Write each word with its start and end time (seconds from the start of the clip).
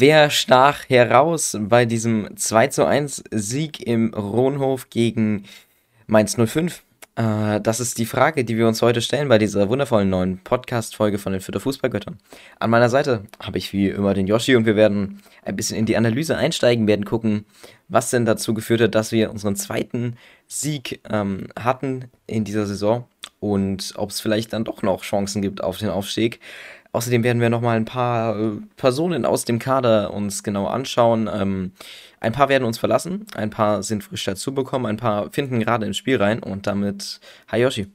Wer 0.00 0.30
stach 0.30 0.88
heraus 0.88 1.58
bei 1.60 1.84
diesem 1.84 2.34
2 2.34 2.68
zu 2.68 2.86
1 2.86 3.22
Sieg 3.32 3.86
im 3.86 4.14
Rohnhof 4.14 4.88
gegen 4.88 5.44
Mainz 6.06 6.38
05? 6.42 6.82
Äh, 7.16 7.60
das 7.60 7.80
ist 7.80 7.98
die 7.98 8.06
Frage, 8.06 8.46
die 8.46 8.56
wir 8.56 8.66
uns 8.66 8.80
heute 8.80 9.02
stellen 9.02 9.28
bei 9.28 9.36
dieser 9.36 9.68
wundervollen 9.68 10.08
neuen 10.08 10.38
Podcast-Folge 10.38 11.18
von 11.18 11.32
den 11.32 11.42
Vierter 11.42 11.60
Fußballgöttern. 11.60 12.16
An 12.58 12.70
meiner 12.70 12.88
Seite 12.88 13.24
habe 13.42 13.58
ich 13.58 13.74
wie 13.74 13.88
immer 13.88 14.14
den 14.14 14.26
Yoshi 14.26 14.56
und 14.56 14.64
wir 14.64 14.74
werden 14.74 15.20
ein 15.44 15.56
bisschen 15.56 15.76
in 15.76 15.84
die 15.84 15.98
Analyse 15.98 16.34
einsteigen, 16.34 16.86
werden 16.86 17.04
gucken, 17.04 17.44
was 17.88 18.08
denn 18.08 18.24
dazu 18.24 18.54
geführt 18.54 18.80
hat, 18.80 18.94
dass 18.94 19.12
wir 19.12 19.30
unseren 19.30 19.54
zweiten 19.54 20.16
Sieg 20.46 21.02
ähm, 21.10 21.48
hatten 21.58 22.06
in 22.26 22.44
dieser 22.44 22.64
Saison 22.64 23.04
und 23.38 23.92
ob 23.96 24.10
es 24.10 24.20
vielleicht 24.20 24.52
dann 24.54 24.64
doch 24.64 24.82
noch 24.82 25.02
Chancen 25.02 25.42
gibt 25.42 25.62
auf 25.62 25.76
den 25.76 25.90
Aufstieg. 25.90 26.40
Außerdem 26.92 27.22
werden 27.22 27.40
wir 27.40 27.50
nochmal 27.50 27.76
ein 27.76 27.84
paar 27.84 28.38
äh, 28.38 28.52
Personen 28.76 29.24
aus 29.24 29.44
dem 29.44 29.58
Kader 29.58 30.12
uns 30.12 30.42
genau 30.42 30.66
anschauen. 30.66 31.30
Ähm, 31.32 31.72
ein 32.18 32.32
paar 32.32 32.48
werden 32.48 32.64
uns 32.64 32.78
verlassen, 32.78 33.26
ein 33.34 33.50
paar 33.50 33.82
sind 33.82 34.04
frisch 34.04 34.24
dazubekommen, 34.24 34.86
ein 34.86 34.96
paar 34.96 35.30
finden 35.30 35.60
gerade 35.60 35.86
ins 35.86 35.96
Spiel 35.96 36.16
rein 36.16 36.42
und 36.42 36.66
damit 36.66 37.20
Hayoshi. 37.50 37.86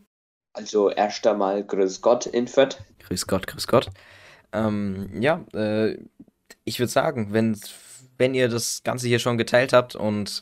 Also 0.53 0.89
erst 0.89 1.27
einmal 1.27 1.63
Grüß 1.63 2.01
Gott 2.01 2.25
in 2.25 2.47
Fürth. 2.47 2.77
Grüß 2.99 3.27
Gott, 3.27 3.45
grüß 3.45 3.67
Gott. 3.67 3.89
Ähm, 4.53 5.09
ja, 5.21 5.43
äh, 5.53 5.97
ich 6.63 6.79
würde 6.79 6.91
sagen, 6.91 7.27
wenn, 7.31 7.59
wenn 8.17 8.33
ihr 8.33 8.47
das 8.47 8.81
Ganze 8.83 9.07
hier 9.07 9.19
schon 9.19 9.37
geteilt 9.37 9.73
habt 9.73 9.95
und 9.95 10.41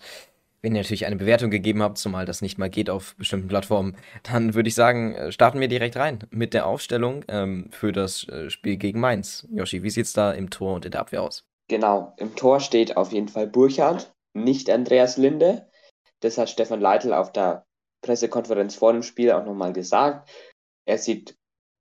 wenn 0.63 0.73
ihr 0.73 0.81
natürlich 0.81 1.05
eine 1.05 1.17
Bewertung 1.17 1.51
gegeben 1.51 1.83
habt, 1.83 1.97
zumal 1.97 2.25
das 2.25 2.41
nicht 2.41 2.57
mal 2.57 2.69
geht 2.69 2.89
auf 2.89 3.15
bestimmten 3.17 3.49
Plattformen, 3.49 3.97
dann 4.23 4.55
würde 4.55 4.69
ich 4.69 4.75
sagen, 4.75 5.13
äh, 5.13 5.31
starten 5.31 5.59
wir 5.59 5.67
direkt 5.67 5.97
rein 5.97 6.19
mit 6.31 6.53
der 6.53 6.65
Aufstellung 6.65 7.23
ähm, 7.27 7.69
für 7.71 7.91
das 7.91 8.27
äh, 8.29 8.49
Spiel 8.49 8.77
gegen 8.77 8.99
Mainz. 8.99 9.45
Yoshi, 9.51 9.83
wie 9.83 9.89
sieht 9.89 10.05
es 10.05 10.13
da 10.13 10.31
im 10.31 10.49
Tor 10.49 10.75
und 10.75 10.85
in 10.85 10.91
der 10.91 11.01
Abwehr 11.01 11.21
aus? 11.21 11.43
Genau, 11.67 12.13
im 12.17 12.35
Tor 12.35 12.61
steht 12.61 12.95
auf 12.95 13.11
jeden 13.11 13.27
Fall 13.27 13.45
Burchard, 13.45 14.13
nicht 14.33 14.69
Andreas 14.69 15.17
Linde. 15.17 15.69
Das 16.21 16.37
hat 16.37 16.49
Stefan 16.49 16.79
Leitl 16.79 17.13
auf 17.13 17.33
der 17.33 17.65
Pressekonferenz 18.01 18.75
vor 18.75 18.93
dem 18.93 19.03
Spiel 19.03 19.31
auch 19.31 19.45
nochmal 19.45 19.73
gesagt. 19.73 20.29
Er 20.85 20.97
sieht 20.97 21.35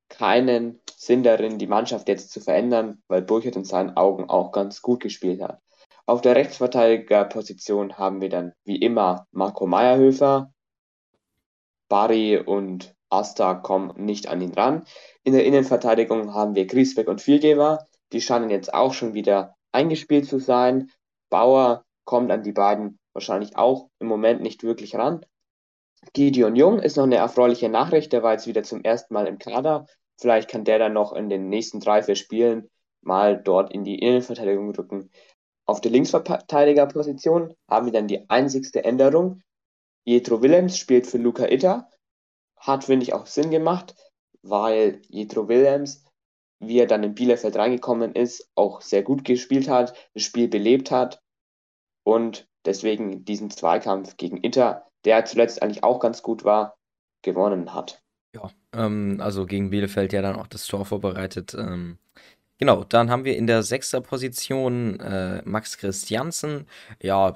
keinen 0.08 0.80
Sinn 0.96 1.22
darin, 1.22 1.58
die 1.58 1.66
Mannschaft 1.68 2.08
jetzt 2.08 2.32
zu 2.32 2.40
verändern, 2.40 3.00
weil 3.08 3.22
Burchard 3.22 3.56
in 3.56 3.64
seinen 3.64 3.96
Augen 3.96 4.28
auch 4.28 4.50
ganz 4.50 4.82
gut 4.82 5.00
gespielt 5.00 5.40
hat. 5.40 5.60
Auf 6.06 6.20
der 6.20 6.34
Rechtsverteidigerposition 6.34 7.96
haben 7.96 8.20
wir 8.20 8.28
dann 8.28 8.52
wie 8.64 8.76
immer 8.76 9.26
Marco 9.30 9.66
Meyerhöfer. 9.66 10.52
Barry 11.88 12.38
und 12.38 12.94
Asta 13.08 13.54
kommen 13.54 13.92
nicht 13.96 14.26
an 14.26 14.40
ihn 14.40 14.54
ran. 14.54 14.84
In 15.22 15.32
der 15.32 15.44
Innenverteidigung 15.44 16.34
haben 16.34 16.54
wir 16.54 16.66
Griesbeck 16.66 17.08
und 17.08 17.20
Vielgeber. 17.20 17.86
Die 18.12 18.20
scheinen 18.20 18.50
jetzt 18.50 18.74
auch 18.74 18.94
schon 18.94 19.14
wieder 19.14 19.54
eingespielt 19.70 20.26
zu 20.26 20.38
sein. 20.38 20.90
Bauer 21.30 21.84
kommt 22.04 22.32
an 22.32 22.42
die 22.42 22.52
beiden 22.52 22.98
wahrscheinlich 23.12 23.56
auch 23.56 23.88
im 24.00 24.08
Moment 24.08 24.42
nicht 24.42 24.62
wirklich 24.64 24.96
ran. 24.96 25.24
Gideon 26.14 26.56
Jung 26.56 26.80
ist 26.80 26.96
noch 26.96 27.04
eine 27.04 27.16
erfreuliche 27.16 27.68
Nachricht. 27.68 28.12
Der 28.12 28.22
war 28.22 28.32
jetzt 28.32 28.46
wieder 28.46 28.64
zum 28.64 28.82
ersten 28.82 29.14
Mal 29.14 29.26
im 29.26 29.38
Kader. 29.38 29.86
Vielleicht 30.20 30.50
kann 30.50 30.64
der 30.64 30.78
dann 30.78 30.94
noch 30.94 31.12
in 31.12 31.28
den 31.28 31.48
nächsten 31.48 31.78
drei, 31.78 32.02
vier 32.02 32.16
Spielen 32.16 32.68
mal 33.02 33.40
dort 33.40 33.72
in 33.72 33.84
die 33.84 33.98
Innenverteidigung 33.98 34.74
rücken. 34.74 35.10
Auf 35.66 35.80
der 35.80 35.90
Linksverteidigerposition 35.92 37.54
haben 37.70 37.86
wir 37.86 37.92
dann 37.92 38.08
die 38.08 38.28
einzigste 38.28 38.84
Änderung. 38.84 39.42
Jetro 40.04 40.42
Willems 40.42 40.76
spielt 40.76 41.06
für 41.06 41.18
Luca 41.18 41.46
Itter. 41.46 41.88
Hat, 42.56 42.84
finde 42.84 43.04
ich, 43.04 43.14
auch 43.14 43.26
Sinn 43.26 43.50
gemacht, 43.50 43.94
weil 44.42 45.02
Jetro 45.08 45.48
Willems, 45.48 46.04
wie 46.60 46.78
er 46.78 46.86
dann 46.86 47.02
in 47.02 47.14
Bielefeld 47.14 47.56
reingekommen 47.56 48.14
ist, 48.14 48.48
auch 48.54 48.80
sehr 48.80 49.02
gut 49.02 49.24
gespielt 49.24 49.68
hat, 49.68 49.94
das 50.14 50.22
Spiel 50.22 50.48
belebt 50.48 50.90
hat 50.90 51.20
und 52.04 52.48
deswegen 52.64 53.24
diesen 53.24 53.50
Zweikampf 53.50 54.16
gegen 54.16 54.42
Itter, 54.42 54.86
der 55.04 55.24
zuletzt 55.24 55.62
eigentlich 55.62 55.84
auch 55.84 56.00
ganz 56.00 56.22
gut 56.22 56.44
war, 56.44 56.76
gewonnen 57.22 57.74
hat. 57.74 58.02
Ja, 58.34 58.50
ähm, 58.72 59.18
also 59.20 59.46
gegen 59.46 59.70
Bielefeld 59.70 60.12
ja 60.12 60.22
dann 60.22 60.36
auch 60.36 60.46
das 60.46 60.66
Tor 60.66 60.84
vorbereitet. 60.84 61.54
Ähm, 61.54 61.98
Genau, 62.62 62.84
dann 62.84 63.10
haben 63.10 63.24
wir 63.24 63.36
in 63.36 63.48
der 63.48 63.64
sechster 63.64 64.00
Position 64.00 65.00
äh, 65.00 65.42
Max 65.44 65.78
Christiansen. 65.78 66.68
Ja, 67.02 67.30
äh, 67.30 67.34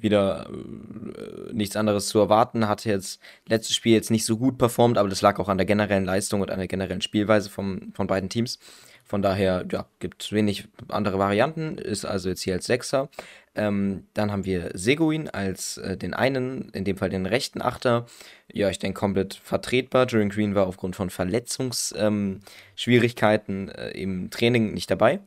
wieder 0.00 0.48
äh, 0.48 1.52
nichts 1.52 1.74
anderes 1.74 2.06
zu 2.06 2.20
erwarten. 2.20 2.68
Hat 2.68 2.84
jetzt 2.84 3.20
letztes 3.48 3.74
Spiel 3.74 3.94
jetzt 3.94 4.12
nicht 4.12 4.24
so 4.24 4.36
gut 4.36 4.56
performt, 4.56 4.96
aber 4.96 5.08
das 5.08 5.20
lag 5.20 5.40
auch 5.40 5.48
an 5.48 5.58
der 5.58 5.66
generellen 5.66 6.04
Leistung 6.04 6.42
und 6.42 6.52
an 6.52 6.60
der 6.60 6.68
generellen 6.68 7.00
Spielweise 7.00 7.50
vom, 7.50 7.92
von 7.92 8.06
beiden 8.06 8.28
Teams. 8.28 8.60
Von 9.08 9.22
daher, 9.22 9.64
ja, 9.72 9.86
gibt 10.00 10.30
wenig 10.32 10.68
andere 10.88 11.18
Varianten. 11.18 11.78
Ist 11.78 12.04
also 12.04 12.28
jetzt 12.28 12.42
hier 12.42 12.52
als 12.52 12.66
Sechser. 12.66 13.08
Ähm, 13.54 14.04
dann 14.12 14.30
haben 14.30 14.44
wir 14.44 14.72
Seguin 14.74 15.30
als 15.30 15.78
äh, 15.78 15.96
den 15.96 16.12
einen, 16.12 16.68
in 16.74 16.84
dem 16.84 16.98
Fall 16.98 17.08
den 17.08 17.24
rechten 17.24 17.62
Achter. 17.62 18.04
Ja, 18.52 18.68
ich 18.68 18.78
denke 18.78 19.00
komplett 19.00 19.32
vertretbar. 19.34 20.06
Jaren 20.10 20.28
Green 20.28 20.54
war 20.54 20.66
aufgrund 20.66 20.94
von 20.94 21.08
Verletzungsschwierigkeiten 21.08 23.68
ähm, 23.68 23.74
äh, 23.74 24.00
im 24.00 24.28
Training 24.28 24.74
nicht 24.74 24.90
dabei. 24.90 25.20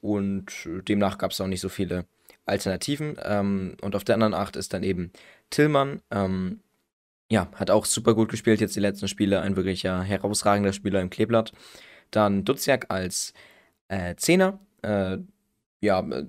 Und 0.00 0.68
demnach 0.88 1.18
gab 1.18 1.32
es 1.32 1.40
auch 1.40 1.48
nicht 1.48 1.60
so 1.60 1.68
viele 1.68 2.04
Alternativen. 2.46 3.16
Ähm, 3.20 3.76
und 3.80 3.96
auf 3.96 4.04
der 4.04 4.14
anderen 4.14 4.34
Acht 4.34 4.54
ist 4.54 4.74
dann 4.74 4.84
eben 4.84 5.10
Tillmann. 5.50 6.02
Ähm, 6.12 6.60
ja, 7.30 7.48
hat 7.56 7.72
auch 7.72 7.84
super 7.84 8.14
gut 8.14 8.30
gespielt 8.30 8.60
jetzt 8.60 8.76
die 8.76 8.80
letzten 8.80 9.08
Spiele. 9.08 9.40
Ein 9.40 9.56
wirklich 9.56 9.82
herausragender 9.82 10.72
Spieler 10.72 11.00
im 11.00 11.10
Kleeblatt. 11.10 11.50
Dann 12.14 12.44
Duziak 12.44 12.86
als 12.90 13.34
äh, 13.88 14.14
Zehner. 14.16 14.58
Äh, 14.82 15.18
ja, 15.84 16.00
äh, 16.00 16.24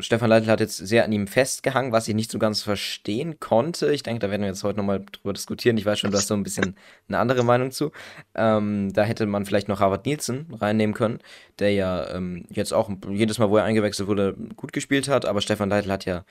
Stefan 0.00 0.28
Leitl 0.28 0.48
hat 0.48 0.60
jetzt 0.60 0.76
sehr 0.76 1.04
an 1.04 1.12
ihm 1.12 1.26
festgehangen, 1.26 1.92
was 1.92 2.08
ich 2.08 2.14
nicht 2.14 2.30
so 2.30 2.38
ganz 2.38 2.62
verstehen 2.62 3.40
konnte. 3.40 3.92
Ich 3.92 4.02
denke, 4.02 4.20
da 4.20 4.30
werden 4.30 4.42
wir 4.42 4.48
jetzt 4.48 4.64
heute 4.64 4.78
nochmal 4.78 5.04
drüber 5.10 5.32
diskutieren. 5.32 5.78
Ich 5.78 5.86
weiß 5.86 5.98
schon, 5.98 6.10
du 6.10 6.16
hast 6.18 6.28
so 6.28 6.34
ein 6.34 6.42
bisschen 6.42 6.76
eine 7.08 7.18
andere 7.18 7.42
Meinung 7.42 7.70
zu. 7.70 7.90
Ähm, 8.34 8.92
da 8.92 9.04
hätte 9.04 9.26
man 9.26 9.46
vielleicht 9.46 9.68
noch 9.68 9.80
Harvard 9.80 10.04
Nielsen 10.04 10.46
reinnehmen 10.52 10.94
können, 10.94 11.20
der 11.58 11.72
ja 11.72 12.14
ähm, 12.14 12.44
jetzt 12.50 12.72
auch 12.72 12.90
jedes 13.08 13.38
Mal, 13.38 13.48
wo 13.48 13.56
er 13.56 13.64
eingewechselt 13.64 14.08
wurde, 14.08 14.34
gut 14.56 14.72
gespielt 14.72 15.08
hat. 15.08 15.24
Aber 15.24 15.40
Stefan 15.40 15.70
Leitl 15.70 15.90
hat 15.90 16.04
ja 16.04 16.24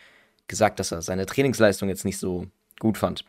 gesagt, 0.47 0.79
dass 0.79 0.91
er 0.91 1.01
seine 1.01 1.25
Trainingsleistung 1.25 1.89
jetzt 1.89 2.05
nicht 2.05 2.19
so 2.19 2.45
gut 2.79 2.97
fand. 2.97 3.25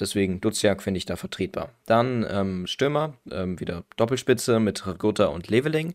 Deswegen 0.00 0.40
Duziak 0.40 0.82
finde 0.82 0.98
ich 0.98 1.06
da 1.06 1.16
vertretbar. 1.16 1.70
Dann 1.86 2.26
ähm, 2.28 2.66
Stürmer, 2.66 3.14
ähm, 3.30 3.60
wieder 3.60 3.84
Doppelspitze 3.96 4.58
mit 4.60 4.82
Gotha 4.98 5.26
und 5.26 5.48
Leveling. 5.48 5.94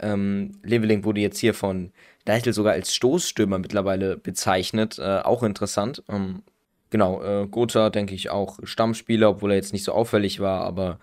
Ähm, 0.00 0.52
Leveling 0.62 1.04
wurde 1.04 1.20
jetzt 1.20 1.38
hier 1.38 1.54
von 1.54 1.92
Leitl 2.26 2.52
sogar 2.52 2.72
als 2.72 2.94
Stoßstürmer 2.94 3.58
mittlerweile 3.58 4.16
bezeichnet. 4.16 4.98
Äh, 4.98 5.20
auch 5.20 5.42
interessant. 5.42 6.02
Ähm, 6.08 6.42
genau, 6.90 7.22
äh, 7.22 7.46
Gotha 7.46 7.90
denke 7.90 8.14
ich 8.14 8.30
auch 8.30 8.58
Stammspieler, 8.64 9.30
obwohl 9.30 9.52
er 9.52 9.56
jetzt 9.56 9.72
nicht 9.72 9.84
so 9.84 9.92
auffällig 9.92 10.40
war, 10.40 10.62
aber 10.62 10.98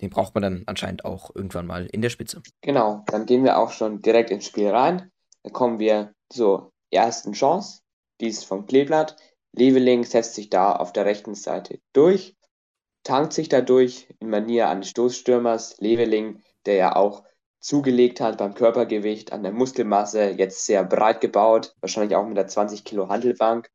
den 0.00 0.10
braucht 0.10 0.34
man 0.34 0.42
dann 0.42 0.62
anscheinend 0.66 1.04
auch 1.04 1.34
irgendwann 1.34 1.66
mal 1.66 1.86
in 1.86 2.02
der 2.02 2.10
Spitze. 2.10 2.42
Genau, 2.60 3.02
dann 3.06 3.26
gehen 3.26 3.42
wir 3.42 3.58
auch 3.58 3.72
schon 3.72 4.00
direkt 4.00 4.30
ins 4.30 4.46
Spiel 4.46 4.68
rein. 4.68 5.10
Dann 5.42 5.52
kommen 5.52 5.78
wir 5.78 6.12
zur 6.30 6.70
ersten 6.90 7.32
Chance. 7.32 7.80
Die 8.20 8.28
ist 8.28 8.44
vom 8.44 8.66
Kleeblatt. 8.66 9.16
Leveling 9.52 10.04
setzt 10.04 10.34
sich 10.34 10.50
da 10.50 10.72
auf 10.72 10.92
der 10.92 11.04
rechten 11.04 11.34
Seite 11.34 11.80
durch, 11.92 12.36
tankt 13.02 13.32
sich 13.32 13.48
dadurch 13.48 14.08
in 14.20 14.30
Manier 14.30 14.68
eines 14.68 14.90
Stoßstürmers. 14.90 15.78
Leveling, 15.78 16.42
der 16.66 16.74
ja 16.74 16.96
auch 16.96 17.24
zugelegt 17.60 18.20
hat 18.20 18.38
beim 18.38 18.54
Körpergewicht, 18.54 19.32
an 19.32 19.42
der 19.42 19.52
Muskelmasse, 19.52 20.30
jetzt 20.30 20.66
sehr 20.66 20.84
breit 20.84 21.20
gebaut, 21.20 21.74
wahrscheinlich 21.80 22.16
auch 22.16 22.26
mit 22.26 22.36
der 22.36 22.46
20 22.46 22.84
Kilo 22.84 23.08
Handelbank, 23.08 23.68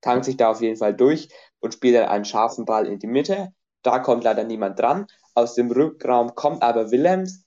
tankt 0.00 0.26
sich 0.26 0.36
da 0.36 0.50
auf 0.50 0.60
jeden 0.60 0.76
Fall 0.76 0.94
durch 0.94 1.28
und 1.60 1.74
spielt 1.74 1.96
dann 1.96 2.08
einen 2.08 2.24
scharfen 2.24 2.64
Ball 2.64 2.86
in 2.86 2.98
die 2.98 3.06
Mitte. 3.06 3.52
Da 3.82 3.98
kommt 3.98 4.24
leider 4.24 4.44
niemand 4.44 4.78
dran. 4.78 5.06
Aus 5.34 5.54
dem 5.54 5.70
Rückraum 5.70 6.34
kommt 6.34 6.62
aber 6.62 6.90
Willems, 6.90 7.44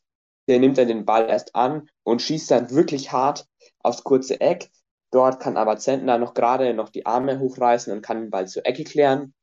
der 0.47 0.59
nimmt 0.59 0.77
dann 0.77 0.87
den 0.87 1.05
Ball 1.05 1.29
erst 1.29 1.55
an 1.55 1.89
und 2.03 2.21
schießt 2.21 2.51
dann 2.51 2.71
wirklich 2.71 3.11
hart 3.11 3.47
aufs 3.79 4.03
kurze 4.03 4.41
Eck. 4.41 4.69
Dort 5.11 5.39
kann 5.39 5.57
aber 5.57 5.77
Zentner 5.77 6.17
noch 6.17 6.33
gerade 6.33 6.73
noch 6.73 6.89
die 6.89 7.05
Arme 7.05 7.39
hochreißen 7.39 7.93
und 7.93 8.01
kann 8.01 8.21
den 8.21 8.29
Ball 8.29 8.47
zur 8.47 8.65
Ecke 8.65 8.83
klären. 8.83 9.33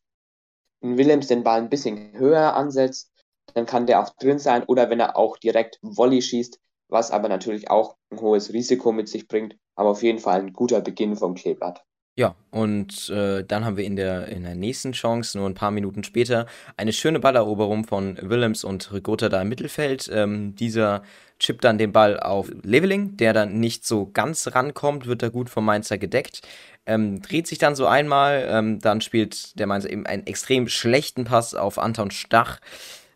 Wenn 0.81 0.99
Willems 0.99 1.27
den 1.27 1.43
Ball 1.43 1.61
ein 1.61 1.71
bisschen 1.71 2.13
höher 2.19 2.55
ansetzt, 2.55 3.13
dann 3.55 3.67
kann 3.67 3.87
der 3.87 4.01
auch 4.03 4.11
drin 4.11 4.39
sein 4.39 4.65
oder 4.65 4.91
wenn 4.91 5.01
er 5.01 5.17
auch 5.17 5.39
direkt 5.39 5.79
Volley 5.83 6.23
schießt, 6.23 6.61
was 6.89 7.11
aber 7.11 7.29
natürlich 7.29 7.71
auch 7.71 7.97
ein 8.11 8.21
hohes 8.21 8.53
Risiko 8.53 8.93
mit 8.93 9.09
sich 9.09 9.27
bringt, 9.29 9.57
aber 9.75 9.91
auf 9.91 10.03
jeden 10.03 10.19
Fall 10.19 10.41
ein 10.41 10.53
guter 10.53 10.81
Beginn 10.81 11.17
vom 11.17 11.35
Kleeblatt. 11.35 11.85
Ja, 12.17 12.37
und 12.53 13.11
äh, 13.11 13.43
dann 13.43 13.65
haben 13.65 13.77
wir 13.77 13.85
in 13.85 13.97
der, 13.97 14.29
in 14.29 14.45
der 14.45 14.55
nächsten 14.55 14.93
Chance, 14.93 15.37
nur 15.37 15.49
ein 15.49 15.55
paar 15.55 15.73
Minuten 15.73 16.05
später, 16.05 16.47
eine 16.77 16.93
schöne 16.93 17.19
Balleroberung 17.19 17.83
von 17.85 18.17
Willems 18.23 18.63
und 18.63 18.93
Rigotta 18.93 19.29
da 19.29 19.43
im 19.43 19.49
Mittelfeld. 19.49 20.09
Ähm, 20.13 20.55
dieser 20.55 21.03
chippt 21.41 21.65
dann 21.65 21.77
den 21.77 21.91
Ball 21.91 22.21
auf 22.21 22.53
Leveling, 22.63 23.17
der 23.17 23.33
dann 23.33 23.59
nicht 23.59 23.85
so 23.85 24.07
ganz 24.13 24.55
rankommt, 24.55 25.07
wird 25.07 25.23
da 25.23 25.29
gut 25.29 25.51
vom 25.51 25.65
Mainzer 25.65 25.99
gedeckt. 25.99 26.43
Ähm, 26.87 27.21
dreht 27.21 27.49
sich 27.49 27.59
dann 27.59 27.75
so 27.75 27.87
einmal, 27.87 28.47
ähm, 28.49 28.79
dann 28.79 29.01
spielt 29.01 29.59
der 29.59 29.67
Mainzer 29.67 29.91
eben 29.91 30.07
einen 30.07 30.25
extrem 30.27 30.69
schlechten 30.69 31.25
Pass 31.25 31.57
auf 31.57 31.79
Anton 31.79 32.13
Stach 32.13 32.61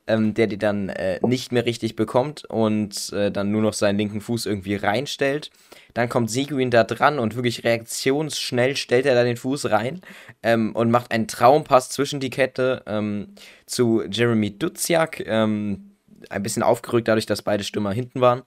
ähm, 0.09 0.35
der 0.35 0.47
die 0.49 0.59
dann 0.59 0.89
äh, 0.89 1.21
nicht 1.23 1.53
mehr 1.53 1.67
richtig 1.67 1.95
bekommt 1.95 2.45
und 2.47 3.13
äh, 3.13 3.31
dann 3.31 3.53
nur 3.53 3.63
noch 3.63 3.75
seinen 3.75 3.99
linken 3.99 4.21
Fuß 4.21 4.47
irgendwie 4.47 4.75
reinstellt. 4.75 5.51
Dann 5.95 6.09
kommt 6.09 6.31
Seguin 6.31 6.71
da 6.71 6.85
dran 6.85 7.19
und 7.19 7.37
wirklich 7.37 7.65
reaktionsschnell 7.65 8.77
stellt 8.77 9.07
er 9.07 9.15
da 9.15 9.25
den 9.25 9.37
Fuß 9.37 9.71
rein 9.71 10.01
ähm, 10.43 10.75
und 10.75 10.91
macht 10.91 11.13
einen 11.13 11.29
Traumpass 11.29 11.91
zwischen 11.91 12.21
die 12.21 12.31
Kette 12.31 12.83
ähm, 12.87 13.35
zu 13.67 14.03
Jeremy 14.11 14.59
Duziak. 14.59 15.25
Ähm, 15.27 15.93
ein 16.31 16.43
bisschen 16.43 16.63
aufgerückt 16.63 17.09
dadurch, 17.09 17.27
dass 17.27 17.43
beide 17.43 17.63
Stürmer 17.63 17.93
hinten 17.93 18.21
waren. 18.21 18.43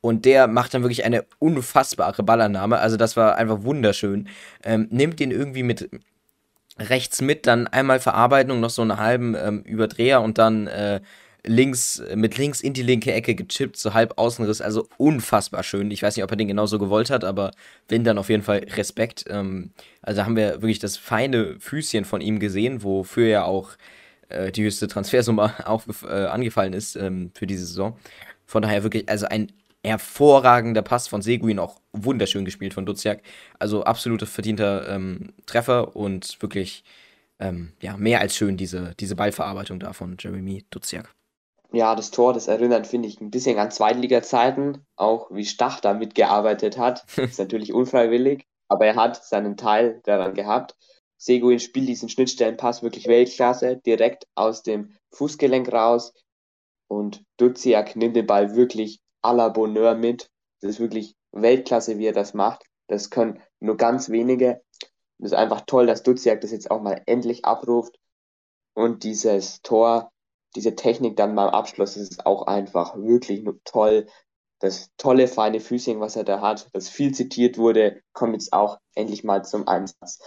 Und 0.00 0.24
der 0.24 0.48
macht 0.48 0.74
dann 0.74 0.82
wirklich 0.82 1.04
eine 1.04 1.24
unfassbare 1.38 2.24
Ballannahme. 2.24 2.78
Also 2.78 2.96
das 2.96 3.16
war 3.16 3.36
einfach 3.36 3.62
wunderschön. 3.62 4.28
Ähm, 4.64 4.88
nimmt 4.90 5.20
den 5.20 5.30
irgendwie 5.30 5.62
mit 5.62 5.88
rechts 6.78 7.20
mit, 7.20 7.46
dann 7.46 7.66
einmal 7.66 8.00
Verarbeitung, 8.00 8.60
noch 8.60 8.70
so 8.70 8.82
einen 8.82 8.96
halben 8.98 9.34
ähm, 9.34 9.62
Überdreher 9.62 10.22
und 10.22 10.38
dann 10.38 10.66
äh, 10.66 11.00
links, 11.44 12.02
mit 12.14 12.38
links 12.38 12.60
in 12.60 12.72
die 12.72 12.82
linke 12.82 13.12
Ecke 13.12 13.34
gechippt, 13.34 13.76
so 13.76 13.94
halb 13.94 14.16
Außenriss, 14.16 14.60
also 14.60 14.88
unfassbar 14.96 15.62
schön. 15.62 15.90
Ich 15.90 16.02
weiß 16.02 16.16
nicht, 16.16 16.24
ob 16.24 16.30
er 16.30 16.36
den 16.36 16.48
genauso 16.48 16.78
gewollt 16.78 17.10
hat, 17.10 17.24
aber 17.24 17.50
wenn 17.88 18.04
dann 18.04 18.18
auf 18.18 18.28
jeden 18.28 18.42
Fall 18.42 18.66
Respekt. 18.76 19.24
Ähm, 19.28 19.72
also 20.02 20.24
haben 20.24 20.36
wir 20.36 20.62
wirklich 20.62 20.78
das 20.78 20.96
feine 20.96 21.58
Füßchen 21.58 22.04
von 22.04 22.20
ihm 22.20 22.38
gesehen, 22.38 22.82
wofür 22.82 23.26
ja 23.26 23.44
auch 23.44 23.70
äh, 24.28 24.52
die 24.52 24.64
höchste 24.64 24.88
Transfersumme 24.88 25.52
auf, 25.66 25.86
äh, 26.04 26.26
angefallen 26.26 26.72
ist 26.72 26.96
ähm, 26.96 27.32
für 27.34 27.46
diese 27.46 27.66
Saison. 27.66 27.96
Von 28.46 28.62
daher 28.62 28.82
wirklich, 28.82 29.08
also 29.08 29.26
ein 29.26 29.50
hervorragender 29.84 30.82
Pass 30.82 31.08
von 31.08 31.22
Seguin, 31.22 31.58
auch 31.58 31.80
wunderschön 31.92 32.44
gespielt 32.44 32.74
von 32.74 32.86
Duziak. 32.86 33.22
Also 33.58 33.84
absoluter 33.84 34.26
verdienter 34.26 34.88
ähm, 34.88 35.32
Treffer 35.46 35.96
und 35.96 36.40
wirklich 36.40 36.84
ähm, 37.38 37.72
ja, 37.80 37.96
mehr 37.96 38.20
als 38.20 38.36
schön 38.36 38.56
diese, 38.56 38.94
diese 39.00 39.16
Ballverarbeitung 39.16 39.80
da 39.80 39.92
von 39.92 40.16
Jeremy 40.18 40.64
Duziak 40.70 41.14
ja, 41.72 41.94
das 41.94 42.10
Tor, 42.10 42.34
das 42.34 42.48
erinnert, 42.48 42.86
finde 42.86 43.08
ich, 43.08 43.20
ein 43.20 43.30
bisschen 43.30 43.58
an 43.58 43.70
Zweitliga-Zeiten, 43.70 44.84
auch 44.96 45.30
wie 45.30 45.44
Stach 45.44 45.80
da 45.80 45.94
mitgearbeitet 45.94 46.78
hat. 46.78 47.04
ist 47.16 47.38
natürlich 47.38 47.72
unfreiwillig, 47.72 48.46
aber 48.68 48.86
er 48.86 48.96
hat 48.96 49.24
seinen 49.24 49.56
Teil 49.56 50.00
daran 50.04 50.34
gehabt. 50.34 50.76
Seguin 51.16 51.60
spielt 51.60 51.88
diesen 51.88 52.08
Schnittstellenpass 52.08 52.82
wirklich 52.82 53.06
Weltklasse, 53.06 53.76
direkt 53.76 54.26
aus 54.34 54.62
dem 54.62 54.92
Fußgelenk 55.12 55.72
raus. 55.72 56.12
Und 56.88 57.24
Duziak 57.38 57.96
nimmt 57.96 58.16
den 58.16 58.26
Ball 58.26 58.54
wirklich 58.54 59.00
à 59.22 59.32
la 59.32 59.48
Bonheur 59.48 59.94
mit. 59.94 60.30
Das 60.60 60.70
ist 60.70 60.80
wirklich 60.80 61.16
Weltklasse, 61.32 61.98
wie 61.98 62.06
er 62.06 62.12
das 62.12 62.34
macht. 62.34 62.64
Das 62.88 63.10
können 63.10 63.42
nur 63.60 63.76
ganz 63.76 64.10
wenige. 64.10 64.62
Das 65.18 65.32
ist 65.32 65.38
einfach 65.38 65.62
toll, 65.62 65.86
dass 65.86 66.02
Duziak 66.02 66.40
das 66.40 66.50
jetzt 66.50 66.70
auch 66.70 66.82
mal 66.82 67.02
endlich 67.06 67.44
abruft. 67.44 67.98
Und 68.74 69.04
dieses 69.04 69.62
Tor 69.62 70.12
diese 70.54 70.74
Technik 70.74 71.16
dann 71.16 71.34
beim 71.34 71.48
Abschluss 71.48 71.96
ist 71.96 72.26
auch 72.26 72.46
einfach 72.46 72.96
wirklich 72.96 73.44
toll. 73.64 74.06
Das 74.60 74.90
tolle, 74.96 75.26
feine 75.26 75.60
Füßing, 75.60 75.98
was 76.00 76.16
er 76.16 76.24
da 76.24 76.40
hat, 76.40 76.68
das 76.72 76.88
viel 76.88 77.12
zitiert 77.12 77.58
wurde, 77.58 78.00
kommt 78.12 78.34
jetzt 78.34 78.52
auch 78.52 78.78
endlich 78.94 79.24
mal 79.24 79.44
zum 79.44 79.66
Einsatz. 79.66 80.20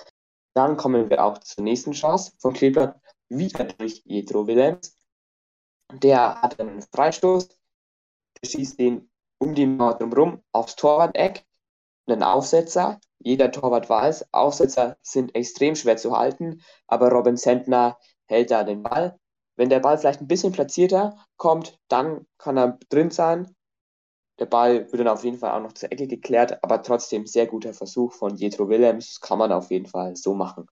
Dann 0.54 0.78
kommen 0.78 1.10
wir 1.10 1.24
auch 1.24 1.38
zur 1.38 1.64
nächsten 1.64 1.94
Chance 1.94 2.34
von 2.40 2.54
Kleeblatt, 2.54 3.00
wieder 3.30 3.66
durch 3.66 4.02
Jethro 4.06 4.46
Willems. 4.48 4.98
Der 5.94 6.42
hat 6.42 6.60
einen 6.60 6.82
Freistoß, 6.82 7.48
der 8.42 8.50
schießt 8.50 8.80
den 8.80 9.10
um 9.38 9.54
die 9.54 9.66
Mauer 9.66 9.98
drumherum 9.98 10.42
aufs 10.52 10.76
Torwart-Eck, 10.76 11.46
einen 12.08 12.24
Aufsetzer. 12.24 13.00
Jeder 13.20 13.52
Torwart 13.52 13.90
weiß, 13.90 14.34
Aufsetzer 14.34 14.98
sind 15.02 15.36
extrem 15.36 15.76
schwer 15.76 15.98
zu 15.98 16.16
halten, 16.18 16.62
aber 16.88 17.12
Robin 17.12 17.38
Sentner 17.38 17.98
hält 18.28 18.52
da 18.52 18.64
den 18.64 18.84
Ball 18.84 19.20
wenn 19.56 19.70
der 19.70 19.80
Ball 19.80 19.98
vielleicht 19.98 20.22
ein 20.22 20.28
bisschen 20.28 20.52
platzierter 20.52 21.18
kommt, 21.38 21.80
dann 21.88 22.26
kann 22.38 22.58
er 22.58 22.78
drin 22.90 23.12
sein. 23.12 23.56
Der 24.40 24.46
Ball 24.46 24.92
wird 24.92 25.00
dann 25.00 25.08
auf 25.08 25.24
jeden 25.24 25.38
Fall 25.38 25.52
auch 25.52 25.64
noch 25.64 25.74
zur 25.74 25.92
Ecke 25.92 26.08
geklärt, 26.08 26.62
aber 26.62 26.84
trotzdem 26.84 27.26
sehr 27.26 27.48
guter 27.48 27.74
Versuch 27.74 28.14
von 28.14 28.36
Jethro 28.36 28.68
Willems. 28.68 29.22
Kann 29.22 29.40
man 29.40 29.54
auf 29.54 29.72
jeden 29.72 29.86
Fall 29.86 30.16
so 30.18 30.34
machen. 30.34 30.68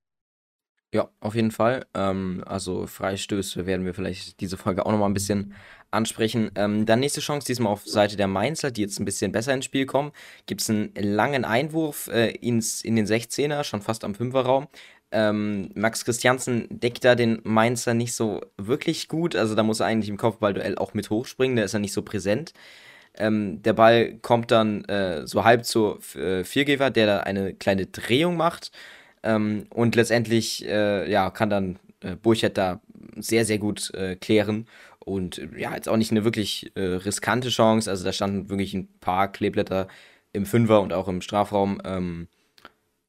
Ja, 0.94 1.10
auf 1.22 1.34
jeden 1.34 1.50
Fall. 1.50 1.88
Ähm, 1.95 2.44
also 2.45 2.86
Freistöße 2.86 3.66
werden 3.66 3.84
wir 3.84 3.95
vielleicht 3.95 4.40
diese 4.42 4.57
Folge 4.57 4.86
auch 4.86 4.92
nochmal 4.92 5.10
ein 5.10 5.16
bisschen 5.16 5.56
ansprechen. 5.90 6.51
Ähm, 6.54 6.86
dann 6.86 7.00
nächste 7.00 7.19
Chance, 7.19 7.48
diesmal 7.48 7.74
auf 7.74 7.84
Seite 7.88 8.16
der 8.16 8.28
Mainzer, 8.28 8.69
die 8.69 8.81
jetzt 8.81 9.00
ein 9.00 9.06
bisschen 9.06 9.31
besser 9.31 9.56
ins 9.56 9.66
Spiel 9.66 9.88
kommen. 9.88 10.12
Gibt 10.45 10.62
es 10.62 10.69
einen 10.69 10.94
langen 10.95 11.45
Einwurf 11.45 12.10
äh, 12.10 12.30
ins, 12.36 12.84
in 12.84 12.95
den 12.95 13.07
16er, 13.07 13.63
schon 13.63 13.81
fast 13.81 14.04
am 14.04 14.13
5er 14.13 14.42
Raum. 14.42 14.68
Ähm, 15.12 15.72
Max 15.74 16.06
Christiansen 16.06 16.68
deckt 16.69 17.04
da 17.04 17.16
den 17.16 17.40
Mainzer 17.44 17.95
nicht 17.95 18.13
so 18.13 18.42
wirklich 18.57 19.07
gut. 19.07 19.36
Also 19.36 19.56
da 19.56 19.63
muss 19.63 19.80
er 19.80 19.88
eigentlich 19.88 20.10
im 20.10 20.18
Kopfballduell 20.18 20.78
auch 20.78 20.94
mit 20.94 21.10
hochspringen. 21.10 21.56
Da 21.57 21.63
ist 21.63 21.74
er 21.74 21.80
nicht 21.80 21.94
so 21.94 22.04
präsent. 22.04 22.54
Ähm, 23.16 23.63
der 23.63 23.74
Ball 23.74 24.13
kommt 24.22 24.51
dann 24.51 24.86
äh, 24.86 25.25
so 25.25 25.44
halb 25.44 25.66
zur 25.66 26.00
äh, 26.16 26.44
Viergeber, 26.44 26.92
der 26.92 27.07
da 27.07 27.19
eine 27.22 27.56
kleine 27.56 27.88
Drehung 27.88 28.38
macht. 28.38 28.72
Ähm, 29.23 29.65
und 29.69 29.95
letztendlich 29.95 30.65
äh, 30.65 31.09
ja, 31.09 31.29
kann 31.31 31.49
dann 31.49 31.79
äh, 32.01 32.15
Burchett 32.15 32.57
da 32.57 32.81
sehr, 33.17 33.45
sehr 33.45 33.57
gut 33.59 33.93
äh, 33.93 34.15
klären. 34.15 34.67
Und 34.99 35.41
ja, 35.57 35.75
jetzt 35.75 35.89
auch 35.89 35.97
nicht 35.97 36.11
eine 36.11 36.23
wirklich 36.23 36.71
äh, 36.75 36.81
riskante 36.81 37.49
Chance. 37.49 37.89
Also 37.89 38.05
da 38.05 38.13
standen 38.13 38.49
wirklich 38.49 38.73
ein 38.73 38.87
paar 38.99 39.31
Kleeblätter 39.31 39.87
im 40.33 40.45
Fünfer 40.45 40.81
und 40.81 40.93
auch 40.93 41.07
im 41.07 41.21
Strafraum. 41.21 41.81
Ähm, 41.85 42.27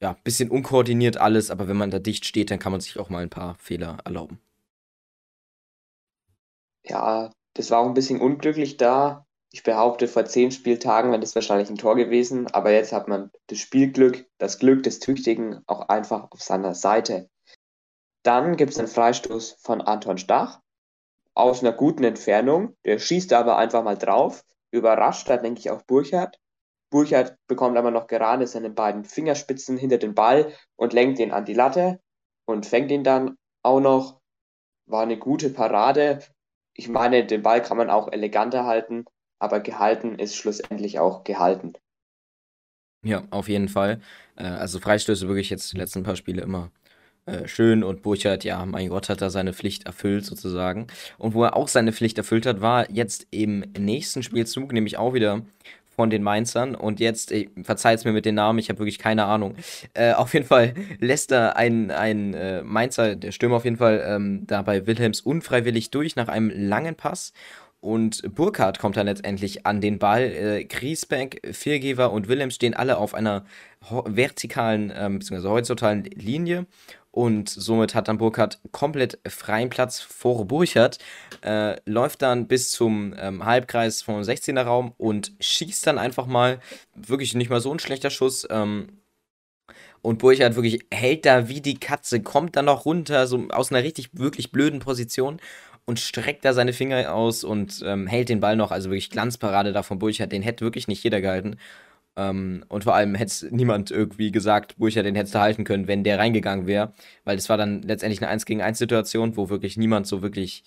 ja, 0.01 0.17
bisschen 0.25 0.51
unkoordiniert 0.51 1.17
alles, 1.17 1.51
aber 1.51 1.69
wenn 1.69 1.77
man 1.77 1.91
da 1.91 1.99
dicht 1.99 2.27
steht, 2.27 2.51
dann 2.51 2.59
kann 2.59 2.73
man 2.73 2.81
sich 2.81 2.99
auch 2.99 3.11
mal 3.11 3.23
ein 3.23 3.31
paar 3.31 3.57
Fehler 3.59 3.99
erlauben. 4.05 4.41
Ja, 6.85 7.31
das 7.55 7.71
war 7.71 7.81
auch 7.81 7.87
ein 7.89 7.95
bisschen 7.95 8.21
unglücklich 8.21 8.77
da. 8.77 9.27
Ich 9.55 9.63
behaupte, 9.63 10.09
vor 10.09 10.25
zehn 10.25 10.51
Spieltagen 10.51 11.13
wäre 11.13 11.21
das 11.21 11.37
wahrscheinlich 11.37 11.71
ein 11.71 11.79
Tor 11.79 11.95
gewesen, 11.95 12.49
aber 12.49 12.73
jetzt 12.73 12.93
hat 12.93 13.07
man 13.07 13.31
das 13.47 13.61
Spielglück, 13.61 14.27
das 14.39 14.59
Glück 14.59 14.83
des 14.83 14.99
Tüchtigen 14.99 15.63
auch 15.69 15.89
einfach 15.89 16.33
auf 16.33 16.43
seiner 16.43 16.75
Seite. 16.75 17.31
Dann 18.25 18.57
gibt 18.57 18.73
es 18.73 18.81
einen 18.81 18.89
Freistoß 18.89 19.59
von 19.61 19.81
Anton 19.81 20.19
Stach 20.19 20.61
aus 21.35 21.63
einer 21.63 21.71
guten 21.71 22.03
Entfernung. 22.03 22.77
Der 22.85 22.99
schießt 22.99 23.33
aber 23.33 23.57
einfach 23.57 23.85
mal 23.85 23.97
drauf. 23.97 24.45
Überrascht 24.73 25.31
da 25.31 25.37
denke 25.37 25.61
ich, 25.61 25.71
auch 25.71 25.83
Burchardt. 25.83 26.41
Burchard 26.91 27.37
bekommt 27.47 27.79
aber 27.79 27.93
noch 27.93 28.09
gerade 28.09 28.49
seine 28.49 28.71
beiden 28.71 29.05
Fingerspitzen 29.05 29.77
hinter 29.77 29.99
den 29.99 30.17
Ball 30.17 30.53
und 30.75 30.93
lenkt 30.93 31.21
ihn 31.21 31.31
an 31.31 31.45
die 31.45 31.55
Latte 31.55 32.01
und 32.45 32.67
fängt 32.67 32.91
ihn 32.91 33.05
dann 33.05 33.37
auch 33.63 33.79
noch. 33.79 34.21
War 34.87 35.03
eine 35.03 35.17
gute 35.17 35.49
Parade. 35.51 36.19
Ich 36.73 36.89
meine, 36.89 37.25
den 37.25 37.43
Ball 37.43 37.63
kann 37.63 37.77
man 37.77 37.89
auch 37.89 38.11
eleganter 38.11 38.65
halten, 38.65 39.05
aber 39.45 39.61
gehalten 39.61 40.19
ist 40.19 40.35
schlussendlich 40.35 40.99
auch 40.99 41.23
gehalten. 41.23 41.75
Ja, 43.05 43.23
auf 43.31 43.49
jeden 43.49 43.69
Fall. 43.69 44.01
Äh, 44.37 44.45
also 44.45 44.81
Freistöße 44.81 45.29
wirklich 45.29 45.51
jetzt 45.51 45.73
die 45.73 45.77
letzten 45.77 46.03
paar 46.03 46.17
Spiele 46.17 46.43
immer 46.43 46.71
äh, 47.27 47.47
schön 47.47 47.85
und 47.85 48.03
Burchard, 48.03 48.45
ja, 48.45 48.65
mein 48.67 48.89
Gott, 48.89 49.09
hat 49.09 49.21
er 49.23 49.31
seine 49.31 49.53
Pflicht 49.53 49.87
erfüllt 49.87 50.25
sozusagen. 50.25 50.87
Und 51.19 51.35
wo 51.35 51.45
er 51.45 51.57
auch 51.57 51.69
seine 51.69 51.93
Pflicht 51.93 52.19
erfüllt 52.19 52.47
hat, 52.47 52.61
war 52.61 52.91
jetzt 52.91 53.27
im 53.31 53.61
nächsten 53.79 54.23
Spielzug, 54.23 54.73
nämlich 54.73 54.97
auch 54.99 55.15
wieder 55.15 55.43
von 55.95 56.11
den 56.11 56.23
Mainzern. 56.23 56.75
Und 56.75 57.01
jetzt, 57.01 57.33
verzeiht 57.63 58.05
mir 58.05 58.13
mit 58.13 58.25
den 58.25 58.35
Namen, 58.35 58.59
ich 58.59 58.69
habe 58.69 58.79
wirklich 58.79 58.99
keine 58.99 59.25
Ahnung. 59.25 59.55
Äh, 59.95 60.13
auf 60.13 60.35
jeden 60.35 60.47
Fall 60.47 60.75
lässt 60.99 61.33
er 61.33 61.57
ein, 61.57 61.91
ein 61.91 62.35
äh, 62.35 62.63
Mainzer, 62.63 63.17
der 63.17 63.33
Stürmer 63.33 63.57
auf 63.57 63.65
jeden 63.65 63.77
Fall, 63.77 64.05
ähm, 64.07 64.47
da 64.47 64.63
bei 64.63 64.87
Wilhelms 64.87 65.21
unfreiwillig 65.21 65.91
durch 65.91 66.17
nach 66.17 66.29
einem 66.29 66.51
langen 66.51 66.95
Pass. 66.95 67.33
Und 67.85 68.35
Burkhardt 68.35 68.79
kommt 68.79 68.97
dann 68.97 69.05
letztendlich 69.05 69.67
an 69.67 69.83
den 69.83 69.99
Ball. 69.99 70.23
Äh, 70.23 70.65
Griesbeck, 70.65 71.47
Viergeber 71.53 72.13
und 72.13 72.29
Wilhelms 72.29 72.55
stehen 72.55 72.73
alle 72.73 72.97
auf 72.97 73.13
einer 73.13 73.45
vertikalen 74.07 74.91
ähm, 74.97 75.19
bzw. 75.19 75.47
horizontalen 75.47 76.05
Linie 76.05 76.65
und 77.11 77.51
somit 77.51 77.95
hat 77.95 78.09
dann 78.09 78.17
Burkhardt 78.17 78.59
komplett 78.73 79.19
freien 79.29 79.69
Platz 79.69 80.01
vor 80.01 80.47
Burkhardt, 80.47 80.97
äh, 81.43 81.77
läuft 81.85 82.23
dann 82.23 82.49
bis 82.49 82.73
zum 82.73 83.15
ähm, 83.19 83.45
Halbkreis 83.45 84.01
vom 84.01 84.19
16er 84.23 84.63
Raum 84.63 84.95
und 84.97 85.33
schießt 85.41 85.87
dann 85.87 85.99
einfach 85.99 86.25
mal, 86.25 86.61
wirklich 86.95 87.35
nicht 87.35 87.51
mal 87.51 87.61
so 87.61 87.71
ein 87.71 87.81
schlechter 87.81 88.09
Schuss, 88.09 88.47
ähm, 88.49 88.99
und 90.01 90.19
Burkhardt 90.19 90.55
wirklich 90.55 90.85
hält 90.91 91.25
da 91.25 91.49
wie 91.49 91.63
die 91.63 91.81
Katze, 91.81 92.23
kommt 92.23 92.57
dann 92.57 92.67
noch 92.67 92.85
runter, 92.85 93.27
so 93.27 93.49
aus 93.49 93.73
einer 93.73 93.83
richtig, 93.83 94.11
wirklich 94.13 94.53
blöden 94.53 94.81
Position 94.81 95.41
und 95.87 96.01
streckt 96.01 96.45
da 96.45 96.53
seine 96.53 96.73
Finger 96.73 97.15
aus 97.15 97.45
und 97.45 97.83
ähm, 97.85 98.07
hält 98.07 98.29
den 98.29 98.41
Ball 98.41 98.57
noch. 98.57 98.71
Also 98.71 98.91
wirklich 98.91 99.11
Glanzparade 99.11 99.73
da 99.73 99.83
von 99.83 99.99
Burkhardt, 99.99 100.33
den 100.33 100.43
hätte 100.43 100.65
wirklich 100.65 100.89
nicht 100.89 101.03
jeder 101.05 101.21
gehalten. 101.21 101.57
Ähm, 102.17 102.65
und 102.69 102.85
vor 102.85 102.95
allem 102.95 103.15
hätte 103.15 103.55
niemand 103.55 103.91
irgendwie 103.91 104.31
gesagt, 104.31 104.77
Burcher 104.79 105.03
den 105.03 105.15
hättest 105.15 105.35
du 105.35 105.41
halten 105.41 105.65
können, 105.65 105.89
wenn 105.89 106.05
der 106.05 106.19
reingegangen 106.19 106.67
wäre. 106.67 106.93
Weil 107.25 107.37
das 107.37 107.49
war 107.49 107.57
dann 107.57 107.83
letztendlich 107.83 108.23
eine 108.23 108.31
1 108.31 108.47
gegen 108.47 108.63
1 108.63 108.79
Situation, 108.79 109.37
wo 109.37 109.51
wirklich 109.51 109.77
niemand 109.77 110.07
so 110.07 110.23
wirklich 110.23 110.65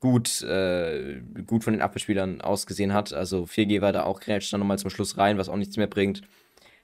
gut, 0.00 0.42
äh, 0.42 1.22
gut 1.46 1.64
von 1.64 1.72
den 1.72 1.82
Abwehrspielern 1.82 2.40
ausgesehen 2.42 2.92
hat. 2.92 3.12
Also 3.12 3.44
4G 3.46 3.80
war 3.80 3.92
da 3.92 4.04
auch 4.04 4.20
grätscht 4.20 4.52
dann 4.52 4.60
nochmal 4.60 4.78
zum 4.78 4.90
Schluss 4.90 5.16
rein, 5.16 5.38
was 5.38 5.48
auch 5.48 5.56
nichts 5.56 5.76
mehr 5.76 5.86
bringt. 5.86 6.22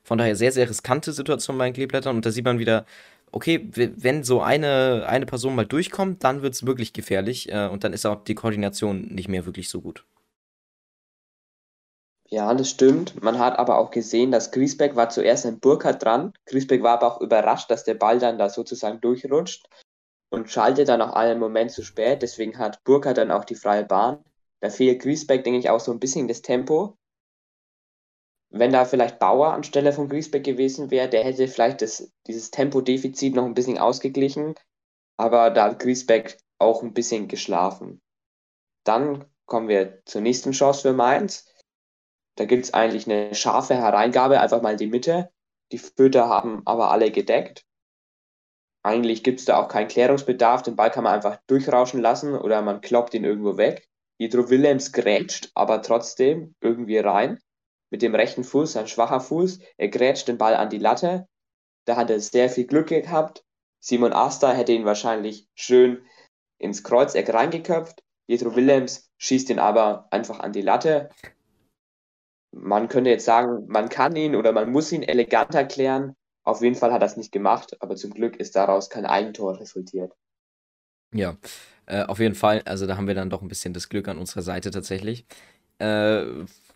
Von 0.03 0.19
daher 0.19 0.35
sehr, 0.37 0.53
sehr 0.53 0.69
riskante 0.69 1.13
Situation 1.13 1.59
bei 1.59 1.67
den 1.67 1.75
Kleeblättern. 1.75 2.17
Und 2.17 2.25
da 2.25 2.31
sieht 2.31 2.45
man 2.45 2.59
wieder, 2.59 2.87
okay, 3.33 3.69
wenn 3.73 4.25
so 4.25 4.41
eine, 4.41 5.07
eine 5.07 5.27
Person 5.27 5.55
mal 5.55 5.67
durchkommt, 5.67 6.25
dann 6.25 6.43
wird 6.43 6.55
es 6.55 6.67
wirklich 6.67 6.93
gefährlich 6.93 7.53
äh, 7.53 7.69
und 7.69 7.85
dann 7.85 7.93
ist 7.93 8.07
auch 8.07 8.25
die 8.25 8.35
Koordination 8.35 9.03
nicht 9.09 9.29
mehr 9.29 9.47
wirklich 9.47 9.69
so 9.69 9.81
gut. 9.81 10.05
Ja, 12.33 12.55
das 12.55 12.71
stimmt. 12.71 13.21
Man 13.23 13.41
hat 13.41 13.59
aber 13.59 13.79
auch 13.79 13.91
gesehen, 13.91 14.31
dass 14.31 14.53
Griesbeck 14.53 14.95
war 14.95 15.09
zuerst 15.09 15.47
an 15.47 15.59
Burkhardt 15.59 16.05
dran. 16.05 16.33
Griesbeck 16.47 16.81
war 16.81 16.93
aber 16.93 17.17
auch 17.17 17.21
überrascht, 17.21 17.71
dass 17.73 17.83
der 17.83 17.95
Ball 17.95 18.21
dann 18.21 18.39
da 18.39 18.49
sozusagen 18.49 19.01
durchrutscht 19.01 19.69
und 20.31 20.49
schaltet 20.49 20.89
dann 20.89 21.03
auch 21.03 21.13
einen 21.13 21.41
Moment 21.41 21.73
zu 21.73 21.83
spät. 21.83 22.23
Deswegen 22.23 22.57
hat 22.57 22.85
Burkhardt 22.85 23.19
dann 23.19 23.33
auch 23.33 23.45
die 23.45 23.57
freie 23.57 23.85
Bahn. 23.85 24.25
Da 24.61 24.71
fehlt 24.71 25.03
Griesbeck, 25.03 25.43
denke 25.43 25.59
ich, 25.59 25.71
auch 25.71 25.81
so 25.81 25.91
ein 25.91 25.99
bisschen 25.99 26.29
das 26.29 26.41
Tempo. 26.41 26.97
Wenn 28.51 28.73
da 28.73 28.85
vielleicht 28.85 29.21
Bauer 29.21 29.53
anstelle 29.53 29.93
von 29.93 30.09
Griesbeck 30.09 30.43
gewesen 30.43 30.91
wäre, 30.91 31.09
der 31.09 31.25
hätte 31.25 31.47
vielleicht 31.47 31.83
das, 31.83 32.13
dieses 32.27 32.51
Tempodefizit 32.51 33.35
noch 33.35 33.45
ein 33.45 33.55
bisschen 33.55 33.79
ausgeglichen. 33.79 34.57
Aber 35.17 35.51
da 35.51 35.65
hat 35.65 35.79
Griesbeck 35.79 36.39
auch 36.59 36.83
ein 36.83 36.93
bisschen 36.93 37.29
geschlafen. 37.29 38.01
Dann 38.85 39.25
kommen 39.47 39.69
wir 39.69 40.03
zur 40.05 40.21
nächsten 40.21 40.53
Chance 40.53 40.83
für 40.83 40.93
Mainz. 40.93 41.47
Da 42.37 42.45
gibt 42.45 42.65
es 42.65 42.75
eigentlich 42.75 43.07
eine 43.07 43.35
scharfe 43.35 43.75
Hereingabe, 43.75 44.41
einfach 44.41 44.63
mal 44.63 44.73
in 44.73 44.79
die 44.79 44.87
Mitte. 44.87 45.31
Die 45.73 45.79
Föter 45.79 46.29
haben 46.29 46.63
aber 46.65 46.91
alle 46.91 47.11
gedeckt. 47.11 47.65
Eigentlich 48.83 49.23
gibt 49.23 49.41
es 49.41 49.45
da 49.45 49.63
auch 49.63 49.69
keinen 49.69 49.89
Klärungsbedarf. 49.89 50.63
Den 50.63 50.75
Ball 50.75 50.91
kann 50.91 51.05
man 51.05 51.15
einfach 51.15 51.39
durchrauschen 51.47 52.01
lassen 52.01 52.35
oder 52.35 52.63
man 52.63 52.81
kloppt 52.81 53.15
ihn 53.15 53.25
irgendwo 53.25 53.57
weg. 53.57 53.89
Hydro 54.19 54.51
Willems 54.51 54.93
grätscht 54.93 55.51
aber 55.55 55.83
trotzdem 55.83 56.55
irgendwie 56.61 56.99
rein. 56.99 57.39
Mit 57.91 58.03
dem 58.03 58.15
rechten 58.15 58.45
Fuß, 58.45 58.77
ein 58.77 58.89
schwacher 58.89 59.21
Fuß. 59.21 59.59
Er 59.77 59.89
grätscht 59.89 60.29
den 60.29 60.39
Ball 60.39 60.55
an 60.55 60.71
die 60.71 60.79
Latte. 60.79 61.27
Da 61.87 61.97
hat 61.97 62.11
er 62.11 62.21
sehr 62.21 62.49
viel 62.49 62.67
Glück 62.67 62.89
gehabt. 62.89 63.45
Simon 63.81 64.13
Asta 64.13 64.53
hätte 64.53 64.73
ihn 64.73 64.85
wahrscheinlich 64.85 65.49
schön 65.55 66.03
ins 66.59 66.85
Kreuzeck 66.85 67.33
reingeköpft. 67.33 68.03
Pietro 68.27 68.55
Willems 68.55 69.11
schießt 69.19 69.51
ihn 69.51 69.59
aber 69.59 70.07
einfach 70.11 70.41
an 70.41 70.53
die 70.53 70.63
Latte 70.63 71.11
man 72.53 72.89
könnte 72.89 73.11
jetzt 73.11 73.25
sagen, 73.25 73.67
man 73.69 73.89
kann 73.89 74.17
ihn 74.17 74.37
oder 74.37 74.53
man 74.53 74.71
muss 74.71 74.93
ihn 74.93 75.03
elegant 75.03 75.55
erklären. 75.55 76.15
Auf 76.43 76.63
jeden 76.63 76.75
Fall 76.75 76.93
hat 76.93 77.03
er 77.03 77.07
es 77.07 77.17
nicht 77.17 77.33
gemacht, 77.33 77.77
aber 77.81 77.97
zum 77.97 78.13
Glück 78.13 78.37
ist 78.37 78.57
daraus 78.57 78.91
kein 78.91 79.07
Eigentor 79.07 79.61
resultiert. 79.61 80.13
Ja, 81.13 81.37
äh, 81.87 82.03
auf 82.05 82.19
jeden 82.19 82.35
Fall. 82.35 82.63
Also 82.65 82.87
da 82.87 82.97
haben 82.97 83.07
wir 83.07 83.15
dann 83.15 83.31
doch 83.31 83.43
ein 83.43 83.49
bisschen 83.49 83.75
das 83.75 83.89
Glück 83.89 84.09
an 84.09 84.19
unserer 84.19 84.43
Seite 84.43 84.71
tatsächlich. 84.71 85.27
Äh, 85.79 86.25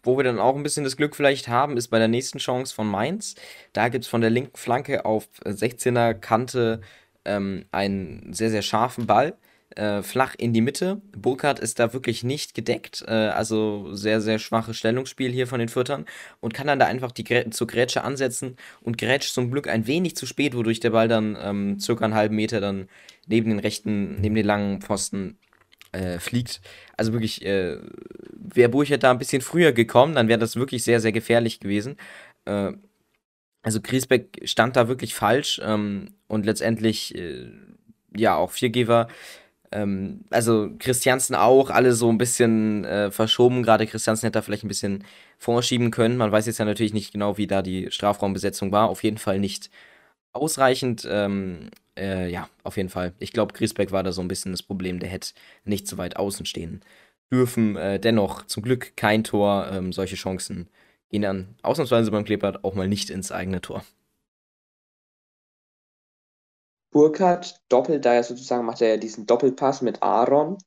wo 0.05 0.17
wir 0.17 0.25
dann 0.25 0.39
auch 0.39 0.55
ein 0.55 0.63
bisschen 0.63 0.85
das 0.85 0.97
Glück 0.97 1.17
vielleicht 1.17 1.49
haben, 1.49 1.77
ist 1.77 1.89
bei 1.89 1.99
der 1.99 2.09
nächsten 2.09 2.39
Chance 2.39 2.75
von 2.75 2.87
Mainz. 2.87 3.35
Da 3.73 3.89
gibt 3.89 4.05
es 4.05 4.11
von 4.11 4.21
der 4.21 4.31
linken 4.31 4.57
Flanke 4.57 5.05
auf 5.05 5.29
16er 5.45 6.15
Kante 6.15 6.81
ähm, 7.25 7.65
einen 7.73 8.33
sehr, 8.33 8.51
sehr 8.51 8.63
scharfen 8.63 9.07
Ball 9.07 9.37
äh, 9.77 10.03
flach 10.03 10.35
in 10.37 10.53
die 10.53 10.61
Mitte. 10.61 11.01
Burkhardt 11.17 11.59
ist 11.59 11.79
da 11.79 11.93
wirklich 11.93 12.25
nicht 12.25 12.55
gedeckt, 12.55 13.05
äh, 13.07 13.13
also 13.13 13.93
sehr, 13.95 14.21
sehr 14.21 14.39
schwaches 14.39 14.77
Stellungsspiel 14.77 15.33
hier 15.33 15.47
von 15.47 15.59
den 15.59 15.69
Fürtern 15.69 16.07
und 16.41 16.55
kann 16.55 16.67
dann 16.67 16.79
da 16.79 16.87
einfach 16.87 17.13
die 17.13 17.25
Grä 17.25 17.51
zur 17.51 17.67
Grätsche 17.67 18.05
ansetzen 18.05 18.57
und 18.83 18.99
grätscht 18.99 19.35
zum 19.35 19.51
Glück 19.51 19.69
ein 19.69 19.87
wenig 19.87 20.17
zu 20.17 20.27
spät, 20.27 20.57
wodurch 20.57 20.81
der 20.81 20.91
Ball 20.91 21.09
dann 21.09 21.37
ähm, 21.41 21.81
circa 21.81 22.05
einen 22.05 22.15
halben 22.15 22.37
Meter 22.37 22.61
dann 22.61 22.89
neben 23.27 23.51
den 23.51 23.59
rechten, 23.59 24.21
neben 24.21 24.35
den 24.35 24.47
langen 24.47 24.81
Pfosten 24.81 25.39
äh, 25.95 26.19
fliegt. 26.19 26.61
Also 26.97 27.13
wirklich, 27.13 27.45
äh, 27.45 27.79
wäre 28.33 28.69
Burchard 28.69 29.03
da 29.03 29.11
ein 29.11 29.19
bisschen 29.19 29.43
früher 29.43 29.73
gekommen, 29.73 30.15
dann 30.15 30.29
wäre 30.29 30.39
das 30.39 30.57
wirklich 30.57 30.85
sehr, 30.85 31.01
sehr 31.01 31.13
gefährlich 31.13 31.61
gewesen. 31.61 31.97
Äh, 32.45 32.73
also 33.63 33.81
Griesbeck 33.81 34.43
stand 34.45 34.77
da 34.77 34.89
wirklich 34.89 35.15
falsch 35.15 35.61
ähm, 35.65 36.15
und 36.29 36.45
letztendlich, 36.47 37.15
äh, 37.15 37.51
ja, 38.17 38.37
auch 38.37 38.51
Viergeber 38.51 39.09
ähm, 39.75 40.21
also 40.31 40.71
Christiansen 40.79 41.35
auch, 41.35 41.69
alle 41.71 41.93
so 41.93 42.09
ein 42.09 42.17
bisschen 42.19 42.85
äh, 42.85 43.11
verschoben. 43.11 43.63
Gerade 43.63 43.87
Christiansen 43.87 44.27
hätte 44.27 44.39
da 44.39 44.43
vielleicht 44.43 44.65
ein 44.65 44.69
bisschen 44.69 45.05
vorschieben 45.39 45.91
können. 45.91 46.17
Man 46.17 46.33
weiß 46.33 46.47
jetzt 46.47 46.59
ja 46.59 46.65
natürlich 46.65 46.95
nicht 46.95 47.13
genau, 47.13 47.37
wie 47.39 47.49
da 47.49 47.61
die 47.61 47.91
Strafraumbesetzung 47.91 48.73
war. 48.73 48.89
Auf 48.89 49.03
jeden 49.03 49.19
Fall 49.19 49.41
nicht 49.41 49.71
ausreichend. 50.33 51.07
Ähm, 51.11 51.71
äh, 51.99 52.29
ja, 52.31 52.49
auf 52.63 52.77
jeden 52.77 52.89
Fall. 52.89 53.15
Ich 53.19 53.33
glaube, 53.33 53.53
Griesbeck 53.55 53.93
war 53.93 54.03
da 54.03 54.13
so 54.13 54.21
ein 54.23 54.29
bisschen 54.29 54.53
das 54.53 54.63
Problem. 54.63 55.01
Der 55.01 55.09
hätte 55.09 55.33
nicht 55.65 55.87
so 55.89 55.99
weit 55.99 56.17
außen 56.17 56.47
stehen 56.47 56.83
dürfen. 57.33 57.77
Äh, 57.77 58.01
dennoch 58.01 58.47
zum 58.47 58.63
Glück 58.63 58.97
kein 58.97 59.25
Tor. 59.25 59.69
Ähm, 59.73 59.93
solche 59.93 60.17
Chancen 60.17 60.69
gehen 61.11 61.23
dann 61.23 61.57
ausnahmsweise 61.63 62.11
beim 62.11 62.25
Kleeblatt 62.25 62.65
auch 62.65 62.75
mal 62.75 62.89
nicht 62.89 63.11
ins 63.11 63.33
eigene 63.33 63.61
Tor. 63.61 63.85
Burkhardt 66.93 67.61
doppelt 67.69 68.05
da 68.05 68.15
ja 68.15 68.23
sozusagen, 68.23 68.65
macht 68.65 68.81
er 68.81 68.89
ja 68.91 68.97
diesen 68.97 69.27
Doppelpass 69.27 69.83
mit 69.83 70.03
Aaron. 70.03 70.59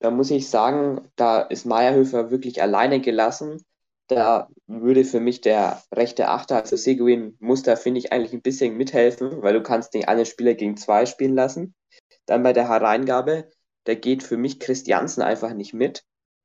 Da 0.00 0.10
muss 0.10 0.30
ich 0.30 0.48
sagen, 0.48 1.10
da 1.16 1.40
ist 1.40 1.66
Meierhöfer 1.66 2.30
wirklich 2.30 2.62
alleine 2.62 3.00
gelassen. 3.00 3.64
Da 4.08 4.48
würde 4.66 5.04
für 5.04 5.20
mich 5.20 5.40
der 5.40 5.82
rechte 5.92 6.28
Achter, 6.28 6.56
also 6.56 6.76
Seguin, 6.76 7.36
muss 7.40 7.62
da, 7.62 7.76
finde 7.76 7.98
ich, 7.98 8.12
eigentlich 8.12 8.32
ein 8.32 8.42
bisschen 8.42 8.76
mithelfen, 8.76 9.42
weil 9.42 9.52
du 9.52 9.62
kannst 9.62 9.94
nicht 9.94 10.08
einen 10.08 10.26
Spieler 10.26 10.54
gegen 10.54 10.76
zwei 10.76 11.06
spielen 11.06 11.34
lassen. 11.34 11.74
Dann 12.26 12.42
bei 12.42 12.52
der 12.52 12.68
Hereingabe, 12.68 13.50
da 13.84 13.94
geht 13.94 14.22
für 14.22 14.36
mich 14.36 14.60
Christiansen 14.60 15.22
einfach 15.22 15.52
nicht 15.52 15.74
mit 15.74 16.04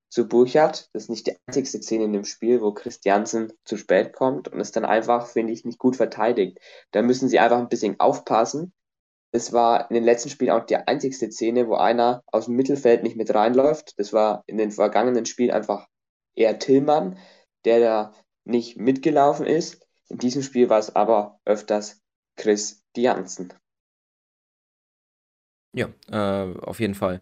zu 0.10 0.28
Burchardt. 0.28 0.90
Das 0.94 1.04
ist 1.04 1.10
nicht 1.10 1.28
die 1.28 1.38
einzigste 1.48 1.82
Szene 1.82 2.04
in 2.06 2.14
dem 2.14 2.26
Spiel, 2.26 2.62
wo 2.62 2.74
Christiansen 2.74 3.54
zu 3.66 3.78
spät 3.78 4.14
kommt 4.14 4.50
und 4.50 4.60
ist 4.60 4.76
dann 4.76 4.86
einfach, 4.86 5.28
finde 5.28 5.54
ich, 5.54 5.66
nicht 5.66 5.80
gut 5.80 5.96
verteidigt. 5.96 6.60
Da 6.92 7.02
müssen 7.02 7.30
sie 7.30 7.40
einfach 7.40 7.60
ein 7.60 7.70
bisschen 7.70 8.00
aufpassen, 8.00 8.74
es 9.36 9.52
war 9.52 9.90
in 9.90 9.96
den 9.96 10.04
letzten 10.04 10.30
Spielen 10.30 10.52
auch 10.52 10.66
die 10.66 10.76
einzigste 10.76 11.32
Szene, 11.32 11.68
wo 11.68 11.74
einer 11.74 12.24
aus 12.28 12.46
dem 12.46 12.56
Mittelfeld 12.56 13.02
nicht 13.02 13.16
mit 13.16 13.34
reinläuft. 13.34 13.98
Das 13.98 14.14
war 14.14 14.44
in 14.46 14.58
den 14.58 14.70
vergangenen 14.70 15.26
Spielen 15.26 15.50
einfach 15.50 15.88
eher 16.36 16.60
Tillmann, 16.60 17.18
der 17.66 17.80
da 17.80 18.14
nicht 18.46 18.78
mitgelaufen 18.78 19.46
ist. 19.46 19.88
In 20.10 20.18
diesem 20.20 20.44
Spiel 20.44 20.70
war 20.70 20.80
es 20.80 20.96
aber 20.96 21.40
öfters 21.46 22.02
Chris 22.36 22.84
Jansen. 22.96 23.54
Ja, 25.74 25.90
äh, 26.12 26.54
auf 26.60 26.80
jeden 26.80 26.96
Fall. 26.96 27.22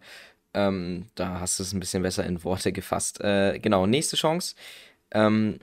Ähm, 0.54 1.06
da 1.16 1.40
hast 1.40 1.58
du 1.58 1.62
es 1.64 1.72
ein 1.72 1.80
bisschen 1.80 2.02
besser 2.02 2.24
in 2.26 2.44
Worte 2.44 2.72
gefasst. 2.72 3.20
Äh, 3.22 3.58
genau, 3.60 3.86
nächste 3.86 4.16
Chance. 4.16 4.54
Ähm, 5.12 5.58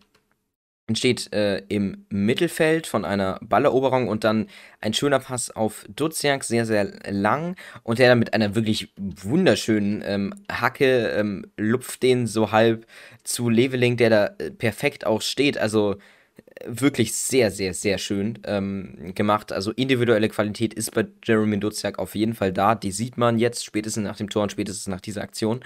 entsteht 0.89 1.31
äh, 1.33 1.59
im 1.69 2.05
Mittelfeld 2.09 2.87
von 2.87 3.05
einer 3.05 3.39
Balleroberung 3.41 4.07
und 4.07 4.23
dann 4.23 4.47
ein 4.81 4.93
schöner 4.93 5.19
Pass 5.19 5.51
auf 5.51 5.85
Duziak, 5.87 6.43
sehr, 6.43 6.65
sehr 6.65 6.91
lang 7.11 7.55
und 7.83 7.99
der 7.99 8.09
dann 8.09 8.19
mit 8.19 8.33
einer 8.33 8.55
wirklich 8.55 8.91
wunderschönen 8.97 10.03
ähm, 10.03 10.33
Hacke 10.51 11.09
ähm, 11.09 11.45
lupft 11.57 12.01
den 12.01 12.25
so 12.25 12.51
halb 12.51 12.87
zu 13.23 13.49
Leveling, 13.49 13.97
der 13.97 14.09
da 14.09 14.25
äh, 14.39 14.49
perfekt 14.49 15.05
auch 15.05 15.21
steht. 15.21 15.57
Also 15.59 15.97
wirklich 16.65 17.13
sehr, 17.13 17.51
sehr, 17.51 17.73
sehr 17.73 17.97
schön 17.97 18.39
ähm, 18.45 19.13
gemacht. 19.15 19.51
Also 19.51 19.71
individuelle 19.71 20.29
Qualität 20.29 20.73
ist 20.73 20.93
bei 20.93 21.07
Jeremy 21.23 21.59
Duziak 21.59 21.99
auf 21.99 22.15
jeden 22.15 22.33
Fall 22.33 22.51
da. 22.51 22.75
Die 22.75 22.91
sieht 22.91 23.17
man 23.17 23.39
jetzt 23.39 23.63
spätestens 23.63 24.03
nach 24.03 24.17
dem 24.17 24.29
Tor 24.29 24.43
und 24.43 24.51
spätestens 24.51 24.87
nach 24.87 25.01
dieser 25.01 25.21
Aktion. 25.21 25.61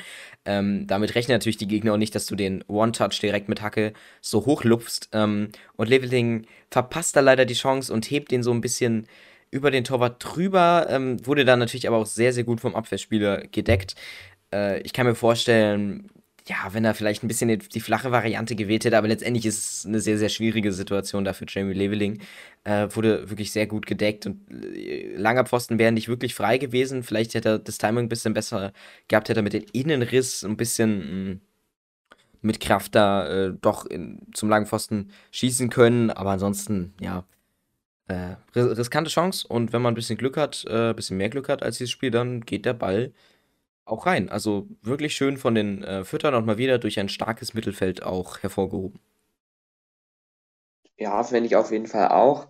Ähm, 0.45 0.85
damit 0.87 1.15
rechnen 1.15 1.35
natürlich 1.35 1.57
die 1.57 1.67
Gegner 1.67 1.93
auch 1.93 1.97
nicht, 1.97 2.13
dass 2.15 2.25
du 2.25 2.35
den 2.35 2.63
One-Touch 2.67 3.19
direkt 3.21 3.49
mit 3.49 3.61
Hacke 3.61 3.93
so 4.21 4.45
hochlupfst. 4.45 5.09
Ähm, 5.13 5.49
und 5.75 5.89
Leveling 5.89 6.45
verpasst 6.69 7.15
da 7.15 7.21
leider 7.21 7.45
die 7.45 7.53
Chance 7.53 7.91
und 7.91 8.09
hebt 8.11 8.31
den 8.31 8.43
so 8.43 8.51
ein 8.51 8.61
bisschen 8.61 9.07
über 9.49 9.71
den 9.71 9.83
Torwart 9.83 10.17
drüber. 10.19 10.87
Ähm, 10.89 11.25
wurde 11.25 11.45
dann 11.45 11.59
natürlich 11.59 11.87
aber 11.87 11.97
auch 11.97 12.05
sehr, 12.05 12.33
sehr 12.33 12.43
gut 12.43 12.61
vom 12.61 12.75
Abwehrspieler 12.75 13.47
gedeckt. 13.51 13.95
Äh, 14.53 14.81
ich 14.81 14.93
kann 14.93 15.07
mir 15.07 15.15
vorstellen, 15.15 16.09
ja, 16.47 16.73
wenn 16.73 16.83
er 16.83 16.93
vielleicht 16.93 17.23
ein 17.23 17.27
bisschen 17.27 17.47
die, 17.47 17.57
die, 17.57 17.79
flache 17.79 18.11
Variante 18.11 18.55
gewählt 18.55 18.83
hätte, 18.83 18.97
aber 18.97 19.07
letztendlich 19.07 19.45
ist 19.45 19.57
es 19.57 19.85
eine 19.85 19.99
sehr, 19.99 20.17
sehr 20.17 20.29
schwierige 20.29 20.73
Situation 20.73 21.23
dafür. 21.23 21.47
Jamie 21.49 21.73
Leveling 21.73 22.19
äh, 22.65 22.87
wurde 22.91 23.29
wirklich 23.29 23.51
sehr 23.51 23.67
gut 23.67 23.85
gedeckt 23.85 24.25
und 24.25 24.49
äh, 24.51 25.15
langer 25.15 25.45
Pfosten 25.45 25.79
wäre 25.79 25.91
nicht 25.91 26.09
wirklich 26.09 26.35
frei 26.35 26.57
gewesen. 26.57 27.03
Vielleicht 27.03 27.33
hätte 27.33 27.49
er 27.49 27.59
das 27.59 27.77
Timing 27.77 28.05
ein 28.05 28.09
bisschen 28.09 28.33
besser 28.33 28.73
gehabt, 29.07 29.29
hätte 29.29 29.39
er 29.39 29.43
mit 29.43 29.53
dem 29.53 29.65
Innenriss 29.71 30.43
ein 30.43 30.57
bisschen 30.57 30.97
mh, 30.99 31.33
mm, 31.33 31.41
mit 32.41 32.59
Kraft 32.59 32.93
da 32.95 33.27
äh, 33.27 33.53
doch 33.61 33.85
in, 33.85 34.19
zum 34.33 34.49
langen 34.49 34.65
Pfosten 34.65 35.11
schießen 35.31 35.69
können, 35.69 36.11
aber 36.11 36.31
ansonsten, 36.31 36.93
ja, 36.99 37.25
äh, 38.07 38.35
riskante 38.53 39.09
Chance 39.09 39.47
und 39.47 39.71
wenn 39.71 39.81
man 39.81 39.93
ein 39.93 39.95
bisschen 39.95 40.17
Glück 40.17 40.35
hat, 40.35 40.65
ein 40.67 40.91
äh, 40.91 40.93
bisschen 40.93 41.17
mehr 41.17 41.29
Glück 41.29 41.47
hat 41.47 41.63
als 41.63 41.77
dieses 41.77 41.91
Spiel, 41.91 42.11
dann 42.11 42.41
geht 42.41 42.65
der 42.65 42.73
Ball 42.73 43.13
auch 43.85 44.05
rein. 44.05 44.29
Also 44.29 44.67
wirklich 44.81 45.15
schön 45.15 45.37
von 45.37 45.55
den 45.55 45.83
äh, 45.83 46.05
Füttern 46.05 46.35
und 46.35 46.45
mal 46.45 46.57
wieder 46.57 46.79
durch 46.79 46.99
ein 46.99 47.09
starkes 47.09 47.53
Mittelfeld 47.53 48.03
auch 48.03 48.39
hervorgehoben. 48.39 48.99
Ja, 50.97 51.23
finde 51.23 51.47
ich 51.47 51.55
auf 51.55 51.71
jeden 51.71 51.87
Fall 51.87 52.09
auch. 52.09 52.47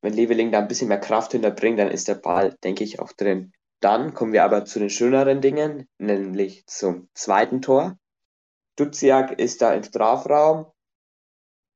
Wenn 0.00 0.14
Leveling 0.14 0.50
da 0.50 0.58
ein 0.58 0.68
bisschen 0.68 0.88
mehr 0.88 1.00
Kraft 1.00 1.32
hinterbringt, 1.32 1.78
dann 1.78 1.90
ist 1.90 2.08
der 2.08 2.16
Ball, 2.16 2.56
denke 2.64 2.84
ich, 2.84 2.98
auch 3.00 3.12
drin. 3.12 3.52
Dann 3.80 4.14
kommen 4.14 4.32
wir 4.32 4.44
aber 4.44 4.64
zu 4.64 4.78
den 4.78 4.90
schöneren 4.90 5.40
Dingen, 5.40 5.88
nämlich 5.98 6.66
zum 6.66 7.08
zweiten 7.14 7.62
Tor. 7.62 7.98
Duziak 8.76 9.38
ist 9.38 9.62
da 9.62 9.72
im 9.74 9.82
Strafraum, 9.82 10.66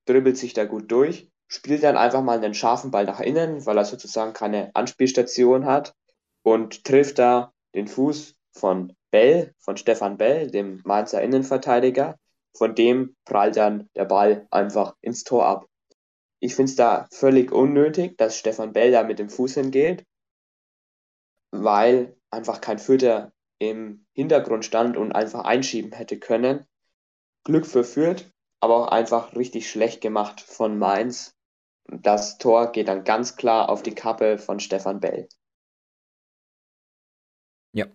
dribbelt 0.06 0.36
sich 0.36 0.54
da 0.54 0.64
gut 0.64 0.90
durch, 0.90 1.30
spielt 1.46 1.82
dann 1.82 1.96
einfach 1.96 2.22
mal 2.22 2.38
einen 2.38 2.54
scharfen 2.54 2.90
Ball 2.90 3.04
nach 3.04 3.20
innen, 3.20 3.64
weil 3.66 3.76
er 3.76 3.84
sozusagen 3.84 4.32
keine 4.32 4.74
Anspielstation 4.74 5.66
hat 5.66 5.94
und 6.42 6.84
trifft 6.84 7.18
da 7.18 7.52
den 7.74 7.86
Fuß 7.86 8.37
von 8.52 8.96
Bell, 9.10 9.54
von 9.58 9.76
Stefan 9.76 10.16
Bell, 10.16 10.50
dem 10.50 10.80
Mainzer 10.84 11.22
Innenverteidiger. 11.22 12.18
Von 12.56 12.74
dem 12.74 13.16
prallt 13.24 13.56
dann 13.56 13.88
der 13.94 14.04
Ball 14.04 14.46
einfach 14.50 14.96
ins 15.00 15.24
Tor 15.24 15.46
ab. 15.46 15.66
Ich 16.40 16.54
finde 16.54 16.70
es 16.70 16.76
da 16.76 17.06
völlig 17.12 17.52
unnötig, 17.52 18.16
dass 18.16 18.36
Stefan 18.36 18.72
Bell 18.72 18.92
da 18.92 19.02
mit 19.02 19.18
dem 19.18 19.28
Fuß 19.28 19.54
hingeht, 19.54 20.04
weil 21.50 22.16
einfach 22.30 22.60
kein 22.60 22.78
Fürther 22.78 23.32
im 23.58 24.06
Hintergrund 24.12 24.64
stand 24.64 24.96
und 24.96 25.12
einfach 25.12 25.44
einschieben 25.44 25.92
hätte 25.92 26.18
können. 26.18 26.66
Glück 27.44 27.66
für 27.66 27.84
Fürth, 27.84 28.30
aber 28.60 28.76
auch 28.76 28.88
einfach 28.88 29.34
richtig 29.34 29.70
schlecht 29.70 30.00
gemacht 30.00 30.40
von 30.40 30.78
Mainz. 30.78 31.34
Das 31.86 32.38
Tor 32.38 32.72
geht 32.72 32.88
dann 32.88 33.04
ganz 33.04 33.36
klar 33.36 33.68
auf 33.68 33.82
die 33.82 33.94
Kappe 33.94 34.38
von 34.38 34.60
Stefan 34.60 35.00
Bell. 35.00 35.28
Ja, 37.72 37.86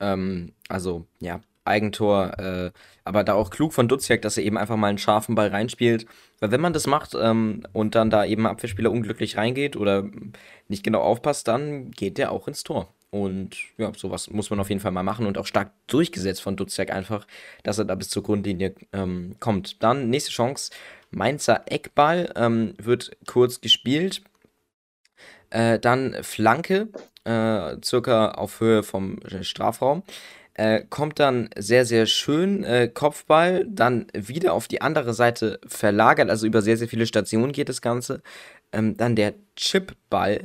ähm, 0.00 0.52
also 0.68 1.06
ja, 1.20 1.40
Eigentor, 1.64 2.38
äh, 2.38 2.70
aber 3.04 3.24
da 3.24 3.34
auch 3.34 3.50
klug 3.50 3.72
von 3.72 3.88
Duziak, 3.88 4.22
dass 4.22 4.38
er 4.38 4.44
eben 4.44 4.58
einfach 4.58 4.76
mal 4.76 4.88
einen 4.88 4.98
scharfen 4.98 5.34
Ball 5.34 5.48
reinspielt. 5.48 6.06
Weil 6.40 6.50
wenn 6.50 6.60
man 6.60 6.72
das 6.72 6.86
macht 6.86 7.14
ähm, 7.14 7.62
und 7.72 7.94
dann 7.94 8.10
da 8.10 8.24
eben 8.24 8.46
Abwehrspieler 8.46 8.90
unglücklich 8.90 9.36
reingeht 9.36 9.76
oder 9.76 10.08
nicht 10.68 10.82
genau 10.82 11.00
aufpasst, 11.00 11.46
dann 11.46 11.90
geht 11.90 12.18
der 12.18 12.32
auch 12.32 12.48
ins 12.48 12.64
Tor. 12.64 12.92
Und 13.10 13.56
ja, 13.78 13.92
sowas 13.96 14.28
muss 14.30 14.50
man 14.50 14.60
auf 14.60 14.68
jeden 14.68 14.80
Fall 14.80 14.92
mal 14.92 15.02
machen 15.02 15.26
und 15.26 15.38
auch 15.38 15.46
stark 15.46 15.70
durchgesetzt 15.86 16.42
von 16.42 16.56
Duziak 16.56 16.90
einfach, 16.90 17.26
dass 17.62 17.78
er 17.78 17.86
da 17.86 17.94
bis 17.94 18.10
zur 18.10 18.22
Grundlinie 18.22 18.74
ähm, 18.92 19.36
kommt. 19.40 19.82
Dann 19.82 20.10
nächste 20.10 20.30
Chance, 20.30 20.72
Mainzer 21.10 21.62
Eckball 21.66 22.32
ähm, 22.36 22.74
wird 22.78 23.16
kurz 23.26 23.60
gespielt. 23.60 24.22
Äh, 25.50 25.78
dann 25.78 26.16
Flanke, 26.22 26.88
äh, 27.28 27.76
circa 27.84 28.30
auf 28.30 28.60
Höhe 28.60 28.82
vom 28.82 29.18
Strafraum. 29.42 30.02
Äh, 30.54 30.84
kommt 30.90 31.20
dann 31.20 31.50
sehr, 31.56 31.84
sehr 31.84 32.06
schön 32.06 32.64
äh, 32.64 32.90
Kopfball, 32.92 33.64
dann 33.68 34.06
wieder 34.12 34.54
auf 34.54 34.66
die 34.66 34.80
andere 34.80 35.14
Seite 35.14 35.60
verlagert, 35.66 36.30
also 36.30 36.46
über 36.46 36.62
sehr, 36.62 36.76
sehr 36.76 36.88
viele 36.88 37.06
Stationen 37.06 37.52
geht 37.52 37.68
das 37.68 37.80
Ganze. 37.80 38.22
Ähm, 38.72 38.96
dann 38.96 39.14
der 39.14 39.34
Chipball 39.54 40.42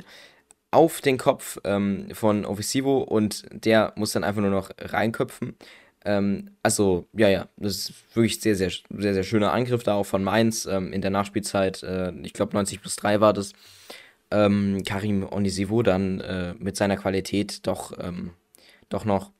auf 0.70 1.00
den 1.00 1.18
Kopf 1.18 1.58
ähm, 1.64 2.08
von 2.12 2.44
Offensivo 2.44 2.98
und 2.98 3.44
der 3.50 3.92
muss 3.96 4.12
dann 4.12 4.24
einfach 4.24 4.40
nur 4.40 4.50
noch 4.50 4.70
reinköpfen. 4.78 5.56
Ähm, 6.04 6.50
also, 6.62 7.08
ja, 7.12 7.28
ja, 7.28 7.48
das 7.56 7.76
ist 7.76 7.94
wirklich 8.14 8.40
sehr, 8.40 8.54
sehr, 8.54 8.70
sehr, 8.70 9.14
sehr 9.14 9.22
schöner 9.24 9.52
Angriff 9.52 9.82
da 9.82 9.94
auch 9.94 10.06
von 10.06 10.22
Mainz 10.22 10.66
ähm, 10.66 10.92
in 10.92 11.00
der 11.00 11.10
Nachspielzeit. 11.10 11.82
Äh, 11.82 12.12
ich 12.22 12.34
glaube, 12.34 12.54
90 12.54 12.80
plus 12.80 12.96
3 12.96 13.20
war 13.20 13.32
das. 13.32 13.52
Ähm, 14.30 14.82
Karim 14.84 15.26
Onisivo 15.30 15.82
dann 15.82 16.20
äh, 16.20 16.54
mit 16.58 16.76
seiner 16.76 16.96
Qualität 16.96 17.66
doch, 17.66 17.92
ähm, 18.00 18.30
doch 18.88 19.04
noch. 19.04 19.32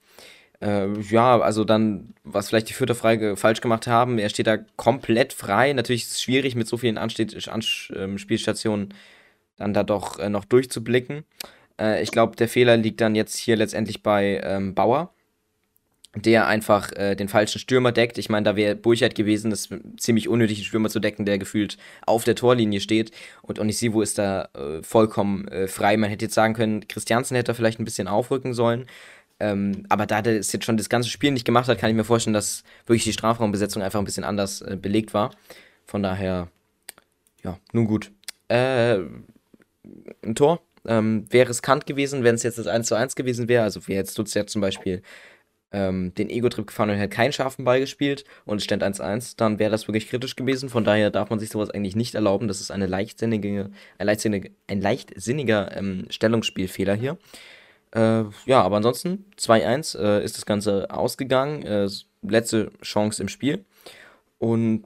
Äh, 0.61 0.99
ja, 1.01 1.41
also 1.41 1.65
dann, 1.65 2.15
was 2.23 2.49
vielleicht 2.49 2.69
die 2.69 2.75
vierte 2.75 2.95
Frage 2.95 3.37
falsch 3.37 3.61
gemacht 3.61 3.87
haben, 3.87 4.19
er 4.19 4.29
steht 4.29 4.47
da 4.47 4.59
komplett 4.77 5.33
frei. 5.33 5.73
Natürlich 5.73 6.03
ist 6.03 6.13
es 6.13 6.23
schwierig 6.23 6.55
mit 6.55 6.69
so 6.69 6.77
vielen 6.77 6.99
Anspielstationen 6.99 8.89
ähm, 8.91 8.97
dann 9.57 9.75
da 9.75 9.83
doch 9.83 10.19
äh, 10.19 10.29
noch 10.29 10.45
durchzublicken. 10.45 11.25
Äh, 11.81 12.03
ich 12.03 12.11
glaube, 12.11 12.37
der 12.37 12.49
Fehler 12.49 12.77
liegt 12.77 13.01
dann 13.01 13.15
jetzt 13.15 13.37
hier 13.37 13.57
letztendlich 13.57 14.03
bei 14.03 14.41
ähm, 14.45 14.75
Bauer, 14.75 15.14
der 16.15 16.47
einfach 16.47 16.93
äh, 16.93 17.15
den 17.17 17.29
falschen 17.29 17.59
Stürmer 17.59 17.93
deckt. 17.93 18.19
Ich 18.19 18.29
meine, 18.29 18.45
da 18.45 18.57
wäre 18.57 18.77
Burchard 18.77 19.15
gewesen, 19.15 19.51
das 19.51 19.69
ziemlich 19.97 20.29
unnötig, 20.29 20.59
einen 20.59 20.65
Stürmer 20.65 20.89
zu 20.89 21.01
decken, 21.01 21.25
der 21.25 21.39
gefühlt 21.39 21.77
auf 22.07 22.25
der 22.25 22.37
Torlinie 22.37 22.81
steht. 22.81 23.11
Und 23.43 23.59
Onisivo 23.59 24.01
ist 24.01 24.19
da 24.19 24.49
äh, 24.55 24.83
vollkommen 24.83 25.49
äh, 25.49 25.67
frei. 25.67 25.97
Man 25.97 26.11
hätte 26.11 26.27
jetzt 26.27 26.35
sagen 26.35 26.55
können, 26.55 26.87
Christiansen 26.87 27.37
hätte 27.37 27.53
da 27.53 27.55
vielleicht 27.55 27.81
ein 27.81 27.85
bisschen 27.85 28.09
aufrücken 28.09 28.55
sollen. 28.55 28.87
Ähm, 29.41 29.85
aber 29.89 30.07
da 30.07 30.23
der 30.23 30.39
es 30.39 30.53
jetzt 30.53 30.65
schon 30.65 30.77
das 30.77 30.89
ganze 30.89 31.09
Spiel 31.09 31.33
nicht 31.33 31.45
gemacht 31.45 31.69
hat, 31.69 31.79
kann 31.79 31.91
ich 31.91 31.97
mir 31.97 32.05
vorstellen, 32.05 32.35
dass 32.35 32.63
wirklich 32.87 33.05
die 33.05 33.13
Strafraumbesetzung 33.13 33.83
einfach 33.83 33.99
ein 33.99 34.05
bisschen 34.05 34.25
anders 34.25 34.63
äh, 34.63 34.77
belegt 34.81 35.13
war. 35.13 35.35
Von 35.87 36.03
daher, 36.03 36.49
ja, 37.43 37.59
nun 37.73 37.87
gut. 37.87 38.13
Äh, 38.49 38.99
ein 40.23 40.35
Tor. 40.35 40.61
Ähm, 40.87 41.27
wäre 41.31 41.49
riskant 41.49 41.87
gewesen, 41.87 42.25
wenn 42.25 42.35
es 42.35 42.43
jetzt 42.43 42.59
das 42.59 42.67
1 42.67 42.87
zu 42.87 42.95
1 42.95 43.17
gewesen 43.17 43.49
wäre. 43.49 43.65
Also 43.65 43.87
wäre 43.89 43.99
jetzt 43.99 44.19
Dutzjak 44.19 44.51
zum 44.51 44.61
Beispiel 44.61 45.03
ähm, 45.75 46.15
den 46.15 46.31
Ego-Trip 46.31 46.67
gefahren 46.67 46.91
und 46.91 46.97
hätte 46.97 47.15
keinen 47.15 47.33
scharfen 47.33 47.65
Ball 47.65 47.81
gespielt 47.81 48.25
und 48.45 48.59
es 48.59 48.65
stand 48.65 48.85
1-1, 48.85 49.35
dann 49.37 49.59
wäre 49.59 49.73
das 49.73 49.89
wirklich 49.89 50.09
kritisch 50.09 50.37
gewesen. 50.37 50.69
Von 50.69 50.85
daher 50.85 51.11
darf 51.11 51.31
man 51.31 51.41
sich 51.41 51.51
sowas 51.51 51.71
eigentlich 51.71 51.97
nicht 51.97 52.15
erlauben. 52.15 52.47
Das 52.47 52.61
ist 52.61 52.71
eine 52.71 52.87
leichtsinnige, 52.87 53.71
ein, 53.99 54.07
leichtsinniger, 54.07 54.51
ein 54.69 54.81
leichtsinniger 54.81 55.77
ähm, 55.77 56.07
Stellungsspielfehler 56.11 56.95
hier. 56.95 57.19
Äh, 57.91 58.25
ja, 58.47 58.63
aber 58.63 58.77
ansonsten 58.77 59.25
2-1 59.39 59.99
äh, 59.99 60.25
ist 60.25 60.37
das 60.37 60.47
Ganze 60.47 60.91
ausgegangen. 60.91 61.63
Äh, 61.63 61.89
letzte 62.23 62.71
Chance 62.81 63.23
im 63.23 63.29
Spiel. 63.29 63.65
Und 64.39 64.85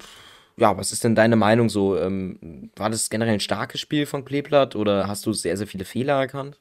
ja, 0.57 0.77
was 0.77 0.93
ist 0.93 1.05
denn 1.05 1.15
deine 1.15 1.37
Meinung 1.37 1.69
so? 1.69 1.99
Ähm, 1.99 2.71
war 2.77 2.91
das 2.91 3.11
generell 3.11 3.35
ein 3.35 3.41
starkes 3.41 3.81
Spiel 3.81 4.07
von 4.07 4.25
Kleeblatt 4.25 4.75
oder 4.75 5.07
hast 5.07 5.27
du 5.27 5.33
sehr, 5.33 5.57
sehr 5.57 5.67
viele 5.67 5.85
Fehler 5.85 6.15
erkannt? 6.21 6.59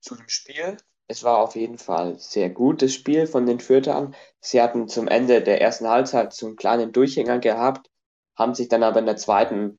Zu 0.00 0.14
dem 0.14 0.28
Spiel. 0.28 0.78
Es 1.08 1.24
war 1.24 1.38
auf 1.38 1.56
jeden 1.56 1.78
Fall 1.78 2.18
sehr 2.18 2.50
gutes 2.50 2.94
Spiel 2.94 3.26
von 3.26 3.46
den 3.46 3.60
Fürthern. 3.60 4.14
Sie 4.40 4.60
hatten 4.62 4.88
zum 4.88 5.08
Ende 5.08 5.42
der 5.42 5.60
ersten 5.60 5.88
Halbzeit 5.88 6.32
so 6.32 6.46
einen 6.46 6.56
kleinen 6.56 6.92
Durchhänger 6.92 7.38
gehabt, 7.38 7.90
haben 8.36 8.54
sich 8.54 8.68
dann 8.68 8.82
aber 8.82 9.00
in 9.00 9.06
der 9.06 9.16
zweiten 9.16 9.78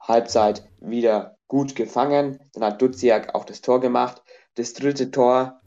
Halbzeit 0.00 0.68
wieder 0.78 1.36
gut 1.48 1.74
gefangen. 1.74 2.38
Dann 2.52 2.64
hat 2.64 2.82
Duziak 2.82 3.34
auch 3.34 3.44
das 3.44 3.62
Tor 3.62 3.80
gemacht. 3.80 4.22
Das 4.54 4.74
dritte 4.74 5.10
Tor, 5.10 5.60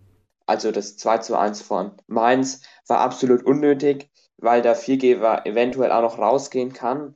also 0.45 0.71
das 0.71 0.97
2 0.97 1.17
zu 1.17 1.37
1 1.37 1.61
von 1.61 1.97
Mainz, 2.07 2.61
war 2.87 2.99
absolut 2.99 3.43
unnötig 3.43 4.09
weil 4.37 4.61
der 4.61 4.75
Viergeber 4.75 5.45
eventuell 5.45 5.91
auch 5.91 6.01
noch 6.01 6.19
rausgehen 6.19 6.73
kann. 6.73 7.15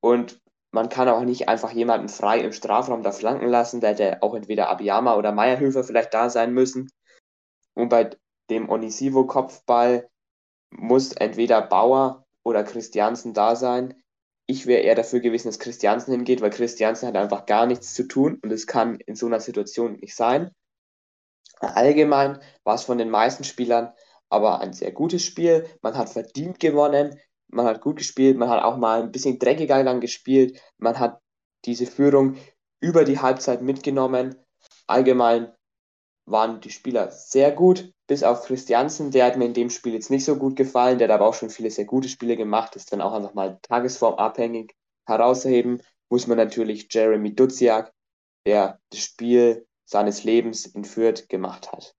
Und 0.00 0.40
man 0.70 0.88
kann 0.88 1.08
auch 1.08 1.22
nicht 1.22 1.48
einfach 1.48 1.70
jemanden 1.70 2.08
frei 2.08 2.40
im 2.40 2.52
Strafraum 2.52 3.02
da 3.02 3.12
flanken 3.12 3.48
lassen. 3.48 3.80
Da 3.80 3.88
hätte 3.88 4.22
auch 4.22 4.34
entweder 4.34 4.68
Abiyama 4.70 5.16
oder 5.16 5.32
Meierhöfer 5.32 5.84
vielleicht 5.84 6.14
da 6.14 6.30
sein 6.30 6.52
müssen. 6.52 6.90
Und 7.74 7.88
bei 7.88 8.10
dem 8.50 8.68
Onisivo-Kopfball 8.68 10.08
muss 10.70 11.12
entweder 11.12 11.62
Bauer 11.62 12.26
oder 12.42 12.64
Christiansen 12.64 13.34
da 13.34 13.56
sein. 13.56 13.94
Ich 14.46 14.66
wäre 14.66 14.82
eher 14.82 14.94
dafür 14.94 15.20
gewesen, 15.20 15.48
dass 15.48 15.58
Christiansen 15.58 16.12
hingeht, 16.12 16.42
weil 16.42 16.50
Christiansen 16.50 17.08
hat 17.08 17.16
einfach 17.16 17.46
gar 17.46 17.66
nichts 17.66 17.94
zu 17.94 18.06
tun 18.06 18.38
und 18.42 18.52
es 18.52 18.66
kann 18.66 18.96
in 19.06 19.16
so 19.16 19.26
einer 19.26 19.40
Situation 19.40 19.94
nicht 19.94 20.14
sein. 20.14 20.50
Allgemein 21.60 22.40
war 22.62 22.74
es 22.74 22.82
von 22.82 22.98
den 22.98 23.10
meisten 23.10 23.44
Spielern 23.44 23.92
aber 24.28 24.60
ein 24.60 24.72
sehr 24.72 24.92
gutes 24.92 25.24
Spiel. 25.24 25.66
Man 25.80 25.96
hat 25.96 26.10
verdient 26.10 26.58
gewonnen, 26.58 27.18
man 27.48 27.66
hat 27.66 27.80
gut 27.80 27.96
gespielt, 27.96 28.36
man 28.36 28.48
hat 28.48 28.62
auch 28.62 28.76
mal 28.76 29.02
ein 29.02 29.12
bisschen 29.12 29.38
dreckiger 29.38 29.82
dann 29.84 30.00
gespielt, 30.00 30.60
man 30.76 30.98
hat 30.98 31.20
diese 31.64 31.86
Führung 31.86 32.36
über 32.80 33.04
die 33.04 33.20
Halbzeit 33.20 33.62
mitgenommen. 33.62 34.34
Allgemein 34.86 35.52
waren 36.26 36.60
die 36.60 36.70
Spieler 36.70 37.10
sehr 37.10 37.52
gut, 37.52 37.92
bis 38.06 38.22
auf 38.22 38.44
Christiansen, 38.44 39.10
der 39.10 39.26
hat 39.26 39.36
mir 39.36 39.46
in 39.46 39.54
dem 39.54 39.70
Spiel 39.70 39.94
jetzt 39.94 40.10
nicht 40.10 40.24
so 40.24 40.36
gut 40.36 40.56
gefallen, 40.56 40.98
der 40.98 41.08
hat 41.08 41.14
aber 41.14 41.26
auch 41.26 41.34
schon 41.34 41.50
viele 41.50 41.70
sehr 41.70 41.84
gute 41.84 42.08
Spiele 42.08 42.36
gemacht, 42.36 42.76
ist 42.76 42.92
dann 42.92 43.00
auch 43.00 43.12
einfach 43.12 43.34
mal 43.34 43.58
tagesformabhängig 43.62 44.74
herausheben, 45.06 45.82
muss 46.08 46.26
man 46.26 46.38
natürlich 46.38 46.88
Jeremy 46.90 47.34
Duziak, 47.34 47.92
der 48.46 48.80
das 48.90 49.00
Spiel 49.00 49.66
seines 49.84 50.24
Lebens 50.24 50.66
in 50.66 50.84
Fürth 50.84 51.28
gemacht 51.28 51.72
hat. 51.72 51.94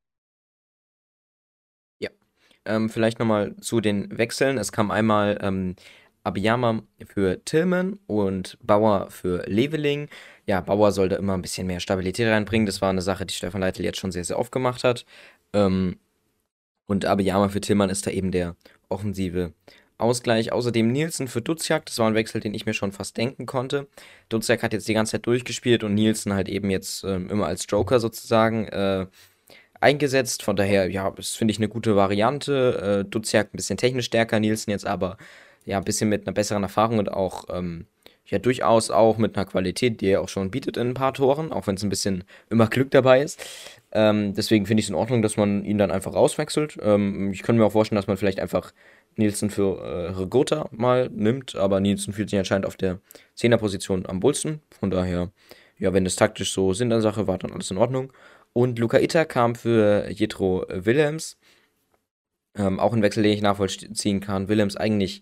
Ähm, 2.65 2.89
vielleicht 2.89 3.19
nochmal 3.19 3.55
zu 3.57 3.79
den 3.79 4.17
Wechseln. 4.17 4.57
Es 4.57 4.71
kam 4.71 4.91
einmal 4.91 5.37
ähm, 5.41 5.75
Abiyama 6.23 6.81
für 7.05 7.43
Tillman 7.45 7.99
und 8.07 8.57
Bauer 8.61 9.11
für 9.11 9.43
Leveling. 9.47 10.09
Ja, 10.47 10.61
Bauer 10.61 10.91
sollte 10.91 11.15
immer 11.15 11.33
ein 11.33 11.41
bisschen 11.41 11.67
mehr 11.67 11.79
Stabilität 11.79 12.27
reinbringen. 12.27 12.65
Das 12.65 12.81
war 12.81 12.89
eine 12.89 13.01
Sache, 13.01 13.25
die 13.25 13.33
Stefan 13.33 13.61
Leitl 13.61 13.83
jetzt 13.83 13.99
schon 13.99 14.11
sehr, 14.11 14.23
sehr 14.23 14.39
oft 14.39 14.51
gemacht 14.51 14.83
hat. 14.83 15.05
Ähm, 15.53 15.97
und 16.85 17.05
Abiyama 17.05 17.49
für 17.49 17.61
Tillman 17.61 17.89
ist 17.89 18.05
da 18.05 18.11
eben 18.11 18.31
der 18.31 18.55
offensive 18.89 19.53
Ausgleich. 19.97 20.51
Außerdem 20.51 20.91
Nielsen 20.91 21.27
für 21.27 21.41
Duziak. 21.41 21.85
Das 21.85 21.97
war 21.99 22.07
ein 22.07 22.15
Wechsel, 22.15 22.41
den 22.41 22.53
ich 22.53 22.65
mir 22.65 22.73
schon 22.73 22.91
fast 22.91 23.17
denken 23.17 23.45
konnte. 23.45 23.87
Duziak 24.29 24.61
hat 24.61 24.73
jetzt 24.73 24.87
die 24.87 24.93
ganze 24.93 25.13
Zeit 25.13 25.25
durchgespielt 25.25 25.83
und 25.83 25.95
Nielsen 25.95 26.33
halt 26.33 26.49
eben 26.49 26.69
jetzt 26.69 27.03
ähm, 27.03 27.29
immer 27.29 27.47
als 27.47 27.65
Joker 27.69 27.99
sozusagen. 27.99 28.67
Äh, 28.67 29.07
eingesetzt. 29.85 30.43
Von 30.43 30.55
daher, 30.55 30.89
ja, 30.89 31.11
das 31.11 31.31
finde 31.31 31.51
ich 31.51 31.59
eine 31.59 31.69
gute 31.69 31.95
Variante. 31.95 33.03
Äh, 33.05 33.09
Duziak 33.09 33.47
ein 33.53 33.57
bisschen 33.57 33.77
technisch 33.77 34.05
stärker, 34.05 34.39
Nielsen 34.39 34.71
jetzt 34.71 34.85
aber 34.85 35.17
ja 35.65 35.77
ein 35.77 35.83
bisschen 35.83 36.09
mit 36.09 36.27
einer 36.27 36.33
besseren 36.33 36.63
Erfahrung 36.63 36.99
und 36.99 37.11
auch 37.11 37.45
ähm, 37.49 37.87
ja 38.25 38.39
durchaus 38.39 38.91
auch 38.91 39.17
mit 39.17 39.35
einer 39.35 39.45
Qualität, 39.45 40.01
die 40.01 40.07
er 40.07 40.21
auch 40.21 40.29
schon 40.29 40.51
bietet 40.51 40.77
in 40.77 40.89
ein 40.89 40.93
paar 40.93 41.13
Toren, 41.13 41.51
auch 41.51 41.67
wenn 41.67 41.75
es 41.75 41.83
ein 41.83 41.89
bisschen 41.89 42.23
immer 42.49 42.67
Glück 42.67 42.91
dabei 42.91 43.21
ist. 43.21 43.43
Ähm, 43.91 44.33
deswegen 44.33 44.65
finde 44.65 44.81
ich 44.81 44.87
es 44.87 44.89
in 44.89 44.95
Ordnung, 44.95 45.21
dass 45.21 45.37
man 45.37 45.63
ihn 45.63 45.77
dann 45.77 45.91
einfach 45.91 46.13
rauswechselt. 46.13 46.77
Ähm, 46.81 47.31
ich 47.31 47.43
könnte 47.43 47.59
mir 47.59 47.67
auch 47.67 47.71
vorstellen, 47.71 47.97
dass 47.97 48.07
man 48.07 48.17
vielleicht 48.17 48.39
einfach 48.39 48.73
Nielsen 49.15 49.49
für 49.49 49.79
äh, 49.79 50.09
Regota 50.11 50.67
mal 50.71 51.09
nimmt, 51.09 51.55
aber 51.55 51.79
Nielsen 51.79 52.13
fühlt 52.13 52.29
sich 52.29 52.39
anscheinend 52.39 52.65
auf 52.65 52.75
der 52.75 52.99
10er-Position 53.37 54.05
am 54.05 54.21
wohlsten. 54.21 54.61
Von 54.77 54.89
daher, 54.89 55.31
ja, 55.77 55.93
wenn 55.93 56.05
es 56.05 56.15
taktisch 56.15 56.51
so 56.51 56.73
Sinn 56.73 56.89
der 56.89 57.01
Sache 57.01 57.27
war, 57.27 57.37
dann 57.37 57.53
alles 57.53 57.71
in 57.71 57.77
Ordnung. 57.77 58.11
Und 58.53 58.79
Luca 58.79 58.99
Itter 58.99 59.25
kam 59.25 59.55
für 59.55 60.09
Jetro 60.09 60.65
Willems. 60.69 61.37
Ähm, 62.57 62.79
auch 62.79 62.93
ein 62.93 63.01
Wechsel, 63.01 63.23
den 63.23 63.33
ich 63.33 63.41
nachvollziehen 63.41 64.21
kann. 64.21 64.47
Willems 64.47 64.77
eigentlich, 64.77 65.21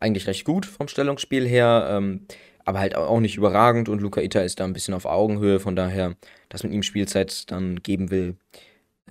eigentlich 0.00 0.26
recht 0.26 0.44
gut 0.44 0.66
vom 0.66 0.88
Stellungsspiel 0.88 1.46
her, 1.46 1.88
ähm, 1.90 2.26
aber 2.64 2.80
halt 2.80 2.96
auch 2.96 3.20
nicht 3.20 3.36
überragend. 3.36 3.88
Und 3.88 4.00
Luca 4.00 4.20
Itter 4.20 4.44
ist 4.44 4.60
da 4.60 4.64
ein 4.64 4.72
bisschen 4.72 4.94
auf 4.94 5.04
Augenhöhe. 5.04 5.60
Von 5.60 5.76
daher, 5.76 6.16
dass 6.48 6.62
man 6.62 6.72
ihm 6.72 6.82
Spielzeit 6.82 7.50
dann 7.50 7.82
geben 7.82 8.10
will, 8.10 8.36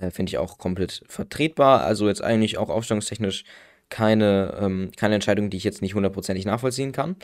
äh, 0.00 0.10
finde 0.10 0.30
ich 0.30 0.38
auch 0.38 0.58
komplett 0.58 1.02
vertretbar. 1.08 1.82
Also 1.82 2.08
jetzt 2.08 2.22
eigentlich 2.22 2.58
auch 2.58 2.68
aufstellungstechnisch 2.68 3.44
keine, 3.88 4.56
ähm, 4.60 4.90
keine 4.96 5.16
Entscheidung, 5.16 5.50
die 5.50 5.56
ich 5.56 5.64
jetzt 5.64 5.82
nicht 5.82 5.94
hundertprozentig 5.94 6.44
nachvollziehen 6.46 6.92
kann. 6.92 7.16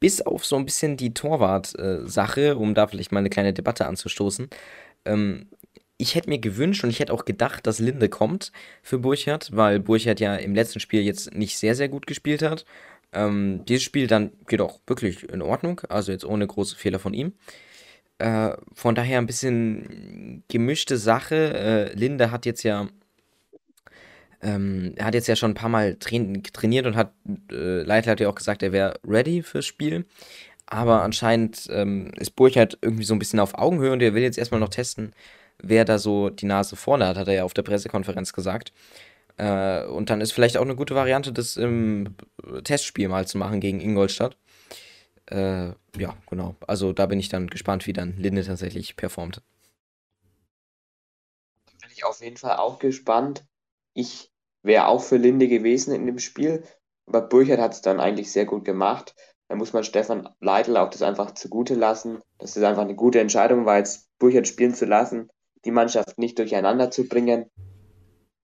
Bis 0.00 0.20
auf 0.22 0.44
so 0.46 0.56
ein 0.56 0.64
bisschen 0.64 0.96
die 0.96 1.14
Torwart-Sache, 1.14 2.56
um 2.56 2.74
da 2.74 2.86
vielleicht 2.86 3.12
mal 3.12 3.18
eine 3.18 3.30
kleine 3.30 3.52
Debatte 3.52 3.86
anzustoßen. 3.86 4.48
Ähm, 5.04 5.48
ich 5.98 6.14
hätte 6.14 6.30
mir 6.30 6.38
gewünscht 6.38 6.82
und 6.84 6.90
ich 6.90 7.00
hätte 7.00 7.12
auch 7.12 7.24
gedacht, 7.24 7.66
dass 7.66 7.78
Linde 7.78 8.08
kommt 8.08 8.50
für 8.82 8.98
Burchard, 8.98 9.50
weil 9.52 9.78
Burchard 9.78 10.20
ja 10.20 10.34
im 10.36 10.54
letzten 10.54 10.80
Spiel 10.80 11.02
jetzt 11.02 11.34
nicht 11.34 11.58
sehr, 11.58 11.74
sehr 11.74 11.88
gut 11.88 12.06
gespielt 12.06 12.42
hat. 12.42 12.64
Ähm, 13.12 13.64
dieses 13.66 13.82
Spiel 13.82 14.06
dann 14.06 14.32
geht 14.46 14.60
auch 14.60 14.80
wirklich 14.86 15.28
in 15.28 15.42
Ordnung, 15.42 15.80
also 15.88 16.12
jetzt 16.12 16.24
ohne 16.24 16.46
große 16.46 16.76
Fehler 16.76 16.98
von 16.98 17.14
ihm. 17.14 17.34
Äh, 18.18 18.52
von 18.72 18.94
daher 18.94 19.18
ein 19.18 19.26
bisschen 19.26 20.44
gemischte 20.48 20.96
Sache. 20.96 21.90
Äh, 21.92 21.94
Linde 21.94 22.30
hat 22.30 22.46
jetzt 22.46 22.62
ja 22.62 22.88
ähm, 24.42 24.94
er 24.96 25.06
hat 25.06 25.14
jetzt 25.14 25.28
ja 25.28 25.36
schon 25.36 25.52
ein 25.52 25.54
paar 25.54 25.68
Mal 25.68 25.96
train 25.96 26.42
trainiert 26.52 26.86
und 26.86 26.96
hat, 26.96 27.12
äh, 27.50 27.82
Leitler 27.82 28.12
hat 28.12 28.20
ja 28.20 28.28
auch 28.28 28.34
gesagt, 28.34 28.62
er 28.62 28.72
wäre 28.72 28.98
ready 29.06 29.42
fürs 29.42 29.66
Spiel. 29.66 30.04
Aber 30.66 31.02
anscheinend 31.02 31.68
ähm, 31.70 32.12
ist 32.18 32.32
Burchard 32.36 32.78
irgendwie 32.82 33.04
so 33.04 33.14
ein 33.14 33.18
bisschen 33.18 33.40
auf 33.40 33.54
Augenhöhe 33.54 33.92
und 33.92 34.02
er 34.02 34.14
will 34.14 34.22
jetzt 34.22 34.38
erstmal 34.38 34.60
noch 34.60 34.70
testen, 34.70 35.12
wer 35.62 35.84
da 35.84 35.98
so 35.98 36.30
die 36.30 36.46
Nase 36.46 36.76
vorne 36.76 37.06
hat, 37.06 37.16
hat 37.16 37.28
er 37.28 37.34
ja 37.34 37.44
auf 37.44 37.54
der 37.54 37.62
Pressekonferenz 37.62 38.32
gesagt. 38.32 38.72
Äh, 39.36 39.84
und 39.86 40.10
dann 40.10 40.20
ist 40.20 40.32
vielleicht 40.32 40.56
auch 40.56 40.62
eine 40.62 40.76
gute 40.76 40.94
Variante, 40.94 41.32
das 41.32 41.56
im 41.56 42.14
Testspiel 42.64 43.08
mal 43.08 43.26
zu 43.26 43.38
machen 43.38 43.60
gegen 43.60 43.80
Ingolstadt. 43.80 44.36
Äh, 45.26 45.68
ja, 45.96 46.16
genau. 46.28 46.56
Also 46.66 46.92
da 46.92 47.06
bin 47.06 47.20
ich 47.20 47.28
dann 47.28 47.48
gespannt, 47.48 47.86
wie 47.86 47.92
dann 47.92 48.16
Linde 48.16 48.44
tatsächlich 48.44 48.96
performt. 48.96 49.42
Bin 51.80 51.90
ich 51.92 52.04
auf 52.04 52.20
jeden 52.20 52.36
Fall 52.36 52.56
auch 52.56 52.78
gespannt. 52.78 53.44
Ich 53.94 54.30
wäre 54.62 54.86
auch 54.86 55.02
für 55.02 55.16
Linde 55.16 55.48
gewesen 55.48 55.94
in 55.94 56.06
dem 56.06 56.18
Spiel, 56.18 56.62
aber 57.06 57.20
Burchard 57.22 57.60
hat 57.60 57.72
es 57.72 57.82
dann 57.82 58.00
eigentlich 58.00 58.30
sehr 58.32 58.46
gut 58.46 58.64
gemacht. 58.64 59.14
Da 59.48 59.56
muss 59.56 59.72
man 59.72 59.84
Stefan 59.84 60.28
Leitl 60.40 60.76
auch 60.76 60.90
das 60.90 61.02
einfach 61.02 61.32
zugute 61.32 61.74
lassen. 61.74 62.20
Das 62.38 62.56
ist 62.56 62.62
einfach 62.62 62.82
eine 62.82 62.94
gute 62.94 63.20
Entscheidung 63.20 63.66
war, 63.66 63.78
jetzt 63.78 64.08
Burchard 64.18 64.48
spielen 64.48 64.74
zu 64.74 64.86
lassen 64.86 65.28
die 65.64 65.70
Mannschaft 65.70 66.18
nicht 66.18 66.38
durcheinander 66.38 66.90
zu 66.90 67.06
bringen. 67.06 67.46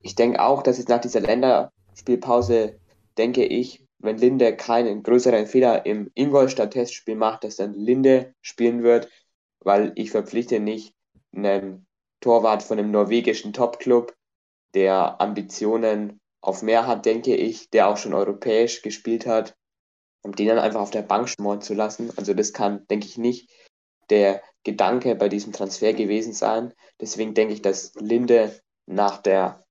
Ich 0.01 0.15
denke 0.15 0.43
auch, 0.43 0.63
dass 0.63 0.79
es 0.79 0.89
nach 0.89 1.01
dieser 1.01 1.21
Länderspielpause, 1.21 2.79
denke 3.17 3.45
ich, 3.45 3.85
wenn 3.99 4.17
Linde 4.17 4.57
keinen 4.57 5.03
größeren 5.03 5.47
Fehler 5.47 5.85
im 5.87 6.11
Ingolstadt-Testspiel 6.15 7.17
macht, 7.17 7.45
dass 7.45 7.57
dann 7.57 7.75
Linde 7.75 8.35
spielen 8.41 8.83
wird, 8.83 9.09
weil 9.61 9.93
ich 9.97 10.11
verpflichte 10.11 10.61
nicht 10.61 10.95
einen 11.35 11.87
Torwart 12.21 12.63
von 12.63 12.79
einem 12.79 12.91
norwegischen 12.91 13.53
Topclub, 13.53 14.15
der 14.75 15.21
Ambitionen 15.21 16.21
auf 16.41 16.63
mehr 16.63 16.87
hat, 16.87 17.05
denke 17.07 17.35
ich, 17.35 17.71
der 17.71 17.89
auch 17.89 17.97
schon 17.97 18.15
europäisch 18.15 18.83
gespielt 18.83 19.27
hat, 19.27 19.57
um 20.23 20.35
den 20.35 20.49
dann 20.49 20.59
einfach 20.59 20.81
auf 20.81 20.91
der 20.91 21.03
Bank 21.03 21.29
schmoren 21.29 21.61
zu 21.61 21.75
lassen. 21.75 22.13
Also 22.17 22.35
das 22.35 22.53
kann, 22.53 22.87
denke 22.89 23.07
ich, 23.07 23.19
nicht 23.19 23.51
der 24.11 24.43
Gedanke 24.65 25.15
bei 25.15 25.29
diesem 25.29 25.53
Transfer 25.53 25.93
gewesen 25.93 26.33
sein. 26.33 26.73
Deswegen 27.01 27.35
denke 27.35 27.55
ich, 27.55 27.63
dass 27.63 27.95
Linde 27.97 28.59
nach 28.87 29.19
der 29.19 29.65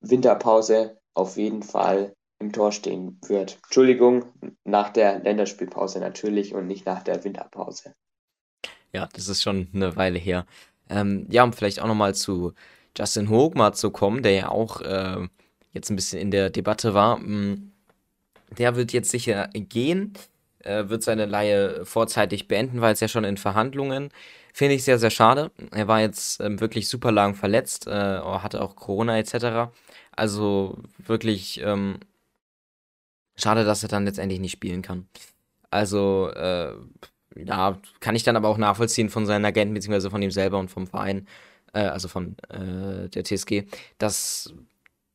Winterpause 0.00 0.98
auf 1.14 1.36
jeden 1.36 1.62
Fall 1.62 2.14
im 2.40 2.52
Tor 2.52 2.72
stehen 2.72 3.18
wird. 3.26 3.58
Entschuldigung, 3.64 4.26
nach 4.64 4.90
der 4.90 5.18
Länderspielpause 5.18 5.98
natürlich 5.98 6.54
und 6.54 6.66
nicht 6.66 6.86
nach 6.86 7.02
der 7.02 7.24
Winterpause. 7.24 7.94
Ja, 8.92 9.08
das 9.12 9.28
ist 9.28 9.42
schon 9.42 9.68
eine 9.74 9.96
Weile 9.96 10.18
her. 10.18 10.46
Ähm, 10.88 11.26
ja, 11.30 11.42
um 11.42 11.52
vielleicht 11.52 11.80
auch 11.80 11.86
nochmal 11.86 12.14
zu 12.14 12.52
Justin 12.96 13.28
Hogmar 13.28 13.72
zu 13.72 13.90
kommen, 13.90 14.22
der 14.22 14.32
ja 14.32 14.48
auch 14.48 14.80
äh, 14.80 15.28
jetzt 15.72 15.90
ein 15.90 15.96
bisschen 15.96 16.20
in 16.20 16.30
der 16.30 16.50
Debatte 16.50 16.94
war. 16.94 17.18
Mm, 17.18 17.72
der 18.56 18.76
wird 18.76 18.92
jetzt 18.92 19.10
sicher 19.10 19.48
gehen 19.52 20.14
äh, 20.64 20.88
wird 20.88 21.02
seine 21.02 21.26
Laie 21.26 21.84
vorzeitig 21.84 22.48
beenden, 22.48 22.80
weil 22.80 22.92
es 22.92 23.00
ja 23.00 23.08
schon 23.08 23.24
in 23.24 23.36
Verhandlungen. 23.36 24.10
Finde 24.52 24.74
ich 24.74 24.84
sehr, 24.84 24.98
sehr 24.98 25.10
schade. 25.10 25.50
Er 25.72 25.88
war 25.88 26.00
jetzt 26.00 26.40
ähm, 26.40 26.60
wirklich 26.60 26.88
super 26.88 27.12
lang 27.12 27.34
verletzt, 27.34 27.86
äh, 27.86 27.90
hatte 27.90 28.60
auch 28.62 28.76
Corona 28.76 29.18
etc. 29.18 29.70
Also 30.18 30.76
wirklich 30.98 31.60
ähm, 31.62 32.00
schade, 33.36 33.64
dass 33.64 33.84
er 33.84 33.88
dann 33.88 34.04
letztendlich 34.04 34.40
nicht 34.40 34.52
spielen 34.52 34.82
kann. 34.82 35.06
Also, 35.70 36.30
äh, 36.34 36.72
ja, 37.36 37.78
kann 38.00 38.16
ich 38.16 38.24
dann 38.24 38.34
aber 38.34 38.48
auch 38.48 38.58
nachvollziehen 38.58 39.10
von 39.10 39.26
seinen 39.26 39.44
Agenten, 39.44 39.74
beziehungsweise 39.74 40.10
von 40.10 40.20
ihm 40.20 40.32
selber 40.32 40.58
und 40.58 40.72
vom 40.72 40.88
Verein, 40.88 41.28
äh, 41.72 41.82
also 41.82 42.08
von 42.08 42.36
äh, 42.48 43.08
der 43.08 43.22
TSG, 43.22 43.66
dass 43.98 44.52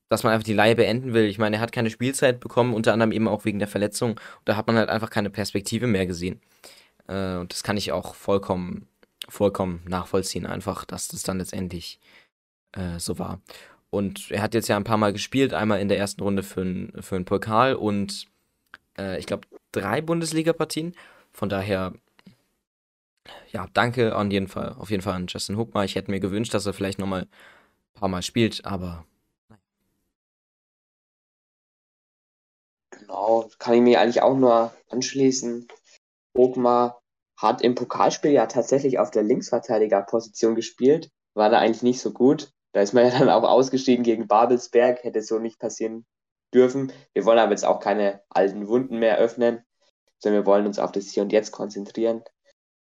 dass 0.10 0.24
man 0.24 0.32
einfach 0.32 0.46
die 0.46 0.54
Leihe 0.54 0.76
beenden 0.76 1.14
will. 1.14 1.26
Ich 1.26 1.40
meine, 1.40 1.56
er 1.56 1.62
hat 1.62 1.72
keine 1.72 1.90
Spielzeit 1.90 2.40
bekommen, 2.40 2.76
unter 2.76 2.94
anderem 2.94 3.12
eben 3.12 3.28
auch 3.28 3.46
wegen 3.46 3.58
der 3.58 3.68
Verletzung. 3.68 4.12
Und 4.12 4.20
da 4.46 4.56
hat 4.56 4.68
man 4.68 4.76
halt 4.78 4.90
einfach 4.90 5.10
keine 5.10 5.32
Perspektive 5.32 5.88
mehr 5.88 6.06
gesehen. 6.06 6.40
Äh, 7.08 7.38
und 7.38 7.52
das 7.52 7.64
kann 7.64 7.78
ich 7.78 7.92
auch 7.92 8.14
vollkommen, 8.16 8.88
vollkommen 9.28 9.82
nachvollziehen, 9.88 10.46
einfach, 10.46 10.86
dass 10.86 11.08
das 11.08 11.24
dann 11.24 11.40
letztendlich 11.40 12.00
äh, 12.74 13.00
so 13.00 13.18
war. 13.18 13.42
Und 13.94 14.32
er 14.32 14.42
hat 14.42 14.56
jetzt 14.56 14.70
ja 14.70 14.76
ein 14.76 14.84
paar 14.84 14.98
Mal 14.98 15.14
gespielt, 15.14 15.54
einmal 15.54 15.80
in 15.80 15.88
der 15.88 16.00
ersten 16.00 16.24
Runde 16.24 16.42
für 16.42 16.62
einen 16.62 17.04
für 17.04 17.24
Pokal 17.24 17.76
und 17.76 18.26
äh, 18.98 19.20
ich 19.20 19.28
glaube 19.28 19.48
drei 19.72 20.02
Bundesliga-Partien. 20.02 20.96
Von 21.32 21.48
daher, 21.48 21.94
ja, 23.52 23.68
danke 23.76 24.16
an 24.16 24.32
jeden 24.32 24.48
Fall, 24.48 24.76
auf 24.80 24.90
jeden 24.90 25.04
Fall 25.04 25.14
an 25.14 25.28
Justin 25.28 25.58
Hookmar. 25.58 25.86
Ich 25.86 25.94
hätte 25.94 26.10
mir 26.10 26.20
gewünscht, 26.20 26.56
dass 26.56 26.66
er 26.66 26.74
vielleicht 26.74 26.98
nochmal 26.98 27.22
ein 27.22 27.30
paar 27.94 28.10
Mal 28.10 28.24
spielt, 28.24 28.66
aber 28.66 29.06
Genau, 32.90 33.48
kann 33.60 33.76
ich 33.76 33.82
mir 33.82 34.02
eigentlich 34.02 34.24
auch 34.24 34.36
nur 34.36 34.74
anschließen. 34.90 35.68
Ogmar 36.34 37.00
hat 37.38 37.62
im 37.62 37.76
Pokalspiel 37.76 38.32
ja 38.32 38.48
tatsächlich 38.48 38.98
auf 38.98 39.12
der 39.12 39.22
Linksverteidigerposition 39.22 40.56
gespielt, 40.56 41.12
war 41.36 41.52
da 41.52 41.60
eigentlich 41.60 41.84
nicht 41.84 42.02
so 42.02 42.12
gut. 42.12 42.52
Da 42.74 42.82
ist 42.82 42.94
man 42.94 43.06
ja 43.06 43.18
dann 43.18 43.30
auch 43.30 43.44
ausgestiegen 43.44 44.04
gegen 44.04 44.28
Babelsberg, 44.28 45.04
hätte 45.04 45.22
so 45.22 45.40
nicht 45.40 45.60
passieren 45.60 46.06
dürfen. 46.54 46.92
Wir 47.14 47.26
wollen 47.26 47.40
aber 47.40 47.52
jetzt 47.52 47.66
auch 47.66 47.80
keine 47.80 48.22
alten 48.30 48.68
Wunden 48.68 49.00
mehr 49.00 49.18
öffnen, 49.18 49.64
sondern 50.20 50.42
wir 50.42 50.46
wollen 50.46 50.66
uns 50.66 50.80
auf 50.80 50.92
das 50.92 51.08
Hier 51.08 51.24
und 51.24 51.32
Jetzt 51.32 51.52
konzentrieren. 51.52 52.24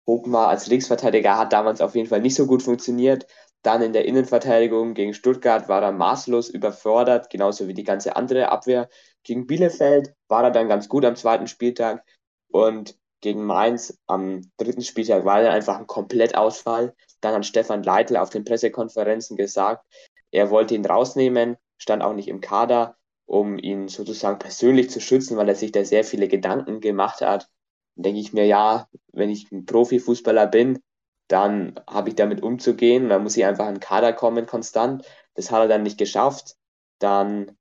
Ogmar 0.06 0.47
als 0.47 0.67
Linksverteidiger 0.67 1.38
hat 1.38 1.54
damals 1.54 1.82
auf 1.82 1.95
jeden 1.95 2.08
Fall 2.08 2.21
nicht 2.21 2.36
so 2.36 2.47
gut 2.47 2.63
funktioniert. 2.63 3.27
Dann 3.62 3.82
in 3.82 3.93
der 3.93 4.06
Innenverteidigung 4.06 4.93
gegen 4.95 5.13
Stuttgart 5.13 5.69
war 5.69 5.84
er 5.84 5.91
maßlos 5.91 6.49
überfordert, 6.49 7.30
genauso 7.30 7.67
wie 7.67 7.75
die 7.75 7.84
ganze 7.84 8.15
andere 8.15 8.49
Abwehr. 8.49 8.89
Gegen 9.23 9.45
Bielefeld 9.45 10.15
war 10.27 10.43
er 10.45 10.51
dann 10.51 10.67
ganz 10.67 10.89
gut 10.89 11.06
am 11.06 11.15
zweiten 11.15 11.47
Spieltag 11.47 12.04
und 12.49 12.97
gegen 13.21 13.45
Mainz 13.45 13.97
am 14.07 14.41
dritten 14.57 14.81
Spieltag 14.81 15.25
war 15.25 15.41
er 15.41 15.53
einfach 15.53 15.77
ein 15.77 15.88
Komplettausfall. 15.88 16.95
Dann 17.21 17.36
hat 17.36 17.45
Stefan 17.45 17.84
Leitl 17.84 18.17
auf 18.17 18.31
den 18.31 18.43
Pressekonferenzen 18.43 19.38
gesagt, 19.38 19.86
er 20.31 20.49
wollte 20.49 20.75
ihn 20.75 20.86
rausnehmen, 20.86 21.57
stand 21.77 22.03
auch 22.03 22.13
nicht 22.13 22.27
im 22.27 22.41
Kader, 22.41 22.97
um 23.25 23.57
ihn 23.57 23.88
sozusagen 23.88 24.39
persönlich 24.39 24.89
zu 24.89 24.99
schützen, 24.99 25.38
weil 25.38 25.49
er 25.49 25.55
sich 25.55 25.71
da 25.71 25.86
sehr 25.86 26.03
viele 26.03 26.27
Gedanken 26.27 26.81
gemacht 26.81 27.21
hat. 27.21 27.47
Dann 27.95 28.03
denke 28.03 28.19
ich 28.19 28.34
mir, 28.34 28.45
ja, 28.45 28.88
wenn 29.13 29.29
ich 29.29 29.51
ein 29.51 29.65
Profifußballer 29.65 30.47
bin, 30.47 30.79
dann 31.27 31.79
habe 31.88 32.10
ich 32.10 32.15
damit 32.15 32.43
umzugehen. 32.43 33.10
Dann 33.10 33.23
muss 33.23 33.38
ich 33.38 33.45
einfach 33.45 33.67
in 33.67 33.75
den 33.75 33.79
Kader 33.79 34.13
kommen 34.13 34.45
konstant. 34.47 35.05
Das 35.34 35.51
hat 35.51 35.62
er 35.62 35.67
dann 35.67 35.84
nicht 35.84 35.97
geschafft. 35.97 36.55
Dann 36.99 37.57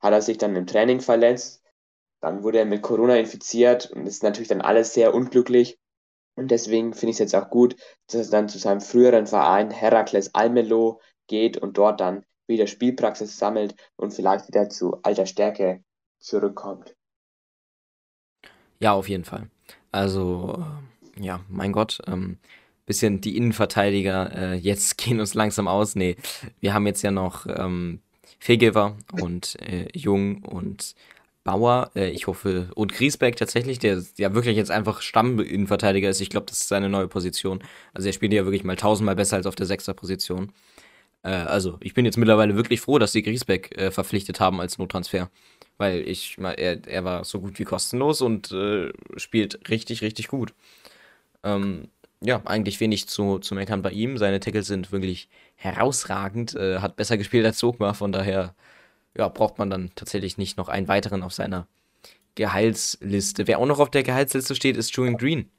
hat 0.00 0.12
er 0.12 0.22
sich 0.22 0.38
dann 0.38 0.56
im 0.56 0.66
Training 0.66 1.00
verletzt. 1.00 1.61
Dann 2.22 2.44
wurde 2.44 2.58
er 2.58 2.64
mit 2.64 2.82
Corona 2.82 3.16
infiziert 3.16 3.90
und 3.90 4.06
ist 4.06 4.22
natürlich 4.22 4.48
dann 4.48 4.60
alles 4.60 4.94
sehr 4.94 5.12
unglücklich. 5.12 5.78
Und 6.36 6.50
deswegen 6.50 6.94
finde 6.94 7.10
ich 7.10 7.16
es 7.16 7.18
jetzt 7.18 7.34
auch 7.34 7.50
gut, 7.50 7.76
dass 8.06 8.26
er 8.26 8.30
dann 8.30 8.48
zu 8.48 8.58
seinem 8.58 8.80
früheren 8.80 9.26
Verein 9.26 9.70
Herakles 9.70 10.34
Almelo 10.34 11.00
geht 11.26 11.58
und 11.58 11.76
dort 11.76 12.00
dann 12.00 12.24
wieder 12.46 12.66
Spielpraxis 12.66 13.38
sammelt 13.38 13.74
und 13.96 14.12
vielleicht 14.14 14.48
wieder 14.48 14.68
zu 14.68 15.02
alter 15.02 15.26
Stärke 15.26 15.82
zurückkommt. 16.20 16.94
Ja, 18.78 18.92
auf 18.92 19.08
jeden 19.08 19.24
Fall. 19.24 19.50
Also, 19.90 20.64
ja, 21.18 21.40
mein 21.48 21.72
Gott, 21.72 22.00
ähm, 22.06 22.38
bisschen 22.86 23.20
die 23.20 23.36
Innenverteidiger 23.36 24.32
äh, 24.34 24.54
jetzt 24.54 24.96
gehen 24.96 25.18
uns 25.18 25.34
langsam 25.34 25.66
aus. 25.66 25.96
Nee, 25.96 26.16
wir 26.60 26.72
haben 26.72 26.86
jetzt 26.86 27.02
ja 27.02 27.10
noch 27.10 27.46
ähm, 27.46 28.00
Fegever 28.38 28.96
und 29.20 29.60
äh, 29.60 29.88
Jung 29.92 30.44
und 30.44 30.94
Bauer, 31.44 31.90
äh, 31.96 32.10
ich 32.10 32.26
hoffe, 32.26 32.70
und 32.74 32.92
Griesbeck 32.92 33.36
tatsächlich, 33.36 33.78
der 33.78 34.02
ja 34.16 34.34
wirklich 34.34 34.56
jetzt 34.56 34.70
einfach 34.70 35.02
Stamminnenverteidiger 35.02 36.08
ist. 36.08 36.20
Ich 36.20 36.30
glaube, 36.30 36.46
das 36.46 36.60
ist 36.60 36.68
seine 36.68 36.88
neue 36.88 37.08
Position. 37.08 37.62
Also 37.94 38.08
er 38.08 38.12
spielt 38.12 38.32
ja 38.32 38.44
wirklich 38.44 38.64
mal 38.64 38.76
tausendmal 38.76 39.16
besser 39.16 39.36
als 39.36 39.46
auf 39.46 39.54
der 39.54 39.66
Sechster-Position. 39.66 40.52
Äh, 41.22 41.30
also 41.30 41.78
ich 41.80 41.94
bin 41.94 42.04
jetzt 42.04 42.18
mittlerweile 42.18 42.56
wirklich 42.56 42.80
froh, 42.80 42.98
dass 42.98 43.12
sie 43.12 43.22
Griesbeck 43.22 43.76
äh, 43.78 43.90
verpflichtet 43.90 44.40
haben 44.40 44.60
als 44.60 44.78
Nottransfer. 44.78 45.30
Weil 45.78 46.06
ich, 46.08 46.36
er, 46.38 46.86
er 46.86 47.04
war 47.04 47.24
so 47.24 47.40
gut 47.40 47.58
wie 47.58 47.64
kostenlos 47.64 48.20
und 48.20 48.52
äh, 48.52 48.92
spielt 49.16 49.68
richtig, 49.68 50.02
richtig 50.02 50.28
gut. 50.28 50.54
Ähm, 51.42 51.88
ja, 52.20 52.40
eigentlich 52.44 52.78
wenig 52.78 53.08
zu, 53.08 53.38
zu 53.40 53.54
meckern 53.54 53.82
bei 53.82 53.90
ihm. 53.90 54.16
Seine 54.16 54.38
Tackles 54.38 54.68
sind 54.68 54.92
wirklich 54.92 55.28
herausragend. 55.56 56.54
Äh, 56.54 56.78
hat 56.78 56.96
besser 56.96 57.16
gespielt 57.18 57.44
als 57.44 57.58
Sogma, 57.58 57.94
von 57.94 58.12
daher 58.12 58.54
ja, 59.16 59.28
braucht 59.28 59.58
man 59.58 59.70
dann 59.70 59.90
tatsächlich 59.94 60.38
nicht 60.38 60.56
noch 60.56 60.68
einen 60.68 60.88
weiteren 60.88 61.22
auf 61.22 61.32
seiner 61.32 61.66
Gehaltsliste. 62.34 63.46
Wer 63.46 63.58
auch 63.58 63.66
noch 63.66 63.78
auf 63.78 63.90
der 63.90 64.02
Gehaltsliste 64.02 64.54
steht, 64.54 64.76
ist 64.76 64.94
Julian 64.96 65.18
Green. 65.18 65.50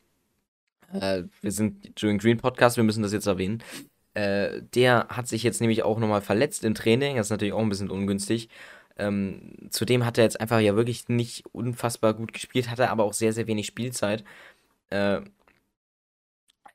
Äh, 0.94 1.24
wir 1.42 1.52
sind 1.52 2.00
Julian 2.00 2.20
Green 2.20 2.38
Podcast, 2.38 2.78
wir 2.78 2.84
müssen 2.84 3.04
das 3.04 3.14
jetzt 3.14 3.28
erwähnen. 3.28 3.64
Äh, 4.14 4.62
der 4.76 5.08
hat 5.10 5.28
sich 5.28 5.44
jetzt 5.44 5.62
nämlich 5.62 5.84
auch 5.84 6.00
nochmal 6.00 6.22
verletzt 6.22 6.64
im 6.64 6.76
Training. 6.76 7.18
Das 7.18 7.28
ist 7.28 7.32
natürlich 7.32 7.54
auch 7.54 7.62
ein 7.62 7.70
bisschen 7.70 7.90
ungünstig. 7.90 8.50
Ähm, 8.98 9.70
zudem 9.72 10.06
hat 10.06 10.18
er 10.18 10.24
jetzt 10.24 10.40
einfach 10.40 10.60
ja 10.60 10.76
wirklich 10.76 11.10
nicht 11.10 11.46
unfassbar 11.52 12.14
gut 12.14 12.32
gespielt, 12.34 12.70
hatte 12.70 12.90
aber 12.90 13.04
auch 13.06 13.14
sehr, 13.14 13.34
sehr 13.34 13.48
wenig 13.48 13.66
Spielzeit. 13.66 14.24
Äh, 14.90 15.22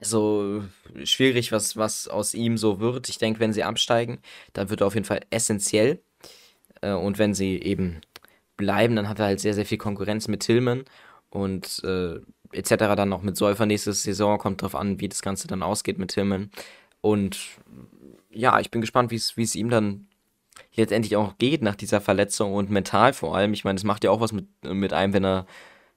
also 0.01 0.65
schwierig, 1.05 1.51
was, 1.53 1.77
was 1.77 2.09
aus 2.09 2.35
ihm 2.35 2.57
so 2.57 2.81
wird. 2.81 3.09
Ich 3.09 3.19
denke, 3.19 3.41
wenn 3.41 3.53
sie 3.53 3.65
absteigen, 3.65 4.19
dann 4.53 4.71
wird 4.71 4.81
er 4.81 4.87
auf 4.87 4.95
jeden 4.95 5.07
Fall 5.07 5.21
essentiell. 5.31 6.01
Äh, 6.81 6.93
und 6.93 7.19
wenn 7.19 7.35
sie 7.35 7.61
eben 7.61 8.01
bleiben, 8.57 8.97
dann 8.97 9.09
hat 9.09 9.19
er 9.19 9.27
halt 9.27 9.41
sehr, 9.41 9.55
sehr 9.55 9.67
viel 9.67 9.79
Konkurrenz 9.79 10.29
mit 10.29 10.41
Tillman 10.41 10.85
und 11.31 11.83
äh, 11.85 12.17
etc. 12.53 12.77
dann 12.97 13.09
noch 13.09 13.23
mit 13.23 13.37
Säufer 13.37 13.67
nächste 13.67 13.93
Saison. 13.93 14.39
Kommt 14.39 14.63
drauf 14.63 14.75
an, 14.75 15.01
wie 15.01 15.09
das 15.09 15.23
Ganze 15.23 15.49
dann 15.49 15.63
ausgeht 15.63 15.99
mit 15.99 16.11
Tillman. 16.11 16.51
Und 17.01 17.39
ja, 18.31 18.61
ich 18.61 18.71
bin 18.71 18.81
gespannt, 18.81 19.11
wie 19.11 19.17
es 19.43 19.55
ihm 19.55 19.71
dann 19.71 20.07
jetzt 20.73 20.93
endlich 20.93 21.17
auch 21.17 21.39
geht 21.39 21.63
nach 21.63 21.77
dieser 21.77 22.01
Verletzung 22.01 22.53
und 22.55 22.71
mental 22.71 23.13
vor 23.13 23.37
allem. 23.37 23.53
Ich 23.53 23.65
meine, 23.65 23.77
das 23.77 23.85
macht 23.85 24.05
ja 24.05 24.11
auch 24.11 24.21
was 24.21 24.33
mit, 24.33 24.47
mit 24.65 24.93
einem, 24.93 25.13
wenn 25.13 25.25
er 25.25 25.47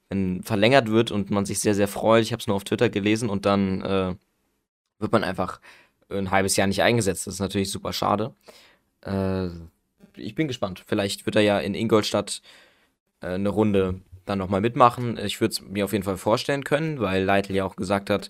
wenn 0.09 0.43
verlängert 0.43 0.89
wird 0.89 1.09
und 1.09 1.31
man 1.31 1.45
sich 1.45 1.59
sehr, 1.61 1.73
sehr 1.73 1.87
freut. 1.87 2.23
Ich 2.23 2.33
habe 2.33 2.41
es 2.41 2.47
nur 2.47 2.57
auf 2.57 2.65
Twitter 2.65 2.89
gelesen 2.89 3.29
und 3.29 3.45
dann 3.45 3.81
äh, 3.81 4.15
wird 4.99 5.11
man 5.13 5.23
einfach 5.23 5.61
ein 6.09 6.31
halbes 6.31 6.57
Jahr 6.57 6.67
nicht 6.67 6.83
eingesetzt. 6.83 7.27
Das 7.27 7.35
ist 7.35 7.39
natürlich 7.39 7.71
super 7.71 7.93
schade. 7.93 8.35
Äh, 9.01 9.49
ich 10.17 10.35
bin 10.35 10.47
gespannt. 10.47 10.83
Vielleicht 10.85 11.25
wird 11.25 11.35
er 11.35 11.41
ja 11.41 11.59
in 11.59 11.73
Ingolstadt 11.73 12.41
äh, 13.21 13.27
eine 13.27 13.49
Runde 13.49 14.01
dann 14.25 14.39
nochmal 14.39 14.61
mitmachen. 14.61 15.17
Ich 15.17 15.41
würde 15.41 15.51
es 15.53 15.61
mir 15.61 15.85
auf 15.85 15.93
jeden 15.93 16.03
Fall 16.03 16.17
vorstellen 16.17 16.63
können, 16.63 16.99
weil 16.99 17.23
Leitl 17.23 17.53
ja 17.53 17.65
auch 17.65 17.75
gesagt 17.75 18.09
hat, 18.09 18.29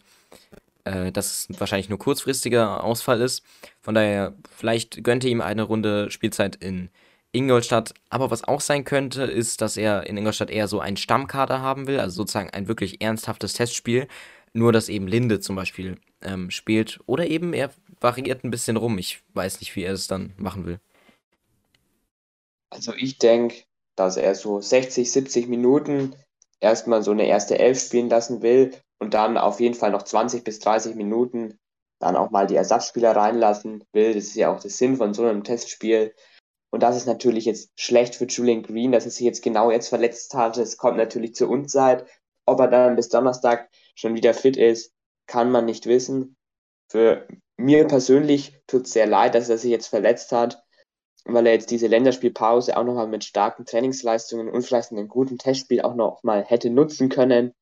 äh, 0.86 1.12
dass 1.12 1.48
es 1.50 1.60
wahrscheinlich 1.60 1.90
nur 1.90 2.00
kurzfristiger 2.00 2.84
Ausfall 2.84 3.22
ist. 3.22 3.44
Von 3.82 3.96
daher, 3.96 4.34
vielleicht 4.56 5.04
gönnte 5.04 5.28
ihm 5.28 5.42
eine 5.42 5.64
Runde 5.64 6.10
Spielzeit 6.12 6.56
in 6.56 6.90
Ingolstadt. 7.32 7.94
Aber 8.10 8.32
was 8.32 8.44
auch 8.44 8.62
sein 8.62 8.84
könnte, 8.84 9.24
ist, 9.24 9.62
dass 9.62 9.78
er 9.78 10.08
in 10.08 10.18
Ingolstadt 10.18 10.50
eher 10.50 10.68
so 10.68 10.80
einen 10.80 10.98
Stammkader 10.98 11.62
haben 11.62 11.88
will, 11.88 12.00
also 12.00 12.18
sozusagen 12.18 12.50
ein 12.50 12.68
wirklich 12.68 13.02
ernsthaftes 13.02 13.54
Testspiel. 13.54 14.08
Nur, 14.54 14.74
dass 14.74 14.90
eben 14.90 15.08
Linde 15.08 15.40
zum 15.40 15.56
Beispiel 15.56 15.98
ähm, 16.22 16.52
spielt. 16.52 17.00
Oder 17.06 17.28
eben 17.28 17.54
er 17.54 17.72
variiert 18.02 18.44
ein 18.44 18.52
bisschen 18.52 18.76
rum. 18.76 18.98
Ich 18.98 19.22
weiß 19.34 19.62
nicht, 19.62 19.76
wie 19.76 19.84
er 19.84 19.94
es 19.94 20.08
dann 20.08 20.34
machen 20.38 20.66
will. 20.66 20.80
Also 22.72 22.94
ich 22.94 23.20
denke, 23.20 23.64
dass 23.96 24.18
er 24.18 24.34
so 24.34 24.62
60, 24.62 25.12
70 25.12 25.48
Minuten 25.48 26.16
erstmal 26.60 27.04
so 27.04 27.12
eine 27.12 27.28
erste 27.28 27.60
Elf 27.60 27.80
spielen 27.80 28.10
lassen 28.10 28.42
will 28.42 28.74
und 29.00 29.14
dann 29.14 29.38
auf 29.38 29.60
jeden 29.60 29.76
Fall 29.76 29.92
noch 29.92 30.04
20 30.04 30.44
bis 30.44 30.60
30 30.60 30.96
Minuten 30.96 31.60
dann 32.00 32.16
auch 32.16 32.32
mal 32.32 32.48
die 32.48 32.56
Ersatzspieler 32.56 33.16
reinlassen 33.16 33.84
will. 33.92 34.16
Das 34.16 34.26
ist 34.26 34.36
ja 34.36 34.52
auch 34.54 34.60
der 34.60 34.72
Sinn 34.72 34.98
von 34.98 35.14
so 35.14 35.24
einem 35.24 35.44
Testspiel. 35.44 36.16
Und 36.72 36.82
das 36.82 36.96
ist 36.96 37.06
natürlich 37.06 37.46
jetzt 37.46 37.72
schlecht 37.80 38.16
für 38.16 38.26
Julian 38.26 38.64
Green, 38.64 38.92
dass 38.92 39.06
er 39.06 39.12
sich 39.12 39.26
jetzt 39.26 39.44
genau 39.44 39.70
jetzt 39.70 39.90
verletzt 39.90 40.34
hat. 40.34 40.58
Es 40.58 40.78
kommt 40.78 40.98
natürlich 40.98 41.36
zur 41.36 41.50
Unzeit. 41.50 42.08
Ob 42.46 42.60
er 42.60 42.70
dann 42.70 42.96
bis 42.96 43.10
Donnerstag 43.10 43.70
schon 43.94 44.16
wieder 44.16 44.34
fit 44.34 44.58
ist, 44.58 44.94
kann 45.28 45.52
man 45.52 45.66
nicht 45.66 45.86
wissen. 45.86 46.38
Für 46.90 47.28
mir 47.58 47.86
persönlich 47.88 48.60
tut 48.68 48.86
es 48.86 48.94
sehr 48.94 49.06
leid, 49.06 49.36
dass 49.36 49.50
er 49.50 49.58
sich 49.58 49.70
jetzt 49.70 49.88
verletzt 49.88 50.32
hat, 50.32 50.64
weil 51.26 51.46
er 51.48 51.54
jetzt 51.54 51.72
diese 51.72 51.88
Länderspielpause 51.88 52.78
auch 52.78 52.84
nochmal 52.84 53.08
mit 53.08 53.24
starken 53.24 53.66
Trainingsleistungen 53.66 54.50
und 54.50 54.64
vielleicht 54.64 54.92
einem 54.92 55.08
guten 55.08 55.38
Testspiel 55.38 55.82
auch 55.82 55.96
nochmal 55.96 56.44
hätte 56.44 56.70
nutzen 56.70 57.10
können, 57.10 57.54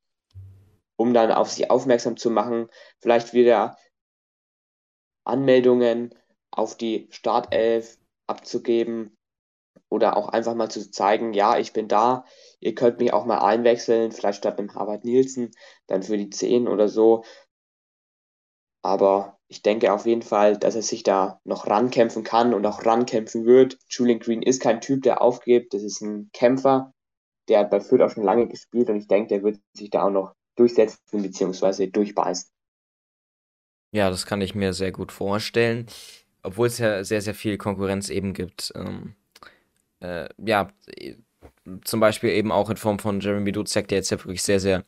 um 0.95 1.13
dann 1.13 1.31
auf 1.31 1.49
sich 1.49 1.69
aufmerksam 1.69 2.17
zu 2.17 2.29
machen. 2.29 2.67
Vielleicht 2.99 3.33
wieder 3.33 3.77
Anmeldungen 5.25 6.15
auf 6.51 6.75
die 6.77 7.07
Startelf 7.11 7.97
abzugeben 8.27 9.17
oder 9.89 10.17
auch 10.17 10.29
einfach 10.29 10.55
mal 10.55 10.69
zu 10.69 10.89
zeigen, 10.91 11.33
ja, 11.33 11.57
ich 11.57 11.73
bin 11.73 11.87
da, 11.87 12.25
ihr 12.59 12.75
könnt 12.75 12.99
mich 12.99 13.13
auch 13.13 13.25
mal 13.25 13.39
einwechseln, 13.39 14.11
vielleicht 14.11 14.39
statt 14.39 14.59
einem 14.59 14.73
Harvard 14.75 15.03
Nielsen, 15.03 15.51
dann 15.87 16.03
für 16.03 16.17
die 16.17 16.29
10 16.29 16.67
oder 16.67 16.87
so. 16.87 17.23
Aber 18.83 19.38
ich 19.49 19.61
denke 19.61 19.91
auf 19.91 20.05
jeden 20.05 20.21
Fall, 20.21 20.57
dass 20.57 20.75
er 20.75 20.81
sich 20.81 21.03
da 21.03 21.41
noch 21.43 21.67
rankämpfen 21.67 22.23
kann 22.23 22.53
und 22.53 22.65
auch 22.65 22.85
rankämpfen 22.85 23.45
wird. 23.45 23.77
Julian 23.89 24.19
Green 24.19 24.41
ist 24.41 24.61
kein 24.61 24.79
Typ, 24.79 25.03
der 25.03 25.21
aufgibt. 25.21 25.73
Das 25.73 25.83
ist 25.83 26.01
ein 26.01 26.29
Kämpfer. 26.31 26.93
Der 27.49 27.59
hat 27.59 27.69
bei 27.69 27.81
Fürth 27.81 28.01
auch 28.01 28.11
schon 28.11 28.23
lange 28.23 28.47
gespielt 28.47 28.89
und 28.89 28.97
ich 28.97 29.07
denke, 29.07 29.29
der 29.29 29.43
wird 29.43 29.59
sich 29.73 29.89
da 29.89 30.03
auch 30.03 30.11
noch 30.11 30.33
durchsetzen 30.55 31.21
bzw. 31.21 31.87
durchbeißen. 31.87 32.49
Ja, 33.91 34.09
das 34.09 34.25
kann 34.25 34.39
ich 34.39 34.55
mir 34.55 34.71
sehr 34.73 34.91
gut 34.91 35.11
vorstellen 35.11 35.87
obwohl 36.43 36.67
es 36.67 36.77
ja 36.77 37.03
sehr, 37.03 37.21
sehr 37.21 37.35
viel 37.35 37.57
Konkurrenz 37.57 38.09
eben 38.09 38.33
gibt. 38.33 38.71
Ähm, 38.75 39.15
äh, 39.99 40.29
ja, 40.37 40.69
zum 41.83 41.99
Beispiel 41.99 42.31
eben 42.31 42.51
auch 42.51 42.69
in 42.69 42.77
Form 42.77 42.99
von 42.99 43.19
Jeremy 43.19 43.51
Duziak, 43.51 43.87
der 43.87 43.99
jetzt 43.99 44.09
ja 44.11 44.17
wirklich 44.17 44.43
sehr, 44.43 44.59
sehr 44.59 44.85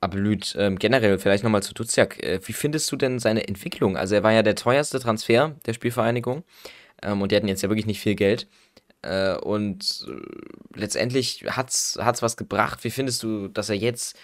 abblüht. 0.00 0.54
Ähm, 0.58 0.78
generell, 0.78 1.18
vielleicht 1.18 1.44
nochmal 1.44 1.62
zu 1.62 1.74
Duziak. 1.74 2.22
Äh, 2.22 2.40
wie 2.44 2.52
findest 2.52 2.90
du 2.92 2.96
denn 2.96 3.18
seine 3.18 3.46
Entwicklung? 3.48 3.96
Also, 3.96 4.14
er 4.14 4.22
war 4.22 4.32
ja 4.32 4.42
der 4.42 4.54
teuerste 4.54 5.00
Transfer 5.00 5.56
der 5.66 5.72
Spielvereinigung 5.72 6.44
ähm, 7.02 7.22
und 7.22 7.32
die 7.32 7.36
hatten 7.36 7.48
jetzt 7.48 7.62
ja 7.62 7.68
wirklich 7.68 7.86
nicht 7.86 8.00
viel 8.00 8.14
Geld. 8.14 8.48
Äh, 9.02 9.36
und 9.36 10.06
äh, 10.08 10.78
letztendlich 10.78 11.44
hat 11.48 11.70
es 11.70 11.96
was 11.98 12.36
gebracht. 12.36 12.84
Wie 12.84 12.90
findest 12.90 13.22
du, 13.22 13.48
dass 13.48 13.68
er 13.70 13.76
jetzt 13.76 14.16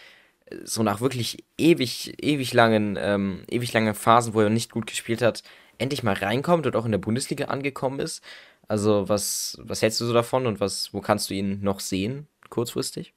äh, 0.47 0.57
so 0.65 0.83
nach 0.83 1.01
wirklich 1.01 1.45
ewig, 1.59 2.15
ewig 2.23 2.53
langen, 2.53 2.99
ähm, 3.01 3.45
ewig 3.51 3.73
langen 3.73 3.95
Phasen, 3.95 4.35
wo 4.35 4.41
er 4.41 4.51
nicht 4.51 4.73
gut 4.73 4.87
gespielt 4.87 5.23
hat, 5.23 5.43
endlich 5.79 6.03
mal 6.03 6.15
reinkommt 6.15 6.67
und 6.67 6.77
auch 6.77 6.85
in 6.85 6.93
der 6.93 6.99
Bundesliga 6.99 7.47
angekommen 7.47 8.01
ist. 8.01 8.23
Also, 8.69 9.09
was, 9.09 9.59
was 9.63 9.83
hältst 9.83 10.01
du 10.01 10.07
so 10.07 10.15
davon 10.15 10.47
und 10.47 10.61
was, 10.61 10.93
wo 10.95 11.01
kannst 11.01 11.31
du 11.31 11.35
ihn 11.35 11.61
noch 11.63 11.81
sehen, 11.81 12.29
kurzfristig? 12.51 13.15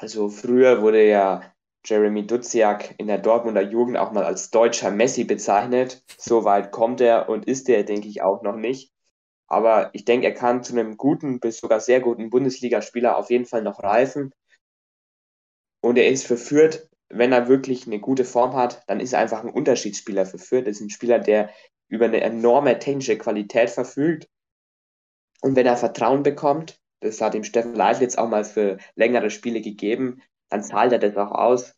Also, 0.00 0.28
früher 0.30 0.82
wurde 0.82 1.06
ja 1.06 1.52
Jeremy 1.84 2.26
Duziak 2.26 2.94
in 2.98 3.06
der 3.06 3.18
Dortmunder 3.18 3.62
Jugend 3.62 3.98
auch 3.98 4.12
mal 4.12 4.24
als 4.24 4.50
deutscher 4.50 4.90
Messi 4.90 5.24
bezeichnet. 5.24 6.02
So 6.18 6.44
weit 6.44 6.72
kommt 6.72 7.00
er 7.00 7.28
und 7.28 7.46
ist 7.46 7.68
er, 7.68 7.84
denke 7.84 8.08
ich, 8.08 8.22
auch 8.22 8.42
noch 8.42 8.56
nicht. 8.56 8.92
Aber 9.46 9.90
ich 9.92 10.04
denke, 10.04 10.26
er 10.26 10.34
kann 10.34 10.62
zu 10.62 10.72
einem 10.72 10.96
guten 10.96 11.40
bis 11.40 11.58
sogar 11.58 11.80
sehr 11.80 12.00
guten 12.00 12.30
Bundesligaspieler 12.30 13.16
auf 13.16 13.30
jeden 13.30 13.46
Fall 13.46 13.62
noch 13.62 13.82
reifen. 13.82 14.32
Und 15.82 15.98
er 15.98 16.08
ist 16.08 16.26
für 16.26 16.36
Fürth 16.36 16.90
wenn 17.10 17.32
er 17.32 17.48
wirklich 17.48 17.86
eine 17.86 17.98
gute 17.98 18.24
Form 18.24 18.54
hat, 18.54 18.82
dann 18.86 19.00
ist 19.00 19.12
er 19.12 19.18
einfach 19.18 19.42
ein 19.42 19.50
Unterschiedsspieler 19.50 20.24
für 20.24 20.38
Fürth. 20.38 20.66
Das 20.66 20.76
ist 20.76 20.82
ein 20.82 20.90
Spieler, 20.90 21.18
der 21.18 21.50
über 21.88 22.06
eine 22.06 22.20
enorme 22.20 22.78
technische 22.78 23.18
Qualität 23.18 23.68
verfügt. 23.70 24.28
Und 25.42 25.56
wenn 25.56 25.66
er 25.66 25.76
Vertrauen 25.76 26.22
bekommt, 26.22 26.79
das 27.00 27.20
hat 27.20 27.34
ihm 27.34 27.44
Steffen 27.44 27.74
Leitl 27.74 28.02
jetzt 28.02 28.18
auch 28.18 28.28
mal 28.28 28.44
für 28.44 28.78
längere 28.94 29.30
Spiele 29.30 29.60
gegeben, 29.60 30.22
dann 30.48 30.62
zahlt 30.62 30.92
er 30.92 30.98
das 30.98 31.16
auch 31.16 31.32
aus. 31.32 31.74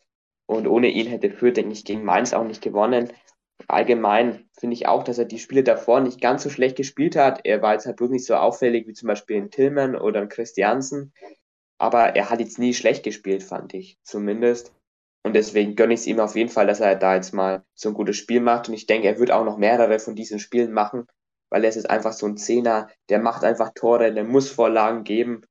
Und 0.46 0.66
ohne 0.66 0.88
ihn 0.88 1.06
hätte 1.06 1.30
Fürth, 1.30 1.56
denke 1.56 1.72
ich, 1.72 1.84
gegen 1.84 2.04
Mainz 2.04 2.32
auch 2.32 2.44
nicht 2.44 2.62
gewonnen. 2.62 3.10
Allgemein 3.68 4.48
finde 4.58 4.74
ich 4.74 4.86
auch, 4.86 5.04
dass 5.04 5.18
er 5.18 5.24
die 5.24 5.38
Spiele 5.38 5.62
davor 5.62 6.00
nicht 6.00 6.20
ganz 6.20 6.42
so 6.42 6.50
schlecht 6.50 6.76
gespielt 6.76 7.16
hat. 7.16 7.40
Er 7.44 7.62
war 7.62 7.74
jetzt 7.74 7.86
halt 7.86 7.96
bloß 7.96 8.10
nicht 8.10 8.26
so 8.26 8.34
auffällig 8.34 8.86
wie 8.88 8.92
zum 8.92 9.06
Beispiel 9.06 9.36
in 9.36 9.50
Tillman 9.50 9.94
oder 9.94 10.22
in 10.22 10.28
Christiansen. 10.28 11.12
Aber 11.78 12.16
er 12.16 12.30
hat 12.30 12.40
jetzt 12.40 12.58
nie 12.58 12.74
schlecht 12.74 13.04
gespielt, 13.04 13.42
fand 13.42 13.74
ich 13.74 13.98
zumindest. 14.02 14.72
Und 15.24 15.34
deswegen 15.34 15.76
gönne 15.76 15.94
ich 15.94 16.00
es 16.00 16.06
ihm 16.06 16.18
auf 16.18 16.34
jeden 16.34 16.50
Fall, 16.50 16.66
dass 16.66 16.80
er 16.80 16.96
da 16.96 17.14
jetzt 17.14 17.32
mal 17.32 17.64
so 17.74 17.88
ein 17.88 17.94
gutes 17.94 18.16
Spiel 18.16 18.40
macht. 18.40 18.68
Und 18.68 18.74
ich 18.74 18.86
denke, 18.86 19.06
er 19.06 19.18
wird 19.18 19.30
auch 19.30 19.44
noch 19.44 19.58
mehrere 19.58 19.98
von 20.00 20.16
diesen 20.16 20.40
Spielen 20.40 20.72
machen, 20.72 21.06
weil 21.52 21.64
er 21.64 21.70
ist 21.70 21.90
einfach 21.90 22.14
so 22.14 22.24
ein 22.26 22.38
Zehner, 22.38 22.88
der 23.10 23.18
macht 23.18 23.44
einfach 23.44 23.72
Tore, 23.74 24.12
der 24.14 24.24
muss 24.24 24.50
Vorlagen 24.50 25.04
geben. 25.04 25.42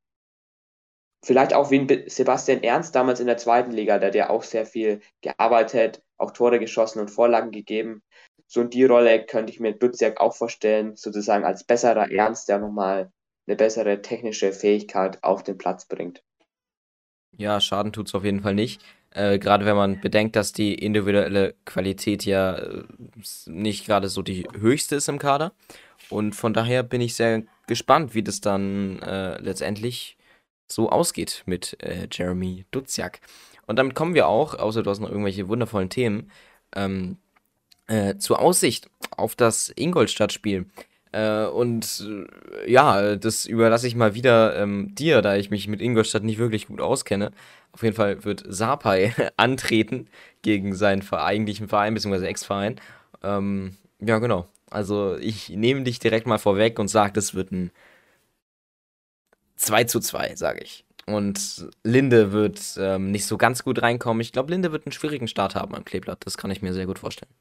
Vielleicht 1.23 1.53
auch 1.53 1.69
wie 1.69 2.05
Sebastian 2.07 2.63
Ernst 2.63 2.95
damals 2.95 3.19
in 3.19 3.27
der 3.27 3.37
zweiten 3.37 3.69
Liga, 3.69 3.99
der 3.99 4.11
ja 4.15 4.31
auch 4.31 4.41
sehr 4.41 4.65
viel 4.65 5.01
gearbeitet, 5.21 6.01
auch 6.17 6.31
Tore 6.31 6.59
geschossen 6.59 6.99
und 6.99 7.11
Vorlagen 7.11 7.51
gegeben. 7.51 8.01
So 8.47 8.61
in 8.61 8.71
die 8.71 8.83
Rolle 8.83 9.23
könnte 9.27 9.53
ich 9.53 9.59
mir 9.59 9.73
Duziak 9.73 10.19
auch 10.19 10.35
vorstellen, 10.35 10.95
sozusagen 10.95 11.45
als 11.45 11.63
besserer 11.63 12.11
Ernst, 12.11 12.49
der 12.49 12.57
nochmal 12.57 13.11
eine 13.45 13.55
bessere 13.55 14.01
technische 14.01 14.53
Fähigkeit 14.53 15.23
auf 15.23 15.43
den 15.43 15.59
Platz 15.59 15.85
bringt. 15.85 16.23
Ja, 17.37 17.61
Schaden 17.61 17.93
tut 17.93 18.07
es 18.07 18.15
auf 18.15 18.23
jeden 18.23 18.41
Fall 18.41 18.55
nicht. 18.55 18.81
Äh, 19.13 19.39
gerade 19.39 19.65
wenn 19.65 19.75
man 19.75 19.99
bedenkt, 19.99 20.35
dass 20.35 20.53
die 20.53 20.73
individuelle 20.73 21.55
Qualität 21.65 22.25
ja 22.25 22.55
äh, 22.55 22.83
nicht 23.45 23.85
gerade 23.85 24.07
so 24.07 24.21
die 24.21 24.47
höchste 24.57 24.95
ist 24.95 25.09
im 25.09 25.19
Kader. 25.19 25.53
Und 26.09 26.35
von 26.35 26.53
daher 26.53 26.83
bin 26.83 27.01
ich 27.01 27.15
sehr 27.15 27.43
gespannt, 27.67 28.15
wie 28.15 28.23
das 28.23 28.41
dann 28.41 28.99
äh, 28.99 29.37
letztendlich 29.41 30.17
so 30.67 30.89
ausgeht 30.89 31.43
mit 31.45 31.77
äh, 31.83 32.07
Jeremy 32.11 32.65
Duziak. 32.71 33.19
Und 33.67 33.77
damit 33.77 33.95
kommen 33.95 34.15
wir 34.15 34.27
auch, 34.27 34.55
außer 34.55 34.83
du 34.83 34.89
hast 34.89 34.99
noch 34.99 35.09
irgendwelche 35.09 35.47
wundervollen 35.47 35.89
Themen, 35.89 36.31
ähm, 36.75 37.17
äh, 37.87 38.17
zur 38.17 38.39
Aussicht 38.39 38.89
auf 39.15 39.35
das 39.35 39.71
Ingolstadt-Spiel. 39.75 40.65
Äh, 41.11 41.45
und 41.45 42.07
äh, 42.65 42.71
ja, 42.71 43.15
das 43.15 43.45
überlasse 43.45 43.87
ich 43.87 43.95
mal 43.95 44.15
wieder 44.15 44.55
ähm, 44.57 44.93
dir, 44.95 45.21
da 45.21 45.35
ich 45.35 45.49
mich 45.49 45.67
mit 45.67 45.81
Ingolstadt 45.81 46.23
nicht 46.23 46.37
wirklich 46.39 46.67
gut 46.67 46.81
auskenne. 46.81 47.31
Auf 47.73 47.83
jeden 47.83 47.95
Fall 47.95 48.23
wird 48.23 48.43
Sapai 48.47 49.13
antreten 49.37 50.07
gegen 50.41 50.73
seinen 50.75 51.07
eigentlichen 51.11 51.67
Verein, 51.67 51.93
beziehungsweise 51.93 52.27
Ex-Verein. 52.27 52.79
Ähm, 53.23 53.77
ja, 53.99 54.19
genau. 54.19 54.47
Also 54.69 55.17
ich 55.17 55.49
nehme 55.49 55.83
dich 55.83 55.99
direkt 55.99 56.27
mal 56.27 56.37
vorweg 56.39 56.79
und 56.79 56.87
sage, 56.87 57.13
das 57.13 57.33
wird 57.35 57.51
ein 57.51 57.71
2 59.57 59.83
zu 59.85 59.99
2, 59.99 60.35
sage 60.35 60.61
ich. 60.63 60.85
Und 61.05 61.67
Linde 61.83 62.31
wird 62.31 62.59
ähm, 62.77 63.11
nicht 63.11 63.25
so 63.25 63.37
ganz 63.37 63.63
gut 63.63 63.81
reinkommen. 63.81 64.21
Ich 64.21 64.31
glaube, 64.31 64.51
Linde 64.51 64.71
wird 64.71 64.85
einen 64.85 64.91
schwierigen 64.93 65.27
Start 65.27 65.55
haben 65.55 65.75
am 65.75 65.85
Kleeblatt. 65.85 66.25
Das 66.25 66.37
kann 66.37 66.51
ich 66.51 66.61
mir 66.61 66.73
sehr 66.73 66.85
gut 66.85 66.99
vorstellen. 66.99 67.31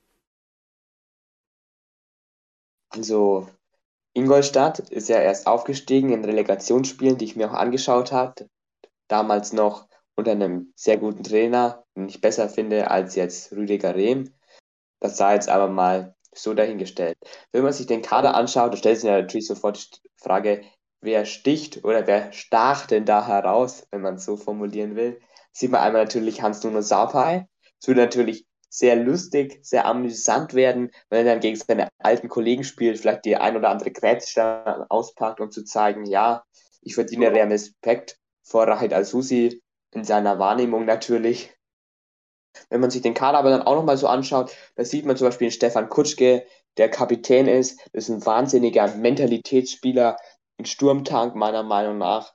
Also, 2.90 3.48
Ingolstadt 4.12 4.80
ist 4.80 5.08
ja 5.08 5.20
erst 5.20 5.46
aufgestiegen 5.46 6.12
in 6.12 6.24
Relegationsspielen, 6.24 7.16
die 7.16 7.24
ich 7.26 7.36
mir 7.36 7.50
auch 7.50 7.54
angeschaut 7.54 8.12
habe. 8.12 8.48
Damals 9.08 9.52
noch 9.52 9.88
unter 10.16 10.32
einem 10.32 10.72
sehr 10.76 10.98
guten 10.98 11.22
Trainer, 11.22 11.84
den 11.96 12.08
ich 12.08 12.20
besser 12.20 12.48
finde 12.48 12.90
als 12.90 13.14
jetzt 13.14 13.52
Rüdiger 13.52 13.94
Rehm. 13.94 14.34
Das 15.00 15.16
sei 15.16 15.34
jetzt 15.34 15.48
aber 15.48 15.68
mal 15.68 16.14
so 16.34 16.54
dahingestellt. 16.54 17.16
Wenn 17.52 17.62
man 17.62 17.72
sich 17.72 17.86
den 17.86 18.02
Kader 18.02 18.34
anschaut, 18.34 18.72
da 18.72 18.76
stellt 18.76 19.00
sich 19.00 19.08
natürlich 19.08 19.46
sofort 19.46 19.96
die 20.04 20.10
Frage, 20.16 20.62
wer 21.00 21.24
sticht 21.24 21.84
oder 21.84 22.06
wer 22.06 22.32
stach 22.32 22.86
denn 22.86 23.04
da 23.04 23.26
heraus, 23.26 23.86
wenn 23.90 24.02
man 24.02 24.16
es 24.16 24.24
so 24.24 24.36
formulieren 24.36 24.96
will. 24.96 25.20
Sieht 25.52 25.70
man 25.70 25.80
einmal 25.80 26.04
natürlich 26.04 26.42
Hans-Nuno 26.42 26.82
Saupai. 26.82 27.48
Es 27.80 27.88
würde 27.88 28.02
natürlich 28.02 28.46
sehr 28.70 28.96
lustig, 28.96 29.58
sehr 29.62 29.84
amüsant 29.84 30.54
werden, 30.54 30.92
wenn 31.10 31.26
er 31.26 31.34
dann 31.34 31.40
gegen 31.40 31.56
seine 31.56 31.88
alten 31.98 32.28
Kollegen 32.28 32.64
spielt, 32.64 32.98
vielleicht 32.98 33.24
die 33.24 33.36
ein 33.36 33.56
oder 33.56 33.68
andere 33.68 33.90
Grätsche 33.90 34.86
auspackt, 34.88 35.40
um 35.40 35.50
zu 35.50 35.64
zeigen, 35.64 36.06
ja, 36.06 36.44
ich 36.80 36.94
verdiene 36.94 37.32
Respekt 37.32 38.16
vor 38.42 38.66
Rahid 38.66 38.94
Al-Susi 38.94 39.60
in 39.92 40.04
seiner 40.04 40.38
Wahrnehmung 40.38 40.84
natürlich. 40.84 41.52
Wenn 42.68 42.80
man 42.80 42.90
sich 42.90 43.02
den 43.02 43.14
Kader 43.14 43.38
aber 43.38 43.50
dann 43.50 43.62
auch 43.62 43.74
nochmal 43.74 43.96
so 43.96 44.06
anschaut, 44.06 44.54
da 44.76 44.84
sieht 44.84 45.04
man 45.04 45.16
zum 45.16 45.28
Beispiel 45.28 45.50
Stefan 45.50 45.88
Kutschke, 45.88 46.46
der 46.76 46.88
Kapitän 46.88 47.48
ist, 47.48 47.80
das 47.92 48.08
ist 48.08 48.10
ein 48.10 48.24
wahnsinniger 48.24 48.86
Mentalitätsspieler, 48.94 50.16
ein 50.58 50.64
Sturmtank 50.64 51.34
meiner 51.34 51.64
Meinung 51.64 51.98
nach, 51.98 52.32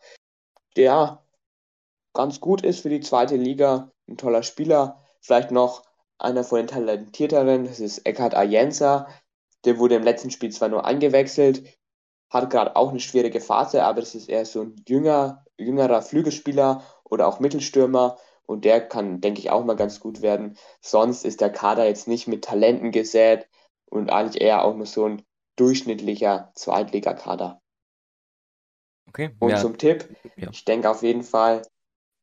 der 0.75 1.23
ganz 2.13 2.41
gut 2.41 2.63
ist 2.63 2.81
für 2.81 2.89
die 2.89 2.99
zweite 2.99 3.37
Liga, 3.37 3.91
ein 4.07 4.17
toller 4.17 4.43
Spieler, 4.43 5.03
vielleicht 5.21 5.51
noch 5.51 5.83
einer 6.17 6.43
von 6.43 6.59
den 6.59 6.67
talentierteren, 6.67 7.65
das 7.65 7.79
ist 7.79 8.05
Eckhard 8.05 8.35
Ayensa, 8.35 9.07
der 9.65 9.79
wurde 9.79 9.95
im 9.95 10.03
letzten 10.03 10.31
Spiel 10.31 10.51
zwar 10.51 10.69
nur 10.69 10.85
eingewechselt, 10.85 11.63
hat 12.29 12.49
gerade 12.49 12.75
auch 12.75 12.89
eine 12.89 12.99
schwierige 12.99 13.41
Phase, 13.41 13.83
aber 13.83 14.01
das 14.01 14.15
ist 14.15 14.29
eher 14.29 14.45
so 14.45 14.61
ein 14.61 14.75
jünger, 14.87 15.45
jüngerer 15.57 16.01
Flügelspieler 16.01 16.83
oder 17.03 17.27
auch 17.27 17.39
Mittelstürmer 17.39 18.17
und 18.45 18.65
der 18.65 18.87
kann, 18.87 19.21
denke 19.21 19.39
ich, 19.39 19.49
auch 19.49 19.65
mal 19.65 19.75
ganz 19.75 19.99
gut 19.99 20.21
werden. 20.21 20.57
Sonst 20.81 21.25
ist 21.25 21.41
der 21.41 21.51
Kader 21.51 21.85
jetzt 21.85 22.07
nicht 22.07 22.27
mit 22.27 22.43
Talenten 22.43 22.91
gesät 22.91 23.47
und 23.85 24.11
eigentlich 24.11 24.41
eher 24.41 24.63
auch 24.63 24.75
nur 24.75 24.85
so 24.85 25.05
ein 25.05 25.23
durchschnittlicher 25.55 26.51
Zweitligakader. 26.55 27.61
Okay. 29.07 29.31
Und 29.39 29.51
ja. 29.51 29.57
zum 29.57 29.77
Tipp, 29.77 30.15
ja. 30.35 30.49
ich 30.51 30.65
denke 30.65 30.89
auf 30.89 31.01
jeden 31.01 31.23
Fall, 31.23 31.61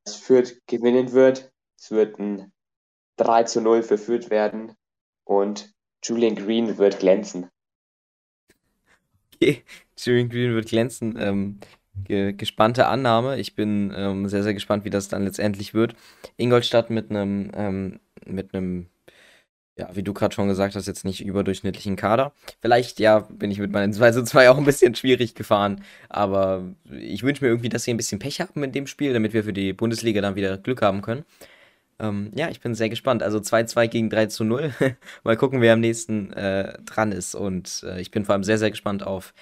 dass 0.05 0.17
Fürth 0.17 0.61
gewinnen 0.67 1.13
wird. 1.13 1.51
Es 1.79 1.91
wird 1.91 2.19
ein 2.19 2.53
3 3.17 3.45
zu 3.45 3.61
0 3.61 3.83
für 3.83 3.99
Fürth 3.99 4.31
werden 4.31 4.75
und 5.25 5.73
Julian 6.05 6.35
Green 6.37 6.79
wird 6.79 6.99
glänzen. 6.99 7.49
Okay, 9.35 9.63
Julian 9.99 10.29
Green 10.29 10.55
wird 10.55 10.69
glänzen. 10.69 11.17
Ähm, 11.19 11.61
ge 11.95 12.33
gespannte 12.33 12.87
Annahme. 12.87 13.39
Ich 13.39 13.55
bin 13.55 13.93
ähm, 13.97 14.29
sehr, 14.29 14.43
sehr 14.43 14.55
gespannt, 14.55 14.85
wie 14.85 14.91
das 14.91 15.09
dann 15.09 15.25
letztendlich 15.25 15.75
wird. 15.75 15.95
Ingolstadt 16.37 16.91
mit 16.91 17.11
einem, 17.11 17.51
ähm, 17.55 18.01
mit 18.27 18.55
einem, 18.55 18.87
ja, 19.77 19.95
wie 19.95 20.03
du 20.03 20.13
gerade 20.15 20.35
schon 20.35 20.49
gesagt 20.49 20.75
hast, 20.75 20.87
jetzt 20.87 21.05
nicht 21.05 21.25
überdurchschnittlichen 21.25 21.97
Kader. 21.97 22.33
Vielleicht, 22.61 23.01
ja, 23.01 23.21
bin 23.21 23.51
ich 23.51 23.59
mit 23.59 23.73
meinen 23.73 23.93
2 23.93 24.13
zu 24.13 24.25
2 24.25 24.51
auch 24.51 24.59
ein 24.59 24.65
bisschen 24.65 24.95
schwierig 24.95 25.35
gefahren, 25.35 25.83
aber 26.09 26.65
ich 26.91 27.23
wünsche 27.23 27.45
mir 27.45 27.51
irgendwie, 27.51 27.69
dass 27.69 27.85
sie 27.85 27.93
ein 27.93 27.97
bisschen 27.97 28.19
Pech 28.19 28.41
haben 28.41 28.63
in 28.63 28.73
dem 28.73 28.87
Spiel, 28.87 29.13
damit 29.13 29.33
wir 29.33 29.45
für 29.45 29.53
die 29.53 29.73
Bundesliga 29.73 30.21
dann 30.21 30.37
wieder 30.37 30.59
Glück 30.59 30.83
haben 30.83 31.03
können. 31.03 31.25
Ähm, 32.03 32.33
ja, 32.35 32.51
ich 32.51 32.61
bin 32.61 32.75
sehr 32.75 32.89
gespannt. 32.89 33.23
Also 33.23 33.39
2-2 33.39 33.87
gegen 33.87 34.11
3 34.11 34.27
zu 34.27 34.45
0. 34.45 34.75
Mal 35.25 35.37
gucken, 35.37 35.61
wer 35.61 35.73
am 35.73 35.81
nächsten 35.81 36.33
äh, 36.33 36.77
dran 36.85 37.13
ist. 37.13 37.35
Und 37.35 37.85
äh, 37.87 38.01
ich 38.01 38.11
bin 38.11 38.25
vor 38.25 38.35
allem 38.35 38.45
sehr, 38.45 38.59
sehr 38.59 38.71
gespannt 38.71 39.07
auf 39.07 39.33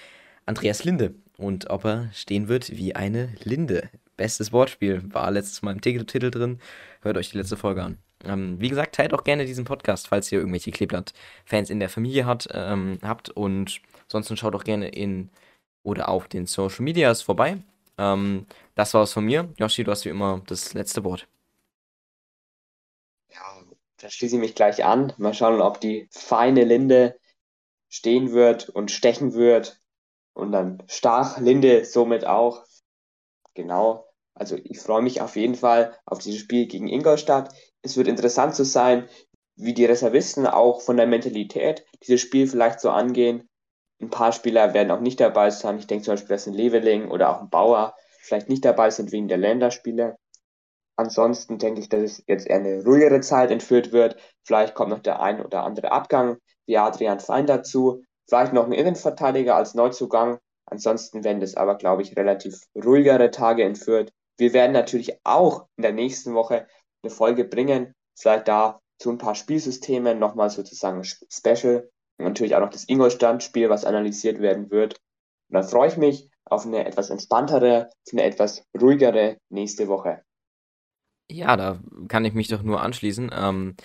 Andreas 0.45 0.83
Linde 0.83 1.15
und 1.37 1.69
ob 1.69 1.85
er 1.85 2.09
stehen 2.13 2.47
wird 2.47 2.69
wie 2.77 2.95
eine 2.95 3.29
Linde. 3.43 3.89
Bestes 4.15 4.53
Wortspiel 4.53 5.01
war 5.11 5.31
letztes 5.31 5.63
Mal 5.63 5.71
im 5.71 5.81
Titel 5.81 6.29
drin. 6.29 6.59
Hört 7.01 7.17
euch 7.17 7.31
die 7.31 7.37
letzte 7.37 7.57
Folge 7.57 7.83
an. 7.83 7.97
Ähm, 8.23 8.57
wie 8.59 8.69
gesagt, 8.69 8.93
teilt 8.93 9.13
auch 9.15 9.23
gerne 9.23 9.45
diesen 9.45 9.65
Podcast, 9.65 10.07
falls 10.07 10.31
ihr 10.31 10.37
irgendwelche 10.37 10.69
Kleeblatt-Fans 10.69 11.71
in 11.71 11.79
der 11.79 11.89
Familie 11.89 12.27
hat, 12.27 12.47
ähm, 12.53 12.99
habt. 13.01 13.29
Und 13.29 13.81
ansonsten 14.03 14.37
schaut 14.37 14.53
auch 14.53 14.63
gerne 14.63 14.89
in 14.89 15.31
oder 15.83 16.09
auf 16.09 16.27
den 16.27 16.45
Social 16.45 16.83
Medias 16.83 17.23
vorbei. 17.23 17.57
Ähm, 17.97 18.45
das 18.75 18.93
war's 18.93 19.13
von 19.13 19.25
mir. 19.25 19.49
Yoshi, 19.57 19.83
du 19.83 19.89
hast 19.89 20.05
wie 20.05 20.09
immer 20.09 20.43
das 20.45 20.75
letzte 20.75 21.03
Wort. 21.03 21.27
Da 24.01 24.09
schließe 24.09 24.35
ich 24.35 24.41
mich 24.41 24.55
gleich 24.55 24.83
an. 24.83 25.13
Mal 25.17 25.35
schauen, 25.35 25.61
ob 25.61 25.79
die 25.79 26.07
feine 26.11 26.63
Linde 26.63 27.19
stehen 27.87 28.31
wird 28.31 28.69
und 28.69 28.89
stechen 28.89 29.33
wird. 29.33 29.79
Und 30.33 30.51
dann 30.51 30.81
stach 30.87 31.37
Linde 31.39 31.85
somit 31.85 32.25
auch. 32.25 32.65
Genau. 33.53 34.07
Also 34.33 34.57
ich 34.63 34.79
freue 34.79 35.03
mich 35.03 35.21
auf 35.21 35.35
jeden 35.35 35.55
Fall 35.55 35.95
auf 36.05 36.17
dieses 36.17 36.39
Spiel 36.39 36.65
gegen 36.65 36.87
Ingolstadt. 36.87 37.53
Es 37.83 37.95
wird 37.95 38.07
interessant 38.07 38.55
zu 38.55 38.63
sein, 38.63 39.07
wie 39.55 39.75
die 39.75 39.85
Reservisten 39.85 40.47
auch 40.47 40.81
von 40.81 40.97
der 40.97 41.05
Mentalität 41.05 41.85
dieses 42.07 42.21
Spiel 42.21 42.47
vielleicht 42.47 42.79
so 42.79 42.89
angehen. 42.89 43.49
Ein 44.01 44.09
paar 44.09 44.31
Spieler 44.31 44.73
werden 44.73 44.89
auch 44.89 45.01
nicht 45.01 45.19
dabei 45.19 45.51
sein. 45.51 45.77
Ich 45.77 45.85
denke 45.85 46.05
zum 46.05 46.13
Beispiel, 46.13 46.29
dass 46.29 46.47
ein 46.47 46.53
Leveling 46.53 47.11
oder 47.11 47.29
auch 47.29 47.41
ein 47.41 47.51
Bauer 47.51 47.93
vielleicht 48.21 48.49
nicht 48.49 48.65
dabei 48.65 48.89
sind 48.89 49.11
wegen 49.11 49.27
der 49.27 49.37
Länderspiele. 49.37 50.17
Ansonsten 50.95 51.57
denke 51.57 51.81
ich, 51.81 51.89
dass 51.89 52.01
es 52.01 52.23
jetzt 52.27 52.47
eher 52.47 52.57
eine 52.57 52.83
ruhigere 52.83 53.21
Zeit 53.21 53.51
entführt 53.51 53.91
wird. 53.91 54.17
Vielleicht 54.43 54.75
kommt 54.75 54.91
noch 54.91 54.99
der 54.99 55.21
ein 55.21 55.43
oder 55.43 55.63
andere 55.63 55.91
Abgang 55.91 56.37
wie 56.65 56.77
Adrian 56.77 57.19
Fein 57.19 57.47
dazu. 57.47 58.03
Vielleicht 58.27 58.53
noch 58.53 58.65
ein 58.65 58.71
Innenverteidiger 58.71 59.55
als 59.55 59.73
Neuzugang. 59.73 60.39
Ansonsten 60.65 61.23
werden 61.23 61.41
das 61.41 61.55
aber, 61.55 61.75
glaube 61.75 62.01
ich, 62.01 62.15
relativ 62.15 62.61
ruhigere 62.75 63.31
Tage 63.31 63.63
entführt. 63.63 64.11
Wir 64.37 64.53
werden 64.53 64.71
natürlich 64.71 65.19
auch 65.23 65.67
in 65.75 65.83
der 65.83 65.93
nächsten 65.93 66.33
Woche 66.33 66.67
eine 67.03 67.11
Folge 67.11 67.45
bringen. 67.45 67.93
Vielleicht 68.17 68.47
da 68.47 68.79
zu 68.99 69.09
ein 69.09 69.17
paar 69.17 69.35
Spielsystemen 69.35 70.19
nochmal 70.19 70.49
sozusagen 70.49 71.03
Special. 71.03 71.89
Und 72.17 72.25
natürlich 72.25 72.55
auch 72.55 72.61
noch 72.61 72.69
das 72.69 72.87
Ingolstadt-Spiel, 72.87 73.69
was 73.69 73.85
analysiert 73.85 74.39
werden 74.39 74.69
wird. 74.69 74.99
Und 75.49 75.55
dann 75.55 75.63
freue 75.63 75.89
ich 75.89 75.97
mich 75.97 76.29
auf 76.45 76.65
eine 76.65 76.85
etwas 76.85 77.09
entspanntere, 77.09 77.89
eine 78.11 78.23
etwas 78.23 78.63
ruhigere 78.79 79.37
nächste 79.49 79.87
Woche. 79.87 80.23
Ja, 81.31 81.55
da 81.55 81.79
kann 82.07 82.25
ich 82.25 82.33
mich 82.33 82.49
doch 82.49 82.61
nur 82.61 82.81
anschließen. 82.81 83.31
Ähm, 83.33 83.75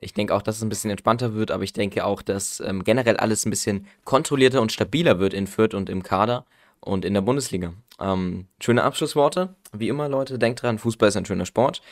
ich 0.00 0.14
denke 0.14 0.34
auch, 0.34 0.42
dass 0.42 0.56
es 0.56 0.62
ein 0.62 0.68
bisschen 0.68 0.90
entspannter 0.90 1.34
wird, 1.34 1.50
aber 1.50 1.62
ich 1.62 1.72
denke 1.72 2.04
auch, 2.04 2.22
dass 2.22 2.60
ähm, 2.60 2.84
generell 2.84 3.16
alles 3.16 3.46
ein 3.46 3.50
bisschen 3.50 3.86
kontrollierter 4.04 4.60
und 4.60 4.72
stabiler 4.72 5.18
wird 5.18 5.34
in 5.34 5.46
Fürth 5.46 5.74
und 5.74 5.88
im 5.88 6.02
Kader 6.02 6.44
und 6.80 7.04
in 7.04 7.14
der 7.14 7.20
Bundesliga. 7.20 7.72
Ähm, 8.00 8.46
schöne 8.60 8.82
Abschlussworte. 8.82 9.54
Wie 9.72 9.88
immer, 9.88 10.08
Leute, 10.08 10.38
denkt 10.38 10.62
dran, 10.62 10.78
Fußball 10.78 11.08
ist 11.08 11.16
ein 11.16 11.26
schöner 11.26 11.46
Sport. 11.46 11.82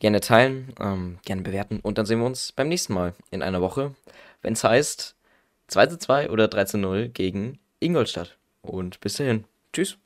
Gerne 0.00 0.20
teilen, 0.20 0.72
ähm, 0.80 1.18
gerne 1.24 1.42
bewerten 1.42 1.78
und 1.80 1.98
dann 1.98 2.06
sehen 2.06 2.18
wir 2.18 2.26
uns 2.26 2.50
beim 2.50 2.68
nächsten 2.68 2.94
Mal 2.94 3.14
in 3.30 3.42
einer 3.42 3.60
Woche, 3.60 3.94
wenn 4.42 4.54
es 4.54 4.64
heißt 4.64 5.14
2 5.68 5.86
zu 5.86 5.98
2 5.98 6.30
oder 6.30 6.48
3 6.48 6.64
zu 6.64 6.78
0 6.78 7.08
gegen 7.08 7.58
Ingolstadt. 7.78 8.36
Und 8.62 9.00
bis 9.00 9.14
dahin. 9.14 9.44
Tschüss. 9.72 9.98